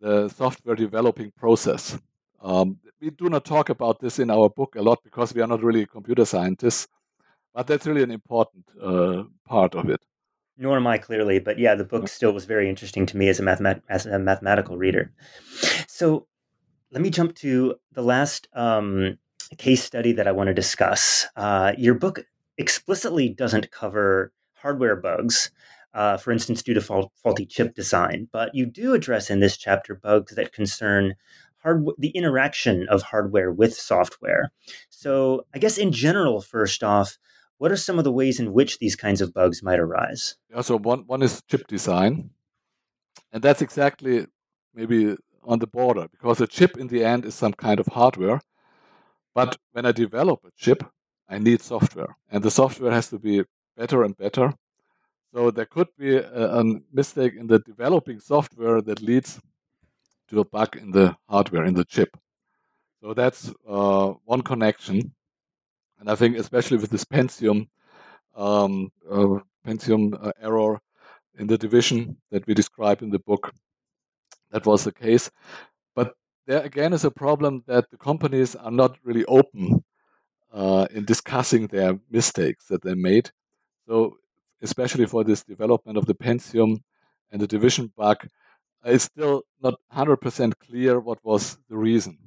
the 0.00 0.28
software 0.28 0.76
developing 0.76 1.32
process. 1.36 1.98
Um, 2.40 2.78
we 3.00 3.10
do 3.10 3.28
not 3.28 3.44
talk 3.44 3.68
about 3.68 3.98
this 3.98 4.20
in 4.20 4.30
our 4.30 4.48
book 4.48 4.76
a 4.76 4.82
lot 4.82 5.00
because 5.02 5.34
we 5.34 5.42
are 5.42 5.48
not 5.48 5.62
really 5.62 5.86
computer 5.86 6.24
scientists. 6.24 6.86
But 7.56 7.68
that's 7.68 7.86
really 7.86 8.02
an 8.02 8.10
important 8.10 8.66
uh, 8.82 9.24
part 9.46 9.74
of 9.74 9.88
it. 9.88 10.04
Nor 10.58 10.76
am 10.76 10.86
I 10.86 10.98
clearly, 10.98 11.38
but 11.38 11.58
yeah, 11.58 11.74
the 11.74 11.84
book 11.84 12.06
still 12.06 12.32
was 12.32 12.44
very 12.44 12.68
interesting 12.68 13.06
to 13.06 13.16
me 13.16 13.30
as 13.30 13.40
a, 13.40 13.42
mathemat- 13.42 13.80
as 13.88 14.04
a 14.04 14.18
mathematical 14.18 14.76
reader. 14.76 15.10
So 15.88 16.26
let 16.90 17.00
me 17.00 17.08
jump 17.08 17.34
to 17.36 17.76
the 17.92 18.02
last 18.02 18.46
um, 18.52 19.16
case 19.56 19.82
study 19.82 20.12
that 20.12 20.28
I 20.28 20.32
want 20.32 20.48
to 20.48 20.54
discuss. 20.54 21.26
Uh, 21.34 21.72
your 21.78 21.94
book 21.94 22.26
explicitly 22.58 23.30
doesn't 23.30 23.70
cover 23.70 24.34
hardware 24.52 24.96
bugs, 24.96 25.50
uh, 25.94 26.18
for 26.18 26.32
instance, 26.32 26.62
due 26.62 26.74
to 26.74 27.08
faulty 27.22 27.46
chip 27.46 27.74
design, 27.74 28.28
but 28.32 28.54
you 28.54 28.66
do 28.66 28.92
address 28.92 29.30
in 29.30 29.40
this 29.40 29.56
chapter 29.56 29.94
bugs 29.94 30.34
that 30.34 30.52
concern 30.52 31.14
hard 31.62 31.86
the 31.96 32.10
interaction 32.10 32.86
of 32.90 33.00
hardware 33.00 33.50
with 33.50 33.74
software. 33.74 34.52
So, 34.90 35.46
I 35.54 35.58
guess 35.58 35.78
in 35.78 35.90
general, 35.90 36.42
first 36.42 36.84
off, 36.84 37.16
what 37.58 37.72
are 37.72 37.76
some 37.76 37.98
of 37.98 38.04
the 38.04 38.12
ways 38.12 38.38
in 38.38 38.52
which 38.52 38.78
these 38.78 38.96
kinds 38.96 39.20
of 39.20 39.32
bugs 39.32 39.62
might 39.62 39.78
arise? 39.78 40.36
Yeah, 40.50 40.60
so 40.60 40.78
one, 40.78 41.04
one 41.06 41.22
is 41.22 41.42
chip 41.48 41.66
design. 41.66 42.30
And 43.32 43.42
that's 43.42 43.62
exactly 43.62 44.26
maybe 44.74 45.16
on 45.42 45.58
the 45.58 45.66
border 45.66 46.08
because 46.08 46.40
a 46.40 46.46
chip 46.46 46.76
in 46.76 46.88
the 46.88 47.04
end 47.04 47.24
is 47.24 47.34
some 47.34 47.52
kind 47.52 47.80
of 47.80 47.86
hardware. 47.86 48.40
But 49.34 49.56
when 49.72 49.86
I 49.86 49.92
develop 49.92 50.40
a 50.44 50.50
chip, 50.56 50.82
I 51.28 51.38
need 51.38 51.60
software. 51.60 52.16
And 52.30 52.42
the 52.42 52.50
software 52.50 52.92
has 52.92 53.08
to 53.10 53.18
be 53.18 53.44
better 53.76 54.02
and 54.02 54.16
better. 54.16 54.54
So 55.34 55.50
there 55.50 55.66
could 55.66 55.88
be 55.98 56.16
a, 56.16 56.60
a 56.60 56.64
mistake 56.92 57.34
in 57.36 57.46
the 57.46 57.58
developing 57.58 58.20
software 58.20 58.80
that 58.82 59.02
leads 59.02 59.40
to 60.28 60.40
a 60.40 60.44
bug 60.44 60.76
in 60.76 60.90
the 60.90 61.16
hardware, 61.28 61.64
in 61.64 61.74
the 61.74 61.84
chip. 61.84 62.16
So 63.02 63.14
that's 63.14 63.52
uh, 63.68 64.14
one 64.24 64.42
connection. 64.42 65.14
And 65.98 66.10
I 66.10 66.14
think, 66.14 66.36
especially 66.36 66.76
with 66.76 66.90
this 66.90 67.04
Pentium, 67.04 67.68
um, 68.34 68.90
uh, 69.10 69.38
Pentium 69.66 70.14
uh, 70.20 70.32
error 70.40 70.80
in 71.38 71.46
the 71.46 71.58
division 71.58 72.18
that 72.30 72.46
we 72.46 72.54
describe 72.54 73.02
in 73.02 73.10
the 73.10 73.18
book, 73.18 73.52
that 74.50 74.66
was 74.66 74.84
the 74.84 74.92
case. 74.92 75.30
But 75.94 76.14
there 76.46 76.62
again 76.62 76.92
is 76.92 77.04
a 77.04 77.10
problem 77.10 77.64
that 77.66 77.90
the 77.90 77.96
companies 77.96 78.54
are 78.54 78.70
not 78.70 78.98
really 79.02 79.24
open 79.24 79.84
uh, 80.52 80.86
in 80.90 81.04
discussing 81.04 81.66
their 81.66 81.98
mistakes 82.10 82.66
that 82.68 82.82
they 82.82 82.94
made. 82.94 83.30
So, 83.86 84.16
especially 84.62 85.06
for 85.06 85.24
this 85.24 85.42
development 85.42 85.98
of 85.98 86.06
the 86.06 86.14
Pentium 86.14 86.82
and 87.30 87.40
the 87.40 87.46
division 87.46 87.92
bug, 87.96 88.28
it's 88.84 89.04
still 89.04 89.42
not 89.60 89.74
100% 89.92 90.52
clear 90.58 91.00
what 91.00 91.18
was 91.24 91.58
the 91.68 91.76
reason 91.76 92.18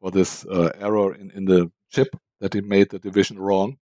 for 0.00 0.10
this 0.10 0.46
uh, 0.46 0.70
error 0.78 1.14
in, 1.14 1.30
in 1.32 1.44
the 1.44 1.70
chip 1.90 2.08
that 2.40 2.54
it 2.54 2.64
made 2.64 2.90
the 2.90 2.98
division 2.98 3.38
wrong. 3.38 3.76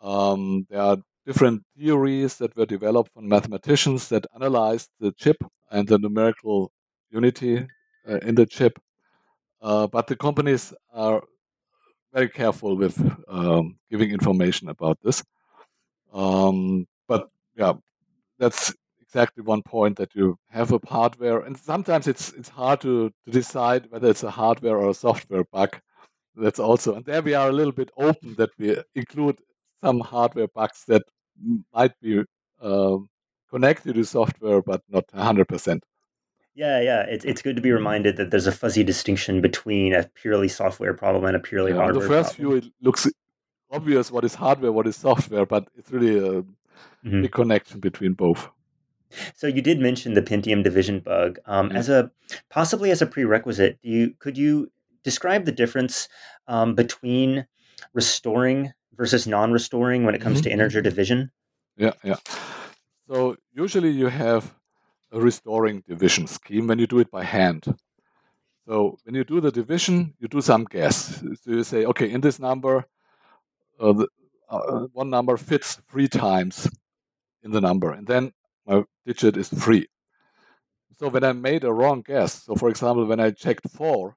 Um, 0.00 0.66
there 0.68 0.80
are 0.80 0.98
different 1.26 1.62
theories 1.76 2.36
that 2.36 2.56
were 2.56 2.66
developed 2.66 3.12
from 3.12 3.28
mathematicians 3.28 4.08
that 4.08 4.26
analyzed 4.34 4.90
the 4.98 5.12
chip 5.12 5.36
and 5.70 5.86
the 5.88 5.98
numerical 5.98 6.72
unity 7.10 7.66
uh, 8.08 8.18
in 8.18 8.34
the 8.34 8.46
chip. 8.46 8.80
Uh, 9.60 9.86
but 9.86 10.08
the 10.08 10.16
companies 10.16 10.74
are 10.92 11.22
very 12.12 12.28
careful 12.28 12.76
with 12.76 12.98
um, 13.28 13.78
giving 13.90 14.10
information 14.10 14.68
about 14.68 14.98
this. 15.02 15.22
Um, 16.12 16.86
but 17.08 17.28
yeah, 17.56 17.74
that's 18.38 18.74
exactly 19.00 19.42
one 19.42 19.62
point 19.62 19.96
that 19.98 20.14
you 20.14 20.36
have 20.50 20.72
a 20.72 20.80
hardware, 20.86 21.40
and 21.40 21.56
sometimes 21.56 22.06
it's 22.06 22.32
it's 22.32 22.48
hard 22.48 22.80
to, 22.80 23.10
to 23.24 23.30
decide 23.30 23.90
whether 23.90 24.08
it's 24.08 24.22
a 24.22 24.30
hardware 24.30 24.76
or 24.78 24.90
a 24.90 24.94
software 24.94 25.44
bug. 25.52 25.80
That's 26.34 26.58
also, 26.58 26.94
and 26.94 27.04
there 27.04 27.22
we 27.22 27.34
are 27.34 27.48
a 27.48 27.52
little 27.52 27.72
bit 27.72 27.90
open 27.96 28.34
that 28.36 28.50
we 28.58 28.76
include 28.94 29.40
some 29.82 30.00
hardware 30.00 30.48
bugs 30.48 30.84
that 30.88 31.02
might 31.74 31.98
be 32.00 32.22
um, 32.60 33.08
connected 33.50 33.94
to 33.94 34.04
software, 34.04 34.62
but 34.62 34.82
not 34.88 35.06
100%. 35.08 35.80
Yeah, 36.54 36.80
yeah. 36.80 37.02
It's, 37.02 37.24
it's 37.24 37.42
good 37.42 37.56
to 37.56 37.62
be 37.62 37.72
reminded 37.72 38.16
that 38.16 38.30
there's 38.30 38.46
a 38.46 38.52
fuzzy 38.52 38.84
distinction 38.84 39.40
between 39.40 39.94
a 39.94 40.08
purely 40.14 40.48
software 40.48 40.94
problem 40.94 41.24
and 41.24 41.36
a 41.36 41.40
purely 41.40 41.72
yeah, 41.72 41.78
hardware 41.78 42.02
The 42.02 42.08
first 42.08 42.36
problem. 42.36 42.60
view, 42.60 42.68
it 42.68 42.72
looks 42.82 43.08
obvious 43.70 44.10
what 44.10 44.24
is 44.24 44.34
hardware, 44.34 44.72
what 44.72 44.86
is 44.86 44.96
software, 44.96 45.46
but 45.46 45.68
it's 45.76 45.90
really 45.90 46.18
a 46.18 46.42
mm-hmm. 46.42 47.22
big 47.22 47.32
connection 47.32 47.80
between 47.80 48.12
both. 48.12 48.48
So 49.34 49.46
you 49.46 49.62
did 49.62 49.80
mention 49.80 50.14
the 50.14 50.22
Pentium 50.22 50.62
division 50.62 51.00
bug 51.00 51.38
um, 51.46 51.68
mm-hmm. 51.68 51.76
as 51.76 51.88
a 51.88 52.10
possibly 52.50 52.90
as 52.90 53.02
a 53.02 53.06
prerequisite. 53.06 53.78
Do 53.82 53.90
you 53.90 54.14
could 54.18 54.38
you 54.38 54.70
describe 55.04 55.44
the 55.44 55.52
difference 55.52 56.08
um, 56.48 56.74
between 56.74 57.46
restoring 57.94 58.72
versus 58.94 59.26
non-restoring 59.26 60.04
when 60.04 60.14
it 60.14 60.20
comes 60.20 60.38
mm-hmm. 60.38 60.44
to 60.44 60.52
integer 60.52 60.82
division? 60.82 61.30
Yeah, 61.76 61.92
yeah. 62.02 62.16
So 63.08 63.36
usually 63.52 63.90
you 63.90 64.06
have 64.06 64.54
a 65.10 65.20
restoring 65.20 65.82
division 65.86 66.26
scheme 66.26 66.66
when 66.66 66.78
you 66.78 66.86
do 66.86 66.98
it 66.98 67.10
by 67.10 67.24
hand. 67.24 67.64
So 68.66 68.98
when 69.04 69.14
you 69.14 69.24
do 69.24 69.40
the 69.40 69.50
division, 69.50 70.14
you 70.18 70.28
do 70.28 70.40
some 70.40 70.64
guess. 70.64 71.20
So 71.42 71.50
you 71.50 71.64
say, 71.64 71.84
okay, 71.84 72.10
in 72.10 72.20
this 72.20 72.38
number, 72.38 72.84
uh, 73.80 73.92
the, 73.92 74.08
uh, 74.48 74.86
one 74.92 75.10
number 75.10 75.36
fits 75.36 75.80
three 75.90 76.08
times 76.08 76.70
in 77.42 77.50
the 77.50 77.60
number, 77.60 77.90
and 77.90 78.06
then 78.06 78.32
my 78.66 78.84
digit 79.04 79.36
is 79.36 79.48
3. 79.48 79.86
So 80.98 81.08
when 81.08 81.24
I 81.24 81.32
made 81.32 81.64
a 81.64 81.72
wrong 81.72 82.02
guess, 82.06 82.44
so 82.44 82.54
for 82.54 82.68
example, 82.68 83.04
when 83.06 83.18
I 83.18 83.30
checked 83.32 83.68
4, 83.68 84.16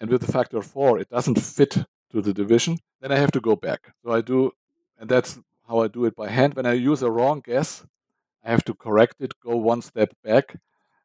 and 0.00 0.10
with 0.10 0.22
the 0.22 0.32
factor 0.32 0.62
4 0.62 0.98
it 0.98 1.08
doesn't 1.08 1.40
fit 1.40 1.84
to 2.10 2.22
the 2.22 2.32
division, 2.32 2.78
then 3.00 3.12
I 3.12 3.16
have 3.16 3.32
to 3.32 3.40
go 3.40 3.56
back. 3.56 3.94
So 4.02 4.12
I 4.12 4.20
do, 4.20 4.52
and 4.98 5.08
that's 5.08 5.38
how 5.68 5.80
I 5.80 5.88
do 5.88 6.04
it 6.06 6.16
by 6.16 6.28
hand. 6.28 6.54
When 6.54 6.66
I 6.66 6.72
use 6.72 7.02
a 7.02 7.10
wrong 7.10 7.42
guess, 7.44 7.84
I 8.44 8.50
have 8.50 8.64
to 8.64 8.74
correct 8.74 9.16
it, 9.20 9.34
go 9.44 9.56
one 9.56 9.82
step 9.82 10.14
back, 10.24 10.56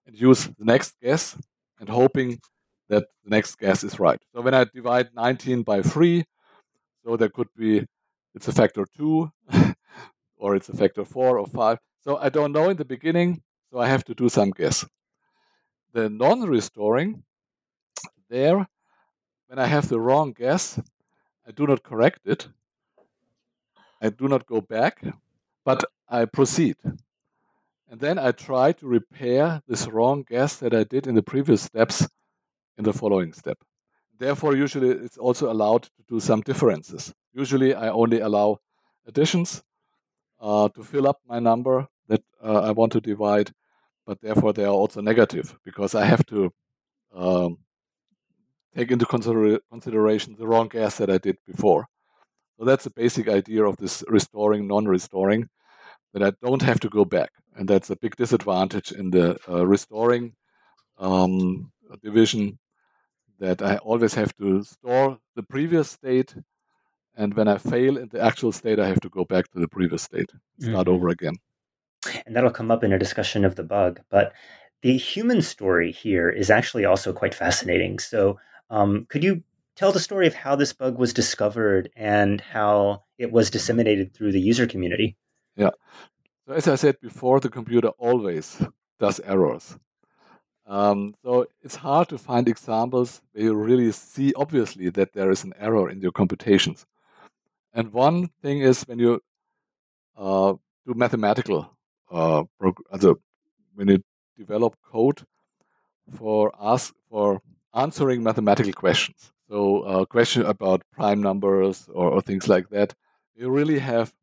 and 0.06 0.20
use 0.20 0.46
the 0.58 0.66
next 0.66 1.00
guess, 1.02 1.38
and 1.80 1.90
hoping 1.90 2.40
that 2.90 3.06
the 3.24 3.30
next 3.30 3.58
guess 3.58 3.84
is 3.84 4.00
right. 4.00 4.22
So 4.34 4.42
when 4.42 4.54
I 4.54 4.66
divide 4.66 5.10
19 5.14 5.64
by 5.64 5.82
3, 5.82 6.24
so 7.04 7.18
there 7.18 7.30
could 7.30 7.50
be, 7.56 7.86
it's 8.34 8.48
a 8.48 8.54
factor 8.54 8.86
2, 8.98 9.32
or 10.38 10.56
it's 10.56 10.70
a 10.70 10.76
factor 10.76 11.04
4 11.04 11.40
or 11.40 11.48
5. 11.48 11.78
So 12.02 12.18
I 12.18 12.30
don't 12.30 12.52
know 12.52 12.70
in 12.70 12.78
the 12.78 12.86
beginning, 12.86 13.42
so 13.72 13.80
I 13.80 13.88
have 13.88 14.04
to 14.06 14.14
do 14.14 14.30
some 14.30 14.52
guess. 14.52 14.86
The 15.94 16.10
non-restoring, 16.10 17.24
there, 18.30 18.68
when 19.54 19.64
I 19.64 19.68
have 19.68 19.88
the 19.88 20.00
wrong 20.00 20.34
guess, 20.34 20.80
I 21.48 21.52
do 21.52 21.68
not 21.68 21.84
correct 21.84 22.22
it. 22.26 22.48
I 24.02 24.10
do 24.10 24.28
not 24.28 24.48
go 24.48 24.62
back, 24.62 25.04
but 25.64 25.84
I 26.10 26.26
proceed. 26.26 26.78
And 27.88 28.00
then 28.00 28.18
I 28.18 28.32
try 28.32 28.72
to 28.72 28.88
repair 28.88 29.62
this 29.68 29.88
wrong 29.88 30.26
guess 30.28 30.56
that 30.56 30.74
I 30.74 30.84
did 30.84 31.06
in 31.06 31.14
the 31.14 31.22
previous 31.22 31.62
steps 31.62 32.08
in 32.80 32.84
the 32.84 32.94
following 32.94 33.32
step. 33.32 33.60
Therefore, 34.18 34.56
usually 34.56 34.90
it's 34.90 35.20
also 35.20 35.52
allowed 35.52 35.84
to 35.84 36.04
do 36.10 36.20
some 36.20 36.42
differences. 36.42 37.14
Usually 37.32 37.76
I 37.76 37.90
only 37.90 38.22
allow 38.22 38.58
additions 39.06 39.62
uh, 40.42 40.70
to 40.70 40.84
fill 40.84 41.08
up 41.08 41.20
my 41.28 41.38
number 41.38 41.88
that 42.08 42.24
uh, 42.44 42.62
I 42.62 42.72
want 42.72 42.92
to 42.94 43.02
divide, 43.02 43.52
but 44.08 44.20
therefore 44.20 44.52
they 44.52 44.66
are 44.66 44.80
also 44.82 45.00
negative 45.00 45.60
because 45.64 45.94
I 45.94 46.06
have 46.06 46.26
to 46.26 46.52
um, 47.14 47.60
take 48.76 48.92
into 48.92 49.06
consider- 49.06 49.60
consideration 49.72 50.36
the 50.38 50.48
wrong 50.48 50.68
guess 50.68 50.98
that 50.98 51.10
I 51.10 51.18
did 51.18 51.38
before. 51.46 51.88
So 52.58 52.66
that's 52.66 52.84
the 52.84 52.92
basic 52.92 53.28
idea 53.28 53.66
of 53.66 53.78
this 53.78 54.04
restoring, 54.08 54.68
non-restoring, 54.68 55.50
that 56.14 56.24
I 56.24 56.32
don't 56.46 56.62
have 56.62 56.80
to 56.82 56.90
go 56.90 57.06
back, 57.06 57.32
and 57.56 57.68
that's 57.68 57.90
a 57.90 57.96
big 57.96 58.16
disadvantage 58.16 58.92
in 58.92 59.10
the 59.10 59.38
uh, 59.50 59.66
restoring 59.66 60.36
um, 60.98 61.72
division. 62.02 62.60
That 63.40 63.62
I 63.62 63.78
always 63.78 64.14
have 64.14 64.34
to 64.38 64.64
store 64.64 65.18
the 65.36 65.44
previous 65.44 65.90
state 65.90 66.36
and 67.16 67.34
when 67.36 67.48
I 67.48 67.58
fail 67.58 67.98
in 67.98 68.08
the 68.10 68.22
actual 68.22 68.52
state, 68.52 68.80
I 68.80 68.88
have 68.88 69.02
to 69.02 69.10
go 69.10 69.26
back 69.26 69.52
to 69.52 69.60
the 69.60 69.68
previous 69.68 70.04
state, 70.04 70.32
start 70.60 70.88
mm-hmm. 70.88 70.96
over 70.96 71.10
again 71.10 71.36
and 72.26 72.36
that'll 72.36 72.52
come 72.52 72.72
up 72.72 72.84
in 72.84 72.94
a 72.94 73.00
discussion 73.00 73.46
of 73.46 73.56
the 73.56 73.64
bug. 73.64 74.02
But 74.10 74.34
the 74.82 74.98
human 74.98 75.42
story 75.42 75.92
here 75.92 76.30
is 76.30 76.50
actually 76.50 76.86
also 76.86 77.14
quite 77.14 77.34
fascinating. 77.34 78.00
So, 78.00 78.40
um, 78.74 79.06
could 79.08 79.24
you 79.24 79.44
tell 79.76 79.92
the 79.92 80.00
story 80.00 80.26
of 80.26 80.34
how 80.34 80.56
this 80.56 80.74
bug 80.74 80.98
was 80.98 81.14
discovered 81.14 81.92
and 81.96 82.42
how 82.42 83.04
it 83.20 83.32
was 83.32 83.52
disseminated 83.52 84.14
through 84.14 84.32
the 84.32 84.42
user 84.42 84.66
community? 84.66 85.16
Yeah. 85.56 85.70
So, 86.48 86.54
as 86.54 86.68
I 86.68 86.76
said 86.76 87.00
before, 87.00 87.40
the 87.40 87.50
computer 87.50 87.90
always 88.00 88.60
does 89.00 89.20
errors. 89.20 89.78
Um, 90.66 91.14
so 91.24 91.46
it's 91.62 91.76
hard 91.76 92.10
to 92.10 92.18
find 92.18 92.48
examples 92.48 93.22
where 93.34 93.44
you 93.44 93.54
really 93.54 93.92
see 93.92 94.34
obviously 94.36 94.90
that 94.90 95.14
there 95.14 95.30
is 95.30 95.44
an 95.44 95.54
error 95.60 95.90
in 95.90 96.02
your 96.02 96.12
computations. 96.12 96.86
And 97.74 97.94
one 97.94 98.30
thing 98.42 98.62
is 98.62 98.84
when 98.84 99.00
you 99.00 99.22
uh, 100.18 100.54
do 100.88 100.94
mathematical 100.96 101.70
uh, 102.10 102.44
also 102.92 103.20
when 103.76 103.88
you 103.90 104.04
develop 104.38 104.76
code 104.90 105.26
for 106.18 106.52
ask 106.60 106.94
for 107.10 107.42
answering 107.74 108.24
mathematical 108.24 108.74
questions. 108.74 109.32
So 109.50 109.82
uh, 109.82 110.06
question 110.06 110.44
about 110.46 110.84
prime 110.92 111.22
numbers 111.22 111.90
or, 111.94 112.10
or, 112.10 112.22
things 112.22 112.48
like 112.48 112.70
that, 112.70 112.94
you 113.36 113.50
really 113.50 113.80
have 113.80 114.14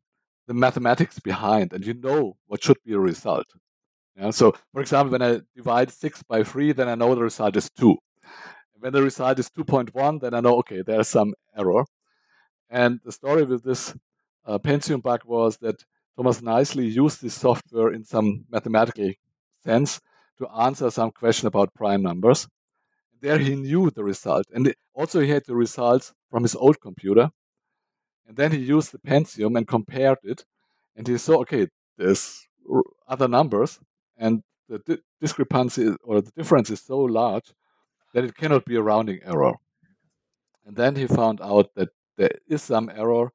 the 0.47 0.53
mathematics 0.53 1.19
behind, 1.19 1.71
and 1.71 1.85
you 1.85 1.93
know 1.93 2.37
what 2.47 2.63
should 2.63 2.77
be 2.83 2.93
a 2.93 2.99
result. 2.99 3.45
Yeah, 4.15 4.31
so, 4.31 4.53
for 4.73 4.81
example, 4.81 5.11
when 5.11 5.21
I 5.21 5.41
divide 5.55 5.91
6 5.91 6.23
by 6.23 6.43
3, 6.43 6.73
then 6.73 6.89
I 6.89 6.95
know 6.95 7.15
the 7.15 7.21
result 7.21 7.55
is 7.55 7.69
2. 7.69 7.95
When 8.79 8.91
the 8.91 9.03
result 9.03 9.39
is 9.39 9.49
2.1, 9.49 10.21
then 10.21 10.33
I 10.33 10.39
know, 10.41 10.57
okay, 10.57 10.81
there's 10.81 11.07
some 11.07 11.33
error. 11.55 11.85
And 12.69 12.99
the 13.05 13.11
story 13.11 13.43
with 13.43 13.63
this 13.63 13.93
uh, 14.45 14.57
Pentium 14.57 15.01
bug 15.01 15.21
was 15.25 15.57
that 15.57 15.83
Thomas 16.17 16.41
Nicely 16.41 16.87
used 16.87 17.21
this 17.21 17.35
software 17.35 17.93
in 17.93 18.03
some 18.03 18.45
mathematical 18.49 19.11
sense 19.63 20.01
to 20.39 20.47
answer 20.49 20.89
some 20.89 21.11
question 21.11 21.47
about 21.47 21.73
prime 21.73 22.01
numbers. 22.01 22.47
There 23.21 23.37
he 23.37 23.55
knew 23.55 23.91
the 23.91 24.03
result. 24.03 24.45
And 24.53 24.73
also 24.93 25.19
he 25.19 25.29
had 25.29 25.45
the 25.45 25.55
results 25.55 26.13
from 26.29 26.43
his 26.43 26.55
old 26.55 26.81
computer. 26.81 27.29
And 28.27 28.35
then 28.35 28.51
he 28.51 28.57
used 28.57 28.91
the 28.91 28.99
Pentium 28.99 29.55
and 29.57 29.67
compared 29.67 30.17
it. 30.23 30.45
And 30.95 31.07
he 31.07 31.17
saw, 31.17 31.39
okay, 31.41 31.67
there's 31.97 32.47
other 33.07 33.27
numbers. 33.27 33.79
And 34.17 34.43
the 34.67 34.79
di- 34.79 35.01
discrepancy 35.19 35.95
or 36.03 36.21
the 36.21 36.31
difference 36.31 36.69
is 36.69 36.81
so 36.81 36.99
large 36.99 37.53
that 38.13 38.23
it 38.23 38.35
cannot 38.35 38.65
be 38.65 38.75
a 38.75 38.81
rounding 38.81 39.19
error. 39.23 39.53
And 40.65 40.75
then 40.75 40.95
he 40.95 41.07
found 41.07 41.41
out 41.41 41.69
that 41.75 41.89
there 42.17 42.31
is 42.47 42.61
some 42.61 42.89
error 42.89 43.31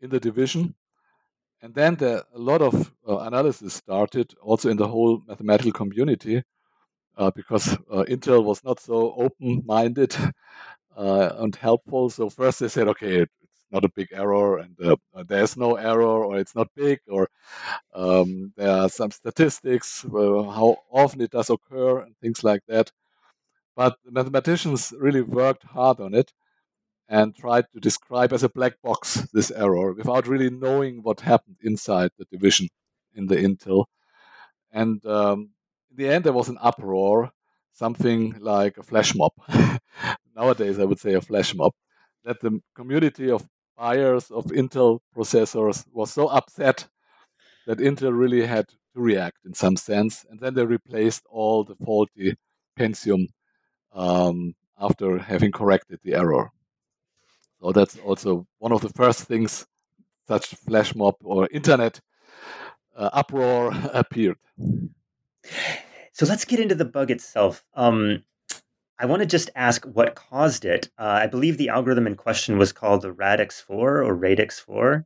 in 0.00 0.10
the 0.10 0.20
division. 0.20 0.74
And 1.62 1.74
then 1.74 1.96
a 2.00 2.22
lot 2.34 2.62
of 2.62 2.92
uh, 3.06 3.18
analysis 3.18 3.74
started 3.74 4.34
also 4.40 4.70
in 4.70 4.78
the 4.78 4.88
whole 4.88 5.22
mathematical 5.26 5.72
community 5.72 6.42
uh, 7.16 7.30
because 7.34 7.74
uh, 7.90 8.04
Intel 8.08 8.44
was 8.44 8.62
not 8.64 8.80
so 8.80 9.14
open 9.14 9.62
minded 9.66 10.14
uh, 10.96 11.30
and 11.38 11.54
helpful. 11.56 12.10
So, 12.10 12.30
first 12.30 12.60
they 12.60 12.68
said, 12.68 12.88
okay, 12.88 13.22
it's 13.22 13.66
not 13.70 13.84
a 13.84 13.90
big 13.90 14.08
error 14.12 14.58
and 14.58 14.76
uh, 14.82 14.96
there's 15.28 15.56
no 15.56 15.76
error 15.76 16.24
or 16.24 16.38
it's 16.38 16.54
not 16.54 16.68
big 16.74 17.00
or 17.08 17.28
um, 17.94 18.52
there 18.56 18.70
are 18.70 18.88
some 18.88 19.10
statistics, 19.10 20.04
uh, 20.06 20.42
how 20.44 20.76
often 20.92 21.20
it 21.20 21.30
does 21.30 21.50
occur 21.50 22.00
and 22.00 22.14
things 22.22 22.44
like 22.44 22.62
that. 22.68 22.90
But 23.76 23.96
the 24.04 24.12
mathematicians 24.12 24.92
really 24.98 25.22
worked 25.22 25.64
hard 25.64 26.00
on 26.00 26.14
it 26.14 26.32
and 27.08 27.34
tried 27.36 27.66
to 27.72 27.80
describe 27.80 28.32
as 28.32 28.42
a 28.42 28.48
black 28.48 28.80
box 28.82 29.26
this 29.32 29.50
error 29.50 29.92
without 29.92 30.28
really 30.28 30.50
knowing 30.50 31.02
what 31.02 31.20
happened 31.20 31.56
inside 31.62 32.10
the 32.18 32.26
division 32.26 32.68
in 33.14 33.26
the 33.26 33.36
Intel. 33.36 33.86
And 34.72 35.04
um, 35.06 35.50
in 35.90 35.96
the 35.96 36.08
end, 36.08 36.24
there 36.24 36.32
was 36.32 36.48
an 36.48 36.58
uproar, 36.60 37.32
something 37.72 38.36
like 38.40 38.78
a 38.78 38.82
flash 38.82 39.14
mob. 39.14 39.32
Nowadays, 40.36 40.78
I 40.78 40.84
would 40.84 41.00
say 41.00 41.14
a 41.14 41.20
flash 41.20 41.54
mob, 41.54 41.72
that 42.24 42.40
the 42.40 42.60
community 42.74 43.30
of 43.30 43.48
buyers 43.76 44.30
of 44.30 44.44
Intel 44.46 45.00
processors 45.16 45.84
was 45.92 46.12
so 46.12 46.28
upset 46.28 46.88
that 47.66 47.78
Intel 47.78 48.16
really 48.16 48.46
had 48.46 48.68
to 48.68 49.00
react 49.00 49.38
in 49.44 49.54
some 49.54 49.76
sense. 49.76 50.24
And 50.30 50.40
then 50.40 50.54
they 50.54 50.64
replaced 50.64 51.24
all 51.30 51.64
the 51.64 51.76
faulty 51.76 52.36
Pentium 52.78 53.28
um, 53.92 54.54
after 54.78 55.18
having 55.18 55.52
corrected 55.52 56.00
the 56.02 56.14
error. 56.14 56.50
So 57.60 57.72
that's 57.72 57.98
also 57.98 58.46
one 58.58 58.72
of 58.72 58.80
the 58.80 58.88
first 58.88 59.24
things 59.24 59.66
such 60.26 60.54
flash 60.54 60.94
mob 60.94 61.16
or 61.22 61.48
internet 61.50 62.00
uh, 62.96 63.10
uproar 63.12 63.72
appeared. 63.92 64.38
So 66.12 66.26
let's 66.26 66.44
get 66.44 66.60
into 66.60 66.74
the 66.74 66.84
bug 66.84 67.10
itself. 67.10 67.64
Um, 67.74 68.24
I 68.98 69.06
want 69.06 69.20
to 69.20 69.26
just 69.26 69.48
ask 69.54 69.84
what 69.86 70.14
caused 70.14 70.64
it. 70.64 70.90
Uh, 70.98 71.20
I 71.22 71.26
believe 71.26 71.56
the 71.56 71.70
algorithm 71.70 72.06
in 72.06 72.16
question 72.16 72.58
was 72.58 72.72
called 72.72 73.00
the 73.00 73.14
Radix4 73.14 73.70
or 73.70 74.16
Radix4. 74.16 75.04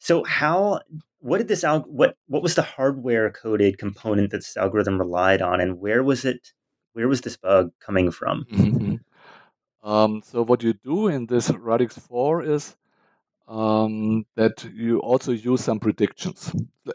So 0.00 0.24
how 0.24 0.80
what 1.20 1.38
did 1.38 1.48
this 1.48 1.62
al- 1.64 1.82
what 1.82 2.16
what 2.26 2.42
was 2.42 2.54
the 2.54 2.62
hardware 2.62 3.30
coded 3.30 3.78
component 3.78 4.30
that 4.30 4.38
this 4.38 4.56
algorithm 4.56 4.98
relied 4.98 5.40
on 5.40 5.60
and 5.60 5.78
where 5.78 6.02
was 6.02 6.24
it 6.24 6.52
where 6.92 7.08
was 7.08 7.20
this 7.20 7.36
bug 7.36 7.70
coming 7.80 8.10
from? 8.10 8.44
Mm-hmm. 8.52 9.88
Um, 9.88 10.22
so 10.24 10.42
what 10.42 10.62
you 10.62 10.72
do 10.72 11.08
in 11.08 11.26
this 11.26 11.50
Radix 11.50 11.98
4 11.98 12.42
is 12.42 12.76
um, 13.46 14.24
that 14.34 14.64
you 14.74 14.98
also 15.00 15.32
use 15.32 15.62
some 15.62 15.78
predictions, 15.78 16.52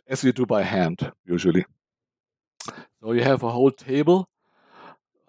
as 0.08 0.24
you 0.24 0.32
do 0.32 0.46
by 0.46 0.64
hand 0.64 1.12
usually. 1.26 1.66
So 3.02 3.14
you 3.14 3.24
have 3.24 3.44
a 3.44 3.50
whole 3.50 3.72
table 3.72 4.28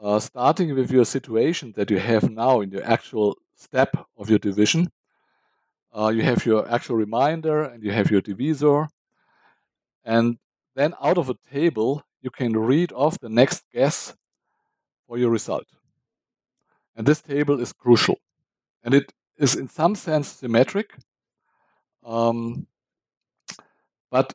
uh, 0.01 0.19
starting 0.19 0.75
with 0.75 0.91
your 0.91 1.05
situation 1.05 1.73
that 1.77 1.91
you 1.91 1.99
have 1.99 2.31
now 2.31 2.61
in 2.63 2.71
your 2.71 2.85
actual 2.85 3.37
step 3.55 3.95
of 4.17 4.29
your 4.29 4.39
division. 4.39 4.91
Uh, 5.97 6.09
you 6.09 6.23
have 6.23 6.45
your 6.47 6.69
actual 6.69 6.97
reminder 6.97 7.63
and 7.65 7.83
you 7.83 7.93
have 7.93 8.11
your 8.11 8.21
divisor. 8.21 8.89
And 10.05 10.39
then 10.75 10.95
out 11.03 11.19
of 11.19 11.29
a 11.29 11.37
table, 11.53 12.03
you 12.23 12.31
can 12.31 12.53
read 12.57 12.93
off 12.93 13.19
the 13.21 13.29
next 13.29 13.65
guess 13.73 14.15
for 15.07 15.19
your 15.19 15.31
result. 15.31 15.67
And 16.97 17.07
this 17.07 17.21
table 17.21 17.61
is 17.61 17.73
crucial. 17.73 18.19
And 18.83 18.95
it 18.95 19.13
is 19.37 19.55
in 19.55 19.69
some 19.69 19.95
sense 19.95 20.29
symmetric. 20.29 20.95
Um, 22.05 22.67
but 24.11 24.33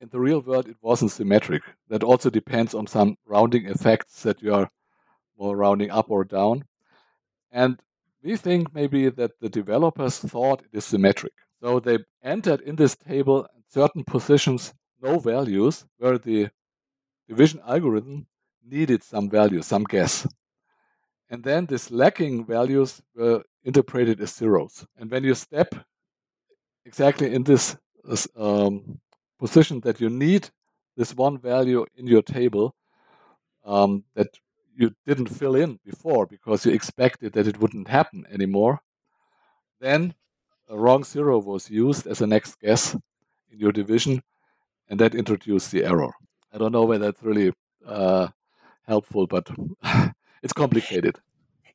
in 0.00 0.08
the 0.08 0.20
real 0.20 0.40
world, 0.40 0.68
it 0.68 0.76
wasn't 0.80 1.10
symmetric. 1.10 1.62
That 1.88 2.02
also 2.02 2.30
depends 2.30 2.74
on 2.74 2.86
some 2.86 3.16
rounding 3.26 3.66
effects 3.66 4.22
that 4.22 4.42
you 4.42 4.54
are 4.54 4.68
more 5.38 5.56
rounding 5.56 5.90
up 5.90 6.10
or 6.10 6.24
down. 6.24 6.64
And 7.50 7.80
we 8.22 8.36
think 8.36 8.74
maybe 8.74 9.08
that 9.10 9.32
the 9.40 9.48
developers 9.48 10.18
thought 10.18 10.62
it 10.62 10.76
is 10.76 10.84
symmetric. 10.84 11.32
So 11.62 11.80
they 11.80 11.98
entered 12.22 12.60
in 12.62 12.76
this 12.76 12.96
table 12.96 13.46
certain 13.68 14.04
positions, 14.04 14.72
no 15.00 15.18
values, 15.18 15.84
where 15.98 16.18
the 16.18 16.50
division 17.28 17.60
algorithm 17.66 18.26
needed 18.64 19.02
some 19.02 19.28
value, 19.30 19.62
some 19.62 19.84
guess. 19.84 20.26
And 21.28 21.44
then 21.44 21.66
these 21.66 21.90
lacking 21.90 22.44
values 22.44 23.00
were 23.14 23.42
interpreted 23.62 24.20
as 24.20 24.34
zeros. 24.34 24.86
And 24.98 25.10
when 25.10 25.24
you 25.24 25.34
step 25.34 25.74
exactly 26.84 27.32
in 27.34 27.44
this, 27.44 27.76
um, 28.36 29.00
position 29.40 29.80
that 29.80 30.00
you 30.00 30.10
need 30.10 30.50
this 30.96 31.14
one 31.14 31.38
value 31.38 31.84
in 31.96 32.06
your 32.06 32.22
table 32.22 32.74
um, 33.64 34.04
that 34.14 34.28
you 34.76 34.94
didn't 35.06 35.28
fill 35.40 35.54
in 35.54 35.78
before 35.84 36.26
because 36.26 36.64
you 36.64 36.72
expected 36.72 37.32
that 37.32 37.46
it 37.46 37.58
wouldn't 37.60 37.88
happen 37.88 38.24
anymore, 38.30 38.80
then 39.80 40.14
a 40.68 40.76
wrong 40.78 41.02
zero 41.04 41.38
was 41.38 41.70
used 41.70 42.06
as 42.06 42.20
a 42.20 42.26
next 42.26 42.60
guess 42.60 42.94
in 43.50 43.58
your 43.58 43.72
division, 43.72 44.22
and 44.88 45.00
that 45.00 45.14
introduced 45.14 45.70
the 45.70 45.84
error. 45.84 46.12
I 46.52 46.58
don't 46.58 46.72
know 46.72 46.84
whether 46.84 47.06
that's 47.06 47.22
really 47.22 47.52
uh, 47.86 48.28
helpful, 48.86 49.26
but 49.26 49.48
it's 50.42 50.52
complicated. 50.52 51.18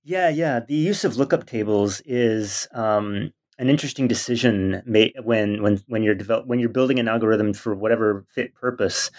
Yeah, 0.03 0.29
yeah. 0.29 0.59
The 0.59 0.75
use 0.75 1.03
of 1.03 1.17
lookup 1.17 1.45
tables 1.45 2.01
is 2.05 2.67
um, 2.71 3.33
an 3.57 3.69
interesting 3.69 4.07
decision 4.07 4.81
when 5.23 5.61
when 5.61 5.81
when 5.87 6.03
you're 6.03 6.15
develop 6.15 6.45
when 6.47 6.59
you're 6.59 6.69
building 6.69 6.99
an 6.99 7.07
algorithm 7.07 7.53
for 7.53 7.73
whatever 7.73 8.25
fit 8.29 8.53
purpose. 8.53 9.11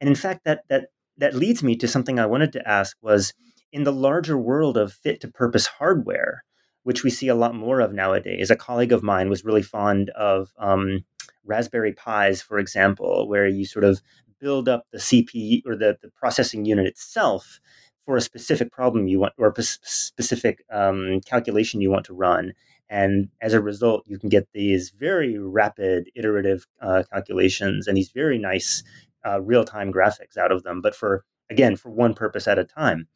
And 0.00 0.08
in 0.08 0.14
fact, 0.14 0.44
that 0.44 0.64
that 0.68 0.88
that 1.18 1.34
leads 1.34 1.62
me 1.62 1.76
to 1.76 1.88
something 1.88 2.18
I 2.18 2.26
wanted 2.26 2.52
to 2.52 2.68
ask 2.68 2.96
was 3.02 3.34
in 3.72 3.84
the 3.84 3.92
larger 3.92 4.36
world 4.36 4.76
of 4.76 4.92
fit 4.92 5.20
to 5.20 5.28
purpose 5.28 5.66
hardware, 5.66 6.44
which 6.82 7.04
we 7.04 7.10
see 7.10 7.28
a 7.28 7.34
lot 7.34 7.54
more 7.54 7.80
of 7.80 7.92
nowadays. 7.92 8.50
A 8.50 8.56
colleague 8.56 8.92
of 8.92 9.02
mine 9.02 9.28
was 9.28 9.44
really 9.44 9.62
fond 9.62 10.10
of 10.10 10.52
um, 10.58 11.04
Raspberry 11.44 11.92
Pis, 11.92 12.42
for 12.42 12.58
example, 12.58 13.28
where 13.28 13.46
you 13.46 13.64
sort 13.64 13.84
of 13.84 14.02
build 14.40 14.68
up 14.68 14.86
the 14.90 14.98
CPU 14.98 15.62
or 15.66 15.76
the, 15.76 15.96
the 16.02 16.10
processing 16.10 16.64
unit 16.64 16.86
itself 16.86 17.60
for 18.04 18.16
a 18.16 18.20
specific 18.20 18.72
problem 18.72 19.06
you 19.06 19.20
want 19.20 19.32
or 19.38 19.54
a 19.56 19.62
specific 19.62 20.64
um, 20.70 21.20
calculation 21.24 21.80
you 21.80 21.90
want 21.90 22.04
to 22.06 22.14
run. 22.14 22.52
And 22.88 23.28
as 23.40 23.54
a 23.54 23.60
result, 23.60 24.04
you 24.06 24.18
can 24.18 24.28
get 24.28 24.48
these 24.52 24.90
very 24.90 25.38
rapid 25.38 26.10
iterative 26.14 26.66
uh, 26.80 27.04
calculations 27.10 27.86
and 27.86 27.96
these 27.96 28.10
very 28.10 28.38
nice 28.38 28.82
uh, 29.26 29.40
real 29.40 29.64
time 29.64 29.92
graphics 29.92 30.36
out 30.36 30.52
of 30.52 30.62
them, 30.62 30.80
but 30.80 30.94
for, 30.94 31.24
again, 31.50 31.76
for 31.76 31.90
one 31.90 32.12
purpose 32.14 32.46
at 32.46 32.58
a 32.58 32.64
time. 32.64 33.08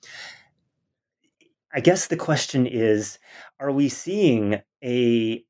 I 1.73 1.81
guess 1.81 2.07
the 2.07 2.17
question 2.17 2.67
is 2.67 3.19
are 3.61 3.71
we 3.71 3.89
seeing 3.89 4.63
a, 4.83 5.45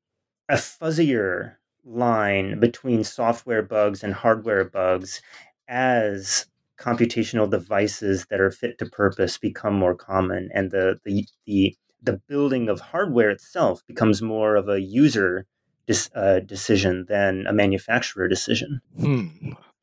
a 0.48 0.54
fuzzier 0.54 1.54
line 1.84 2.58
between 2.58 3.04
software 3.04 3.62
bugs 3.62 4.02
and 4.02 4.12
hardware 4.12 4.64
bugs 4.64 5.22
as 5.68 6.46
computational 6.78 7.48
devices 7.48 8.26
that 8.28 8.40
are 8.40 8.50
fit 8.50 8.78
to 8.78 8.86
purpose 8.86 9.38
become 9.38 9.74
more 9.74 9.94
common 9.94 10.50
and 10.52 10.70
the 10.70 10.98
the 11.04 11.26
the, 11.46 11.76
the 12.06 12.20
building 12.28 12.68
of 12.68 12.80
hardware 12.80 13.30
itself 13.30 13.82
becomes 13.86 14.22
more 14.22 14.56
of 14.56 14.68
a 14.68 14.80
user 14.80 15.46
dis, 15.86 16.10
uh, 16.14 16.40
decision 16.40 17.06
than 17.08 17.46
a 17.46 17.52
manufacturer 17.52 18.28
decision 18.28 18.80
hmm. 18.98 19.28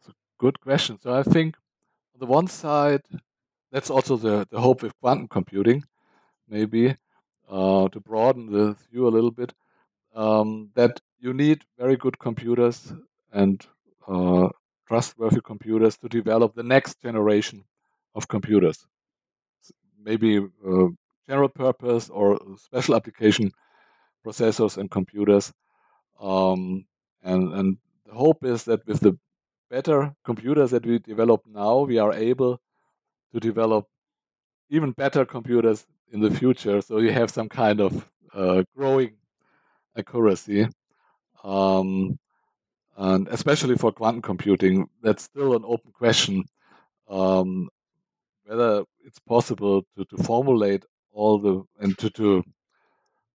A 0.08 0.14
good 0.40 0.60
question 0.60 1.00
so 1.00 1.14
i 1.14 1.24
think 1.24 1.56
on 2.14 2.20
the 2.20 2.26
one 2.26 2.48
side 2.48 3.02
that's 3.72 3.90
also 3.90 4.18
the, 4.18 4.48
the 4.52 4.60
hope 4.60 4.82
with 4.84 5.00
quantum 5.00 5.28
computing 5.28 5.84
maybe 6.50 6.98
uh, 7.50 7.88
to 7.90 8.00
broaden 8.00 8.52
the 8.52 8.76
view 8.92 9.08
a 9.08 9.16
little 9.16 9.32
bit 9.32 9.54
um, 10.16 10.70
that 10.76 11.02
you 11.20 11.34
need 11.34 11.64
very 11.78 11.96
good 11.96 12.20
computers 12.20 12.94
and 13.32 13.66
uh, 14.08 14.50
trustworthy 14.88 15.42
computers 15.42 15.98
to 15.98 16.10
develop 16.10 16.54
the 16.56 16.64
next 16.64 17.02
generation 17.02 17.64
of 18.14 18.28
computers. 18.28 18.86
Maybe 20.04 20.38
uh, 20.38 20.88
general 21.28 21.50
purpose 21.50 22.10
or 22.10 22.40
special 22.58 22.96
application 22.96 23.52
processors 24.26 24.78
and 24.78 24.90
computers. 24.90 25.54
Um, 26.20 26.86
and, 27.24 27.54
and 27.54 27.78
the 28.06 28.14
hope 28.14 28.44
is 28.44 28.64
that 28.66 28.86
with 28.88 29.00
the 29.00 29.18
better 29.70 30.16
computers 30.24 30.72
that 30.72 30.86
we 30.86 31.00
develop 31.00 31.42
now, 31.46 31.80
we 31.80 31.98
are 31.98 32.14
able 32.14 32.60
to 33.34 33.40
develop 33.40 33.88
even 34.70 34.92
better 34.92 35.26
computers 35.26 35.86
in 36.12 36.20
the 36.20 36.32
future. 36.32 36.82
So 36.82 37.00
you 37.00 37.12
have 37.12 37.32
some 37.32 37.50
kind 37.50 37.82
of 37.82 38.10
uh, 38.34 38.64
growing 38.76 39.16
accuracy. 39.98 40.68
Um, 41.44 42.20
and 42.96 43.28
especially 43.30 43.76
for 43.76 43.92
quantum 43.92 44.22
computing, 44.22 44.88
that's 45.02 45.24
still 45.24 45.56
an 45.56 45.64
open 45.66 45.92
question 45.92 46.46
um, 47.10 47.70
whether 48.46 48.84
it's 49.06 49.20
possible 49.20 49.84
to, 49.96 50.06
to 50.06 50.24
formulate 50.24 50.86
all 51.14 51.40
the 51.40 51.64
and 51.80 51.98
to, 52.00 52.10
to 52.10 52.44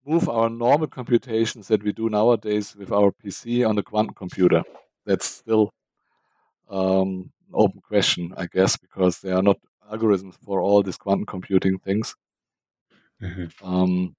move 0.05 0.29
our 0.29 0.49
normal 0.49 0.87
computations 0.87 1.67
that 1.67 1.83
we 1.83 1.91
do 1.91 2.09
nowadays 2.09 2.75
with 2.75 2.91
our 2.91 3.11
PC 3.11 3.67
on 3.67 3.75
the 3.75 3.83
quantum 3.83 4.15
computer. 4.15 4.63
That's 5.05 5.25
still 5.25 5.73
um, 6.69 7.31
an 7.47 7.53
open 7.53 7.81
question, 7.81 8.33
I 8.37 8.47
guess, 8.47 8.77
because 8.77 9.19
there 9.19 9.35
are 9.35 9.43
not 9.43 9.57
algorithms 9.91 10.35
for 10.43 10.61
all 10.61 10.83
these 10.83 10.97
quantum 10.97 11.25
computing 11.25 11.77
things. 11.79 12.15
Mm-hmm. 13.21 13.65
Um, 13.65 14.15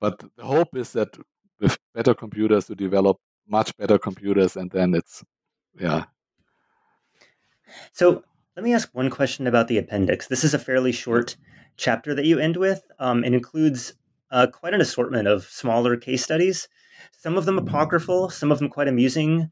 but 0.00 0.18
the 0.36 0.44
hope 0.44 0.76
is 0.76 0.92
that 0.92 1.16
with 1.60 1.78
better 1.94 2.14
computers 2.14 2.66
to 2.66 2.74
develop 2.74 3.18
much 3.46 3.76
better 3.76 3.98
computers, 3.98 4.56
and 4.56 4.70
then 4.70 4.94
it's 4.94 5.22
yeah. 5.78 6.04
So 7.92 8.24
let 8.60 8.64
me 8.64 8.74
ask 8.74 8.94
one 8.94 9.08
question 9.08 9.46
about 9.46 9.68
the 9.68 9.78
appendix. 9.78 10.26
This 10.26 10.44
is 10.44 10.52
a 10.52 10.58
fairly 10.58 10.92
short 10.92 11.34
chapter 11.78 12.14
that 12.14 12.26
you 12.26 12.38
end 12.38 12.58
with. 12.58 12.82
Um, 12.98 13.24
it 13.24 13.32
includes 13.32 13.94
uh, 14.30 14.48
quite 14.52 14.74
an 14.74 14.82
assortment 14.82 15.26
of 15.26 15.44
smaller 15.44 15.96
case 15.96 16.22
studies, 16.22 16.68
some 17.10 17.38
of 17.38 17.46
them 17.46 17.56
apocryphal, 17.56 18.28
some 18.28 18.52
of 18.52 18.58
them 18.58 18.68
quite 18.68 18.86
amusing. 18.86 19.50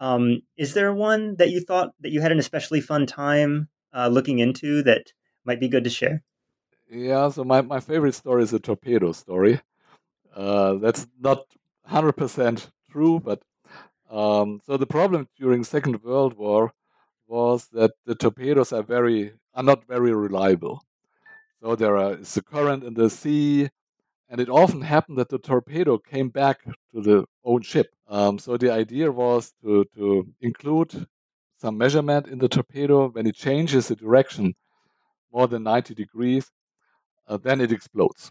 Um, 0.00 0.40
is 0.56 0.72
there 0.72 0.94
one 0.94 1.36
that 1.36 1.50
you 1.50 1.60
thought 1.60 1.90
that 2.00 2.12
you 2.12 2.22
had 2.22 2.32
an 2.32 2.38
especially 2.38 2.80
fun 2.80 3.04
time 3.04 3.68
uh, 3.92 4.08
looking 4.08 4.38
into 4.38 4.82
that 4.84 5.12
might 5.44 5.60
be 5.60 5.68
good 5.68 5.84
to 5.84 5.90
share? 5.90 6.22
Yeah, 6.90 7.28
so 7.28 7.44
my, 7.44 7.60
my 7.60 7.80
favorite 7.80 8.14
story 8.14 8.42
is 8.42 8.54
a 8.54 8.58
torpedo 8.58 9.12
story. 9.12 9.60
Uh, 10.34 10.76
that's 10.76 11.06
not 11.20 11.44
100% 11.90 12.70
true, 12.90 13.20
but 13.20 13.42
um, 14.10 14.62
so 14.64 14.78
the 14.78 14.86
problem 14.86 15.28
during 15.38 15.62
Second 15.62 16.02
World 16.02 16.38
War 16.38 16.72
was 17.26 17.68
that 17.72 17.92
the 18.04 18.14
torpedoes 18.14 18.72
are 18.72 18.82
very 18.82 19.32
are 19.54 19.62
not 19.62 19.86
very 19.86 20.14
reliable. 20.14 20.82
So 21.62 21.74
there 21.74 21.96
is 22.12 22.36
a 22.36 22.42
current 22.42 22.84
in 22.84 22.94
the 22.94 23.08
sea, 23.08 23.70
and 24.28 24.40
it 24.40 24.48
often 24.48 24.82
happened 24.82 25.18
that 25.18 25.30
the 25.30 25.38
torpedo 25.38 25.98
came 25.98 26.28
back 26.28 26.64
to 26.92 27.00
the 27.00 27.24
own 27.44 27.62
ship. 27.62 27.94
Um, 28.08 28.38
so 28.38 28.56
the 28.56 28.70
idea 28.70 29.10
was 29.10 29.52
to, 29.62 29.84
to 29.96 30.28
include 30.40 31.06
some 31.58 31.78
measurement 31.78 32.28
in 32.28 32.38
the 32.38 32.48
torpedo. 32.48 33.08
When 33.08 33.26
it 33.26 33.34
changes 33.34 33.88
the 33.88 33.96
direction 33.96 34.54
more 35.32 35.48
than 35.48 35.62
90 35.62 35.94
degrees, 35.94 36.50
uh, 37.26 37.38
then 37.38 37.60
it 37.60 37.72
explodes 37.72 38.30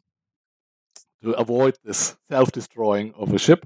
to 1.23 1.31
avoid 1.33 1.77
this 1.83 2.15
self 2.29 2.51
destroying 2.51 3.13
of 3.15 3.33
a 3.33 3.39
ship. 3.39 3.65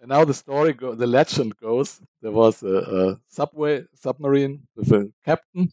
And 0.00 0.08
now 0.10 0.24
the 0.24 0.34
story, 0.34 0.72
go- 0.72 0.94
the 0.94 1.06
legend 1.06 1.56
goes, 1.56 2.00
there 2.22 2.30
was 2.32 2.62
a, 2.62 2.76
a 2.76 3.20
subway 3.26 3.84
submarine 3.94 4.66
with 4.76 4.92
a 4.92 5.12
captain, 5.24 5.72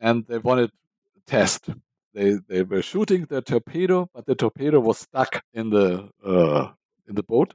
and 0.00 0.26
they 0.26 0.38
wanted 0.38 0.70
a 1.16 1.20
test 1.30 1.70
they 2.14 2.34
they 2.48 2.62
were 2.62 2.82
shooting 2.82 3.26
the 3.26 3.42
torpedo, 3.42 4.08
but 4.14 4.24
the 4.26 4.34
torpedo 4.36 4.80
was 4.80 4.98
stuck 4.98 5.42
in 5.52 5.70
the 5.70 6.08
uh, 6.24 6.72
in 7.08 7.14
the 7.16 7.22
boat. 7.24 7.54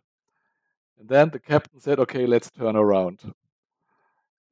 And 0.99 1.09
then 1.09 1.31
the 1.31 1.39
captain 1.39 1.79
said, 1.79 1.99
"Okay, 1.99 2.27
let's 2.27 2.51
turn 2.51 2.75
around." 2.75 3.33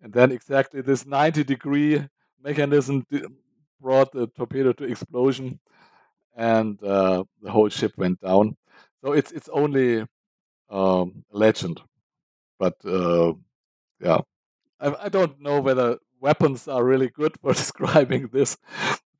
And 0.02 0.14
then 0.14 0.32
exactly 0.32 0.82
this 0.82 1.06
90 1.06 1.44
degree 1.44 2.08
mechanism 2.42 3.06
brought 3.82 4.12
the 4.12 4.28
torpedo 4.28 4.74
to 4.74 4.84
explosion, 4.86 5.60
and 6.36 6.82
uh, 6.84 7.24
the 7.42 7.52
whole 7.52 7.70
ship 7.70 7.94
went 7.98 8.22
down. 8.22 8.58
So 9.04 9.14
it's 9.14 9.32
it's 9.32 9.50
only 9.50 10.06
um, 10.70 11.24
legend, 11.32 11.82
but 12.60 12.76
uh, 12.86 13.34
yeah, 14.00 14.20
I, 14.80 14.96
I 15.06 15.10
don't 15.10 15.40
know 15.42 15.60
whether 15.62 15.98
weapons 16.20 16.68
are 16.68 16.84
really 16.84 17.10
good 17.10 17.38
for 17.42 17.54
describing 17.64 18.28
this 18.28 18.58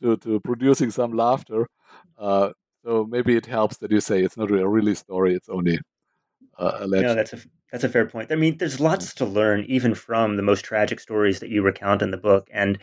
to, 0.02 0.18
to 0.18 0.40
producing 0.40 0.92
some 0.92 1.14
laughter. 1.14 1.68
Uh, 2.18 2.52
so 2.84 3.06
maybe 3.10 3.36
it 3.36 3.46
helps 3.46 3.78
that 3.78 3.92
you 3.92 4.00
say 4.00 4.24
it's 4.24 4.38
not 4.38 4.52
a 4.52 4.68
really 4.68 4.96
story; 4.96 5.34
it's 5.36 5.50
only 5.50 5.80
uh, 6.58 6.78
a 6.80 6.88
legend. 6.88 7.10
No, 7.10 7.16
that's 7.16 7.34
a 7.34 7.38
that's 7.72 7.84
a 7.84 7.90
fair 7.90 8.06
point. 8.06 8.32
I 8.32 8.36
mean, 8.36 8.58
there's 8.58 8.80
lots 8.80 9.14
to 9.16 9.26
learn 9.26 9.66
even 9.68 9.94
from 9.94 10.38
the 10.38 10.44
most 10.44 10.64
tragic 10.64 11.00
stories 11.00 11.40
that 11.40 11.50
you 11.50 11.62
recount 11.62 12.02
in 12.02 12.12
the 12.12 12.18
book. 12.18 12.48
And 12.52 12.80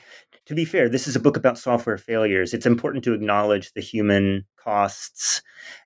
to 0.47 0.55
be 0.55 0.65
fair, 0.65 0.89
this 0.89 1.07
is 1.07 1.17
a 1.17 1.21
book 1.21 1.37
about 1.37 1.59
software 1.59 1.97
failures. 1.97 2.53
It's 2.53 2.67
important 2.67 3.03
to 3.05 3.15
acknowledge 3.15 3.73
the 3.73 3.81
human 3.81 4.45
costs, 4.57 5.43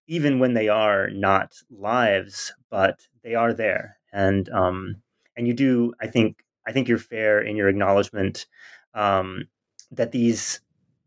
even 0.08 0.40
when 0.40 0.54
they 0.54 0.68
are 0.68 1.10
not 1.10 1.54
lives, 1.70 2.52
but 2.70 3.00
they 3.22 3.34
are 3.34 3.54
there. 3.54 3.98
And 4.12 4.48
um, 4.48 4.96
and 5.36 5.46
you 5.46 5.54
do, 5.54 5.92
I 6.00 6.08
think, 6.08 6.44
I 6.66 6.72
think 6.72 6.88
you're 6.88 6.98
fair 6.98 7.40
in 7.40 7.54
your 7.56 7.68
acknowledgement 7.68 8.46
um, 8.94 9.44
that 9.92 10.10
these 10.10 10.60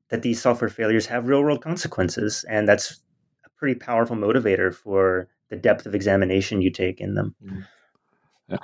that 0.08 0.22
these 0.22 0.42
software 0.42 0.70
failures 0.70 1.06
have 1.08 1.28
real 1.28 1.42
world 1.42 1.62
consequences. 1.62 2.46
And 2.50 2.68
that's 2.68 3.02
a 3.46 3.50
pretty 3.58 3.76
powerful 3.76 4.16
motivator 4.16 4.74
for 4.74 5.30
the 5.50 5.56
depth 5.58 5.86
of 5.86 5.96
examination 5.96 6.62
you 6.62 6.72
take 6.72 7.02
in 7.02 7.16
them. 7.16 7.36
Mm. 7.44 7.66
Yeah. 8.52 8.58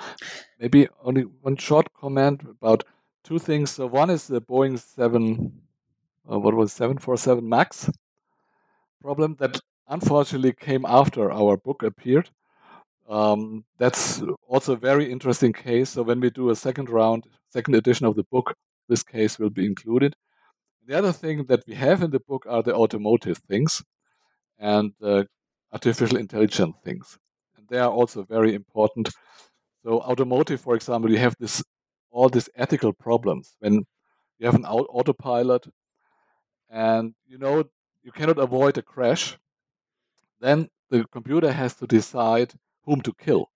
Maybe 0.60 0.88
only 1.02 1.22
one 1.22 1.56
short 1.56 1.88
comment 1.94 2.42
about 2.44 2.84
two 3.24 3.40
things. 3.40 3.72
So 3.72 3.88
one 3.88 4.10
is 4.10 4.28
the 4.28 4.42
Boeing 4.42 4.78
7, 4.78 5.52
uh, 6.30 6.40
what 6.40 6.56
was 6.56 6.74
747 6.74 7.48
MAX 7.48 7.90
problem 9.02 9.36
that 9.40 9.62
unfortunately 9.88 10.52
came 10.52 10.86
after 10.86 11.32
our 11.32 11.56
book 11.56 11.84
appeared. 11.84 12.30
Um, 13.08 13.64
that's 13.78 14.22
also 14.48 14.74
a 14.74 14.78
very 14.90 15.10
interesting 15.10 15.54
case. 15.54 15.92
So 15.92 16.04
when 16.04 16.20
we 16.20 16.30
do 16.30 16.50
a 16.50 16.56
second 16.56 16.90
round, 16.90 17.26
second 17.50 17.76
edition 17.76 18.06
of 18.06 18.16
the 18.16 18.24
book, 18.24 18.56
this 18.90 19.04
case 19.04 19.40
will 19.40 19.50
be 19.50 19.66
included. 19.66 20.16
The 20.86 20.98
other 20.98 21.14
thing 21.14 21.46
that 21.46 21.64
we 21.68 21.76
have 21.76 22.02
in 22.04 22.12
the 22.12 22.20
book 22.20 22.46
are 22.50 22.64
the 22.64 22.76
automotive 22.76 23.38
things 23.38 23.82
and 24.60 24.92
uh, 25.02 25.24
artificial 25.72 26.18
intelligence 26.18 26.76
things. 26.84 27.18
And 27.56 27.68
they 27.70 27.80
are 27.80 27.92
also 27.92 28.24
very 28.24 28.54
important. 28.54 29.10
So 29.88 30.02
automotive, 30.02 30.60
for 30.60 30.76
example, 30.76 31.10
you 31.10 31.18
have 31.18 31.38
this 31.40 31.64
all 32.12 32.28
these 32.28 32.50
ethical 32.56 32.92
problems 32.92 33.56
when 33.60 33.86
you 34.38 34.46
have 34.46 34.56
an 34.56 34.66
autopilot 34.66 35.68
and 36.70 37.14
you 37.26 37.38
know 37.38 37.64
you 38.04 38.12
cannot 38.12 38.38
avoid 38.38 38.78
a 38.78 38.82
crash 38.82 39.38
then 40.40 40.68
the 40.90 41.06
computer 41.06 41.52
has 41.52 41.76
to 41.76 41.88
decide 41.88 42.54
whom 42.84 43.02
to 43.02 43.14
kill 43.14 43.50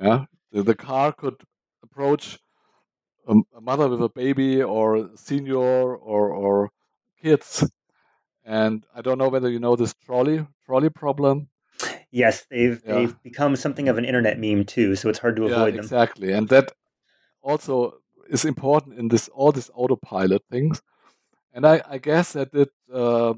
yeah 0.00 0.24
the, 0.52 0.62
the 0.62 0.74
car 0.74 1.12
could 1.12 1.36
approach 1.82 2.38
a, 3.28 3.34
a 3.56 3.60
mother 3.60 3.88
with 3.88 4.02
a 4.02 4.08
baby 4.08 4.62
or 4.62 4.96
a 4.96 5.16
senior 5.16 5.96
or, 5.96 6.30
or 6.30 6.70
kids. 7.22 7.68
And 8.44 8.84
I 8.94 9.02
don't 9.02 9.18
know 9.18 9.28
whether 9.28 9.50
you 9.50 9.58
know 9.58 9.76
this 9.76 9.94
trolley 9.94 10.46
trolley 10.66 10.90
problem. 10.90 11.48
Yes, 12.14 12.46
they've 12.48 12.80
yeah. 12.86 12.94
they've 12.94 13.22
become 13.24 13.56
something 13.56 13.88
of 13.88 13.98
an 13.98 14.04
internet 14.04 14.38
meme 14.38 14.64
too, 14.64 14.94
so 14.94 15.08
it's 15.08 15.18
hard 15.18 15.34
to 15.34 15.46
avoid 15.46 15.74
yeah, 15.74 15.78
them. 15.78 15.80
Exactly, 15.80 16.32
and 16.32 16.48
that 16.48 16.70
also 17.42 17.94
is 18.30 18.44
important 18.44 18.96
in 19.00 19.08
this 19.08 19.28
all 19.34 19.50
this 19.50 19.68
autopilot 19.74 20.42
things. 20.48 20.80
And 21.52 21.66
I, 21.66 21.82
I 21.88 21.98
guess 21.98 22.34
that 22.34 22.54
it 22.54 22.70
uh, 22.92 23.34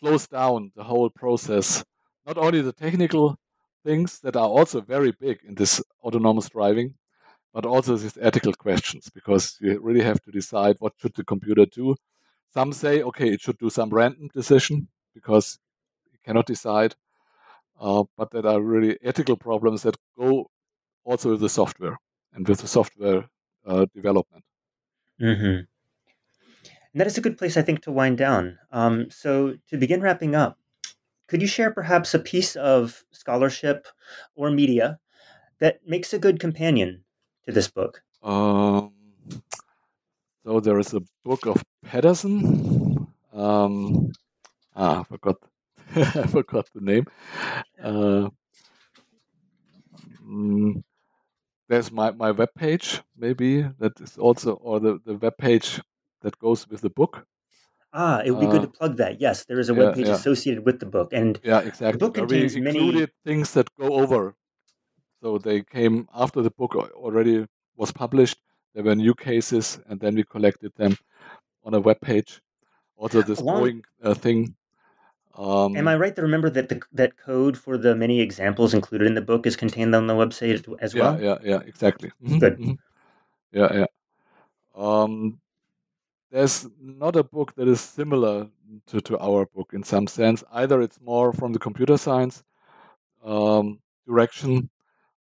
slows 0.00 0.26
down 0.26 0.72
the 0.74 0.82
whole 0.82 1.10
process. 1.10 1.84
Not 2.26 2.38
only 2.38 2.60
the 2.60 2.72
technical 2.72 3.38
things 3.84 4.18
that 4.24 4.34
are 4.34 4.48
also 4.48 4.80
very 4.80 5.12
big 5.12 5.38
in 5.46 5.54
this 5.54 5.80
autonomous 6.02 6.48
driving, 6.48 6.94
but 7.54 7.64
also 7.64 7.96
these 7.96 8.18
ethical 8.20 8.52
questions 8.52 9.10
because 9.14 9.58
you 9.60 9.78
really 9.80 10.02
have 10.02 10.20
to 10.24 10.32
decide 10.32 10.74
what 10.80 10.94
should 10.98 11.14
the 11.14 11.24
computer 11.24 11.66
do. 11.66 11.94
Some 12.52 12.72
say, 12.72 13.00
okay, 13.02 13.28
it 13.28 13.40
should 13.40 13.58
do 13.58 13.70
some 13.70 13.90
random 13.90 14.28
decision 14.34 14.88
because 15.14 15.60
it 16.12 16.20
cannot 16.24 16.46
decide. 16.46 16.96
Uh, 17.82 18.04
but 18.16 18.30
there 18.30 18.46
are 18.46 18.62
really 18.62 18.96
ethical 19.02 19.36
problems 19.36 19.82
that 19.82 19.96
go 20.16 20.46
also 21.04 21.30
with 21.30 21.40
the 21.40 21.48
software 21.48 21.98
and 22.32 22.46
with 22.46 22.60
the 22.60 22.68
software 22.68 23.24
uh, 23.66 23.86
development. 23.92 24.44
Mm-hmm. 25.20 25.66
And 26.92 27.00
that 27.00 27.08
is 27.08 27.18
a 27.18 27.20
good 27.20 27.36
place, 27.36 27.56
I 27.56 27.62
think, 27.62 27.82
to 27.82 27.90
wind 27.90 28.18
down. 28.18 28.58
Um, 28.70 29.10
so, 29.10 29.56
to 29.68 29.76
begin 29.76 30.00
wrapping 30.00 30.36
up, 30.36 30.58
could 31.26 31.42
you 31.42 31.48
share 31.48 31.72
perhaps 31.72 32.14
a 32.14 32.20
piece 32.20 32.54
of 32.54 33.02
scholarship 33.10 33.88
or 34.36 34.50
media 34.50 35.00
that 35.58 35.80
makes 35.84 36.12
a 36.12 36.18
good 36.18 36.38
companion 36.38 37.02
to 37.46 37.52
this 37.52 37.68
book? 37.68 38.02
Um, 38.22 38.92
so 40.44 40.60
there 40.60 40.78
is 40.78 40.94
a 40.94 41.00
book 41.24 41.46
of 41.46 41.64
Patterson. 41.84 43.08
Um, 43.32 44.12
ah, 44.76 45.00
I 45.00 45.04
forgot. 45.04 45.36
I 45.96 46.26
forgot 46.26 46.68
the 46.74 46.80
name. 46.80 47.06
Uh, 47.82 48.28
mm, 50.26 50.82
there's 51.68 51.90
my, 51.90 52.10
my 52.12 52.30
web 52.30 52.50
page, 52.56 53.00
maybe 53.16 53.62
that 53.78 54.00
is 54.00 54.18
also, 54.18 54.54
or 54.54 54.80
the, 54.80 55.00
the 55.04 55.14
web 55.16 55.36
page 55.38 55.80
that 56.22 56.38
goes 56.38 56.68
with 56.68 56.80
the 56.80 56.90
book. 56.90 57.26
Ah, 57.94 58.22
it 58.24 58.30
would 58.30 58.40
be 58.40 58.46
Uh, 58.46 58.50
good 58.52 58.62
to 58.62 58.68
plug 58.68 58.96
that. 58.96 59.20
Yes, 59.20 59.44
there 59.44 59.58
is 59.60 59.68
a 59.68 59.74
yeah, 59.74 59.80
web 59.84 59.94
page 59.94 60.06
yeah. 60.06 60.14
associated 60.14 60.64
with 60.64 60.80
the 60.80 60.86
book, 60.86 61.12
and 61.12 61.38
Yeah, 61.44 61.60
exactly. 61.60 61.98
book 61.98 62.16
Where 62.16 62.24
we 62.26 62.30
contains 62.40 62.56
many- 62.56 62.78
included 62.78 63.10
things 63.24 63.52
that 63.52 63.68
go 63.78 63.94
over. 63.94 64.34
So 65.22 65.38
they 65.38 65.62
came 65.62 66.08
after 66.14 66.42
the 66.42 66.50
book 66.50 66.74
already 66.74 67.46
was 67.76 67.92
published. 67.92 68.38
There 68.74 68.82
were 68.82 68.94
new 68.96 69.14
cases, 69.14 69.78
and 69.86 70.00
then 70.00 70.14
we 70.14 70.24
collected 70.24 70.72
them 70.76 70.96
on 71.64 71.74
a 71.74 71.80
web 71.80 72.00
page. 72.00 72.40
Also, 72.96 73.20
this 73.22 73.40
Along- 73.40 73.62
Boeing 73.62 73.82
uh, 74.02 74.14
thing. 74.14 74.54
Um, 75.34 75.76
am 75.76 75.88
I 75.88 75.96
right 75.96 76.14
to 76.16 76.22
remember 76.22 76.50
that 76.50 76.68
the 76.68 76.82
that 76.92 77.16
code 77.16 77.56
for 77.56 77.78
the 77.78 77.94
many 77.94 78.20
examples 78.20 78.74
included 78.74 79.06
in 79.06 79.14
the 79.14 79.22
book 79.22 79.46
is 79.46 79.56
contained 79.56 79.94
on 79.94 80.06
the 80.06 80.14
website 80.14 80.66
as 80.80 80.94
yeah, 80.94 81.02
well? 81.02 81.20
yeah, 81.20 81.38
yeah, 81.42 81.60
exactly. 81.66 82.10
Mhm, 82.22 82.40
Good. 82.40 82.58
mhm. 82.58 82.76
Yeah, 83.52 83.72
yeah. 83.72 83.86
Um, 84.74 85.40
there's 86.30 86.66
not 86.80 87.16
a 87.16 87.22
book 87.24 87.54
that 87.56 87.68
is 87.68 87.80
similar 87.80 88.48
to, 88.86 89.00
to 89.02 89.18
our 89.18 89.46
book 89.54 89.72
in 89.74 89.82
some 89.82 90.06
sense. 90.06 90.42
Either 90.52 90.80
it's 90.80 91.00
more 91.00 91.32
from 91.32 91.52
the 91.52 91.58
computer 91.58 91.96
science 91.98 92.42
um, 93.24 93.80
direction, 94.06 94.70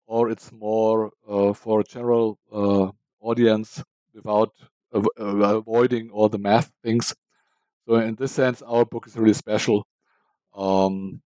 or 0.07 0.31
it's 0.31 0.53
more 0.53 1.11
uh, 1.29 1.53
for 1.53 1.81
a 1.81 1.85
general 1.85 2.39
uh, 2.53 2.91
audience 3.21 3.83
without 4.15 4.51
av- 4.95 5.09
uh, 5.21 5.57
avoiding 5.59 6.11
all 6.11 6.29
the 6.29 6.39
math 6.39 6.73
things. 6.83 7.15
So 7.89 7.97
in 7.97 8.17
this 8.17 8.33
sense, 8.33 8.63
our 8.63 8.85
book 8.85 9.07
is 9.07 9.17
really 9.17 9.35
special. 9.35 9.87
Um, 10.57 11.23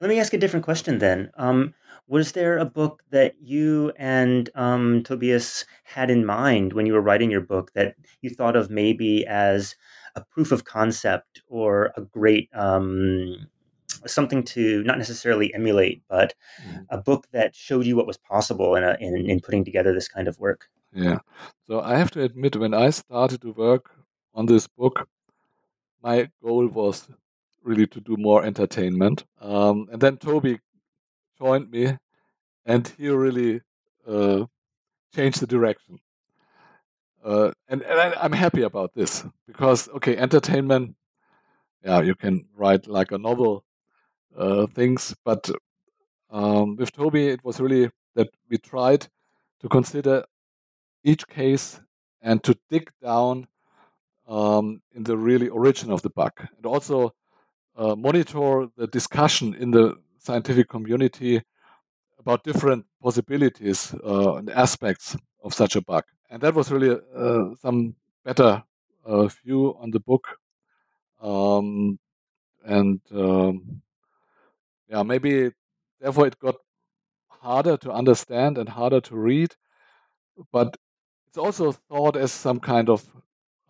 Let 0.00 0.10
me 0.10 0.20
ask 0.20 0.34
a 0.34 0.38
different 0.38 0.64
question 0.64 0.98
then. 0.98 1.30
Um, 1.36 1.72
was 2.08 2.32
there 2.32 2.58
a 2.58 2.64
book 2.64 3.02
that 3.10 3.34
you 3.40 3.92
and 3.96 4.50
um, 4.54 5.02
Tobias 5.02 5.64
had 5.84 6.10
in 6.10 6.26
mind 6.26 6.72
when 6.74 6.84
you 6.84 6.92
were 6.92 7.00
writing 7.00 7.30
your 7.30 7.40
book 7.40 7.72
that 7.74 7.94
you 8.20 8.28
thought 8.30 8.56
of 8.56 8.70
maybe 8.70 9.26
as 9.26 9.74
a 10.16 10.22
proof 10.22 10.52
of 10.52 10.64
concept 10.64 11.42
or 11.48 11.92
a 11.96 12.02
great 12.02 12.50
um, 12.54 13.46
something 14.06 14.42
to 14.42 14.82
not 14.82 14.98
necessarily 14.98 15.54
emulate, 15.54 16.02
but 16.08 16.34
Mhm. 16.60 16.86
a 16.90 16.98
book 16.98 17.26
that 17.32 17.54
showed 17.54 17.86
you 17.86 17.96
what 17.96 18.06
was 18.06 18.18
possible 18.18 18.76
in, 18.76 18.84
a, 18.84 18.96
in 19.00 19.30
in 19.30 19.40
putting 19.40 19.64
together 19.64 19.94
this 19.94 20.08
kind 20.08 20.28
of 20.28 20.38
work? 20.38 20.68
Yeah. 20.92 21.20
So 21.66 21.80
I 21.80 21.96
have 21.96 22.10
to 22.12 22.22
admit, 22.22 22.56
when 22.56 22.74
I 22.74 22.90
started 22.90 23.40
to 23.42 23.52
work 23.52 23.90
on 24.34 24.46
this 24.46 24.66
book, 24.66 25.08
my 26.02 26.28
goal 26.42 26.66
was 26.68 27.08
really 27.64 27.86
to 27.86 28.00
do 28.00 28.16
more 28.16 28.44
entertainment. 28.44 29.24
Um, 29.40 29.88
and 29.90 30.00
then 30.00 30.18
Toby 30.18 30.60
joined 31.38 31.70
me, 31.70 31.96
and 32.64 32.92
he 32.98 33.08
really 33.08 33.62
uh, 34.06 34.44
changed 35.14 35.40
the 35.40 35.46
direction. 35.46 35.98
Uh, 37.24 37.52
and 37.68 37.82
and 37.82 38.00
I, 38.00 38.14
I'm 38.20 38.32
happy 38.32 38.62
about 38.62 38.92
this 38.94 39.24
because, 39.46 39.88
okay, 39.88 40.16
entertainment, 40.16 40.94
yeah, 41.82 42.02
you 42.02 42.14
can 42.14 42.46
write 42.54 42.86
like 42.86 43.12
a 43.12 43.18
novel 43.18 43.64
uh, 44.36 44.66
things, 44.66 45.14
but 45.24 45.50
um, 46.30 46.76
with 46.76 46.92
Toby, 46.92 47.28
it 47.28 47.44
was 47.44 47.60
really 47.60 47.90
that 48.14 48.28
we 48.50 48.58
tried 48.58 49.06
to 49.60 49.68
consider 49.68 50.24
each 51.02 51.26
case 51.28 51.80
and 52.20 52.42
to 52.42 52.56
dig 52.70 52.90
down 53.02 53.46
um, 54.26 54.82
in 54.92 55.04
the 55.04 55.16
really 55.16 55.48
origin 55.48 55.90
of 55.90 56.02
the 56.02 56.10
bug 56.10 56.32
and 56.38 56.66
also 56.66 57.12
uh, 57.76 57.94
monitor 57.96 58.68
the 58.76 58.86
discussion 58.86 59.54
in 59.54 59.70
the 59.70 59.96
scientific 60.18 60.68
community 60.68 61.42
about 62.18 62.44
different 62.44 62.86
possibilities 63.02 63.94
uh, 64.04 64.36
and 64.36 64.50
aspects 64.50 65.16
of 65.42 65.52
such 65.54 65.76
a 65.76 65.82
bug. 65.82 66.04
And 66.30 66.42
that 66.42 66.54
was 66.54 66.70
really 66.70 66.98
uh, 67.14 67.54
some 67.60 67.94
better 68.24 68.62
uh, 69.04 69.26
view 69.26 69.76
on 69.78 69.90
the 69.90 70.00
book. 70.00 70.38
Um, 71.20 71.98
and 72.64 73.00
um, 73.12 73.82
yeah, 74.88 75.02
maybe 75.02 75.50
therefore 76.00 76.26
it 76.26 76.38
got 76.38 76.56
harder 77.28 77.76
to 77.78 77.92
understand 77.92 78.58
and 78.58 78.68
harder 78.68 79.00
to 79.02 79.16
read, 79.16 79.54
but 80.52 80.76
it's 81.28 81.38
also 81.38 81.72
thought 81.72 82.16
as 82.16 82.32
some 82.32 82.60
kind 82.60 82.88
of 82.88 83.04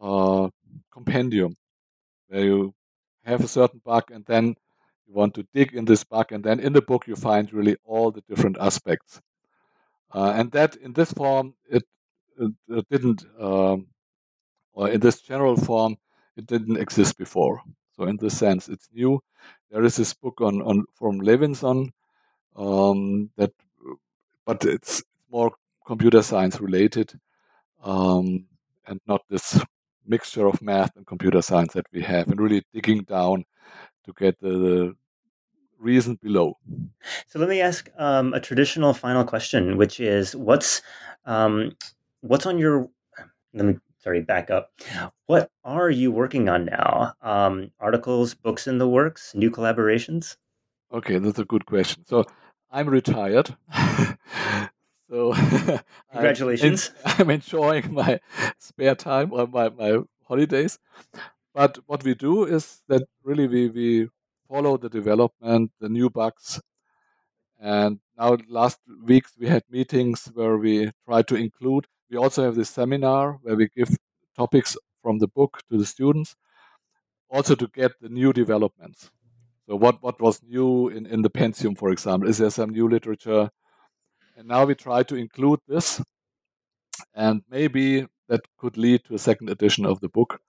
uh, 0.01 0.49
compendium 0.93 1.57
where 2.29 2.45
you 2.45 2.75
have 3.25 3.43
a 3.43 3.49
certain 3.49 3.81
bug 3.85 4.05
and 4.11 4.25
then 4.27 4.55
you 5.07 5.15
want 5.15 5.35
to 5.35 5.47
dig 5.53 5.75
in 5.75 5.85
this 5.85 6.05
bug, 6.05 6.33
and 6.33 6.43
then 6.45 6.61
in 6.61 6.73
the 6.73 6.83
book 6.83 7.07
you 7.07 7.17
find 7.17 7.53
really 7.53 7.77
all 7.85 8.11
the 8.11 8.23
different 8.29 8.57
aspects. 8.59 9.21
Uh, 10.15 10.33
and 10.37 10.53
that 10.53 10.77
in 10.77 10.93
this 10.93 11.13
form, 11.13 11.55
it, 11.69 11.83
it, 12.39 12.53
it 12.69 12.89
didn't, 12.89 13.25
um, 13.39 13.89
or 14.73 14.89
in 14.89 15.01
this 15.01 15.21
general 15.21 15.57
form, 15.57 15.97
it 16.37 16.47
didn't 16.47 16.77
exist 16.77 17.19
before. 17.19 17.61
So 17.97 18.05
in 18.05 18.17
this 18.17 18.37
sense, 18.39 18.69
it's 18.69 18.89
new. 18.93 19.21
There 19.71 19.85
is 19.85 19.97
this 19.97 20.15
book 20.15 20.41
on, 20.41 20.63
on 20.63 20.85
from 20.95 21.21
Leveson 21.21 21.93
um, 22.57 23.31
that, 23.37 23.53
but 24.47 24.65
it's 24.65 25.03
more 25.31 25.53
computer 25.87 26.23
science 26.23 26.61
related, 26.61 27.13
um, 27.83 28.47
and 28.87 29.01
not 29.07 29.23
this 29.29 29.61
mixture 30.07 30.47
of 30.47 30.61
math 30.63 30.97
and 30.97 31.07
computer 31.07 31.43
science 31.43 31.73
that 31.75 31.87
we 31.93 32.03
have, 32.03 32.29
and 32.29 32.41
really 32.41 32.63
digging 32.73 33.03
down 33.03 33.45
to 34.05 34.13
get 34.19 34.39
the, 34.41 34.49
the 34.49 34.97
reason 35.79 36.19
below. 36.23 36.59
So 37.27 37.39
let 37.39 37.49
me 37.49 37.61
ask 37.61 37.89
um, 37.99 38.35
a 38.35 38.41
traditional 38.41 38.95
final 38.95 39.25
question, 39.25 39.77
which 39.77 40.01
is, 40.01 40.35
what's 40.37 40.83
um, 41.27 41.73
what's 42.21 42.47
on 42.47 42.59
your? 42.59 42.89
Let 43.53 43.67
me 43.67 43.77
sorry, 44.05 44.21
back 44.21 44.51
up. 44.51 44.71
What 45.27 45.51
are 45.65 45.91
you 45.91 46.13
working 46.13 46.49
on 46.49 46.67
now? 46.67 47.15
Um, 47.23 47.71
articles, 47.81 48.35
books 48.35 48.67
in 48.67 48.79
the 48.79 48.89
works, 48.89 49.35
new 49.35 49.51
collaborations. 49.51 50.37
Okay, 50.93 51.19
that's 51.19 51.39
a 51.39 51.45
good 51.45 51.65
question. 51.67 52.05
So 52.07 52.25
I'm 52.71 52.89
retired. 52.89 53.57
so 55.15 55.33
I'm- 55.35 55.81
Congratulations. 56.13 56.91
I'm 57.05 57.31
enjoying 57.31 57.93
my 57.95 58.21
spare 58.59 58.95
time 58.97 59.33
or 59.33 59.47
my, 59.47 59.69
my 59.69 59.99
holidays. 60.27 60.79
But 61.55 61.79
what 61.87 62.03
we 62.05 62.15
do 62.15 62.45
is 62.45 62.83
that 62.89 63.03
really 63.23 63.47
we, 63.47 63.69
we 63.69 64.09
follow 64.49 64.77
the 64.77 64.89
development, 64.89 65.71
the 65.81 65.89
new 65.89 66.11
bugs. 66.11 66.61
And 67.61 68.01
now 68.19 68.37
last 68.49 68.81
weeks 69.05 69.33
we 69.39 69.47
had 69.49 69.63
meetings 69.71 70.31
where 70.35 70.57
we 70.59 70.91
try 71.07 71.23
to 71.23 71.35
include. 71.37 71.87
We 72.11 72.17
also 72.17 72.45
have 72.45 72.57
this 72.57 72.71
seminar 72.71 73.39
where 73.43 73.57
we 73.57 73.69
give 73.77 73.97
topics 74.37 74.77
from 75.03 75.19
the 75.19 75.29
book 75.29 75.61
to 75.71 75.79
the 75.79 75.87
students, 75.87 76.37
also 77.31 77.55
to 77.55 77.69
get 77.69 77.93
the 78.01 78.09
new 78.09 78.33
developments. 78.33 79.11
So 79.69 79.77
what, 79.77 80.03
what 80.03 80.21
was 80.21 80.43
new 80.43 80.89
in, 80.89 81.07
in 81.07 81.23
the 81.23 81.31
Pentium, 81.31 81.79
for 81.79 81.91
example? 81.91 82.29
Is 82.29 82.39
there 82.39 82.51
some 82.51 82.71
new 82.71 82.89
literature? 82.89 83.51
And 84.37 84.49
now 84.49 84.65
we 84.65 84.75
try 84.75 85.03
to 85.05 85.15
include 85.17 85.61
this, 85.69 86.03
and 87.15 87.43
maybe 87.49 88.07
that 88.29 88.41
could 88.59 88.77
lead 88.77 89.05
to 89.05 89.15
a 89.15 89.19
second 89.19 89.49
edition 89.51 89.87
of 89.87 90.01
the 90.01 90.09
book. 90.09 90.41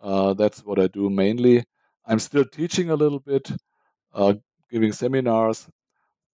Uh, 0.00 0.34
that's 0.34 0.64
what 0.64 0.78
I 0.78 0.86
do 0.86 1.10
mainly. 1.10 1.64
I'm 2.06 2.18
still 2.18 2.44
teaching 2.44 2.90
a 2.90 2.96
little 2.96 3.18
bit, 3.20 3.50
uh, 4.14 4.34
giving 4.70 4.92
seminars, 4.92 5.68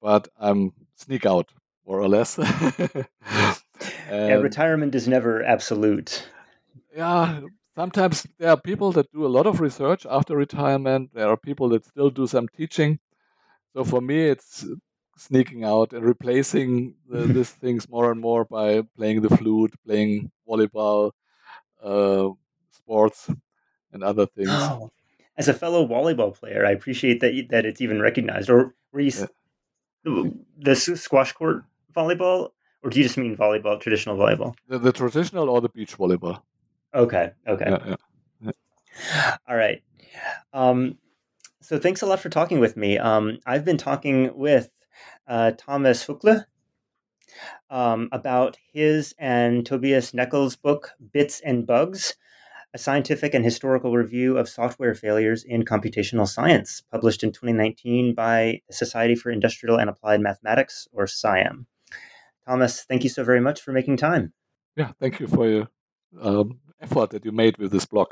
but 0.01 0.29
I'm 0.39 0.73
sneak 0.95 1.27
out 1.27 1.51
more 1.87 2.01
or 2.01 2.09
less. 2.09 2.39
Yeah, 4.09 4.35
retirement 4.37 4.95
is 4.95 5.09
never 5.09 5.43
absolute. 5.45 6.29
yeah, 6.97 7.41
sometimes 7.75 8.27
there 8.39 8.51
are 8.51 8.61
people 8.61 8.93
that 8.93 9.11
do 9.13 9.27
a 9.27 9.29
lot 9.29 9.47
of 9.47 9.61
research 9.61 10.07
after 10.09 10.37
retirement. 10.37 11.11
There 11.13 11.29
are 11.29 11.37
people 11.37 11.69
that 11.71 11.85
still 11.85 12.11
do 12.11 12.27
some 12.27 12.49
teaching. 12.49 13.01
So 13.75 13.85
for 13.85 14.01
me, 14.01 14.29
it's 14.29 14.65
sneaking 15.17 15.65
out 15.65 15.93
and 15.93 16.05
replacing 16.05 16.95
the, 17.09 17.19
these 17.37 17.51
things 17.51 17.89
more 17.89 18.11
and 18.13 18.21
more 18.21 18.45
by 18.45 18.83
playing 18.97 19.23
the 19.23 19.31
flute, 19.37 19.75
playing 19.87 20.31
volleyball, 20.49 21.13
uh, 21.83 22.29
sports, 22.71 23.31
and 23.93 24.03
other 24.03 24.27
things. 24.27 24.51
Oh, 24.51 24.91
as 25.39 25.49
a 25.49 25.55
fellow 25.55 25.87
volleyball 25.87 26.35
player, 26.35 26.65
I 26.67 26.71
appreciate 26.73 27.21
that 27.21 27.35
you- 27.35 27.47
that 27.49 27.65
it's 27.67 27.81
even 27.81 28.01
recognized. 28.01 28.49
Or 28.51 28.75
were 28.93 29.01
you 29.01 29.09
s- 29.09 29.27
the 30.05 30.71
s- 30.71 31.01
squash 31.01 31.33
court 31.33 31.65
volleyball, 31.95 32.51
or 32.83 32.91
do 32.91 32.99
you 32.99 33.05
just 33.05 33.19
mean 33.19 33.37
volleyball, 33.37 33.81
traditional 33.81 34.17
volleyball? 34.17 34.55
The, 34.69 34.79
the 34.79 34.93
traditional 34.93 35.49
or 35.51 35.61
the 35.61 35.69
beach 35.69 35.97
volleyball. 35.99 36.43
Okay, 36.95 37.33
okay. 37.47 37.67
Yeah, 37.71 37.97
yeah. 38.41 39.37
All 39.49 39.57
right. 39.57 39.83
Um, 40.53 40.97
so 41.61 41.79
thanks 41.79 42.01
a 42.03 42.07
lot 42.07 42.21
for 42.21 42.29
talking 42.31 42.61
with 42.61 42.77
me. 42.77 42.97
Um, 42.99 43.39
I've 43.45 43.65
been 43.65 43.77
talking 43.77 44.35
with 44.37 44.71
uh, 45.27 45.53
Thomas 45.53 46.07
Huckle. 46.07 46.45
um, 47.71 48.09
about 48.13 48.57
his 48.73 49.15
and 49.19 49.67
Tobias 49.67 50.13
Neckel's 50.13 50.57
book, 50.57 50.93
Bits 51.13 51.41
and 51.45 51.67
Bugs 51.67 52.15
a 52.77 52.79
scientific 52.79 53.33
and 53.33 53.43
historical 53.43 53.97
review 53.97 54.37
of 54.37 54.51
software 54.51 54.95
failures 54.95 55.43
in 55.45 55.65
computational 55.65 56.29
science, 56.29 56.83
published 56.93 57.23
in 57.23 57.33
2019 57.33 58.15
by 58.15 58.61
the 58.69 58.75
Society 58.75 59.15
for 59.15 59.31
Industrial 59.31 59.79
and 59.79 59.89
Applied 59.89 60.21
Mathematics, 60.21 60.87
or 60.93 61.07
SIAM. 61.07 61.67
Thomas, 62.47 62.83
thank 62.83 63.03
you 63.03 63.09
so 63.09 63.25
very 63.25 63.41
much 63.41 63.63
for 63.63 63.73
making 63.73 63.97
time. 63.97 64.35
Yeah, 64.77 64.93
thank 65.01 65.21
you 65.21 65.27
for 65.27 65.49
your 65.49 65.69
um, 66.21 66.61
effort 66.79 67.11
that 67.11 67.25
you 67.25 67.33
made 67.33 67.57
with 67.57 67.73
this 67.73 67.87
blog. 67.87 68.09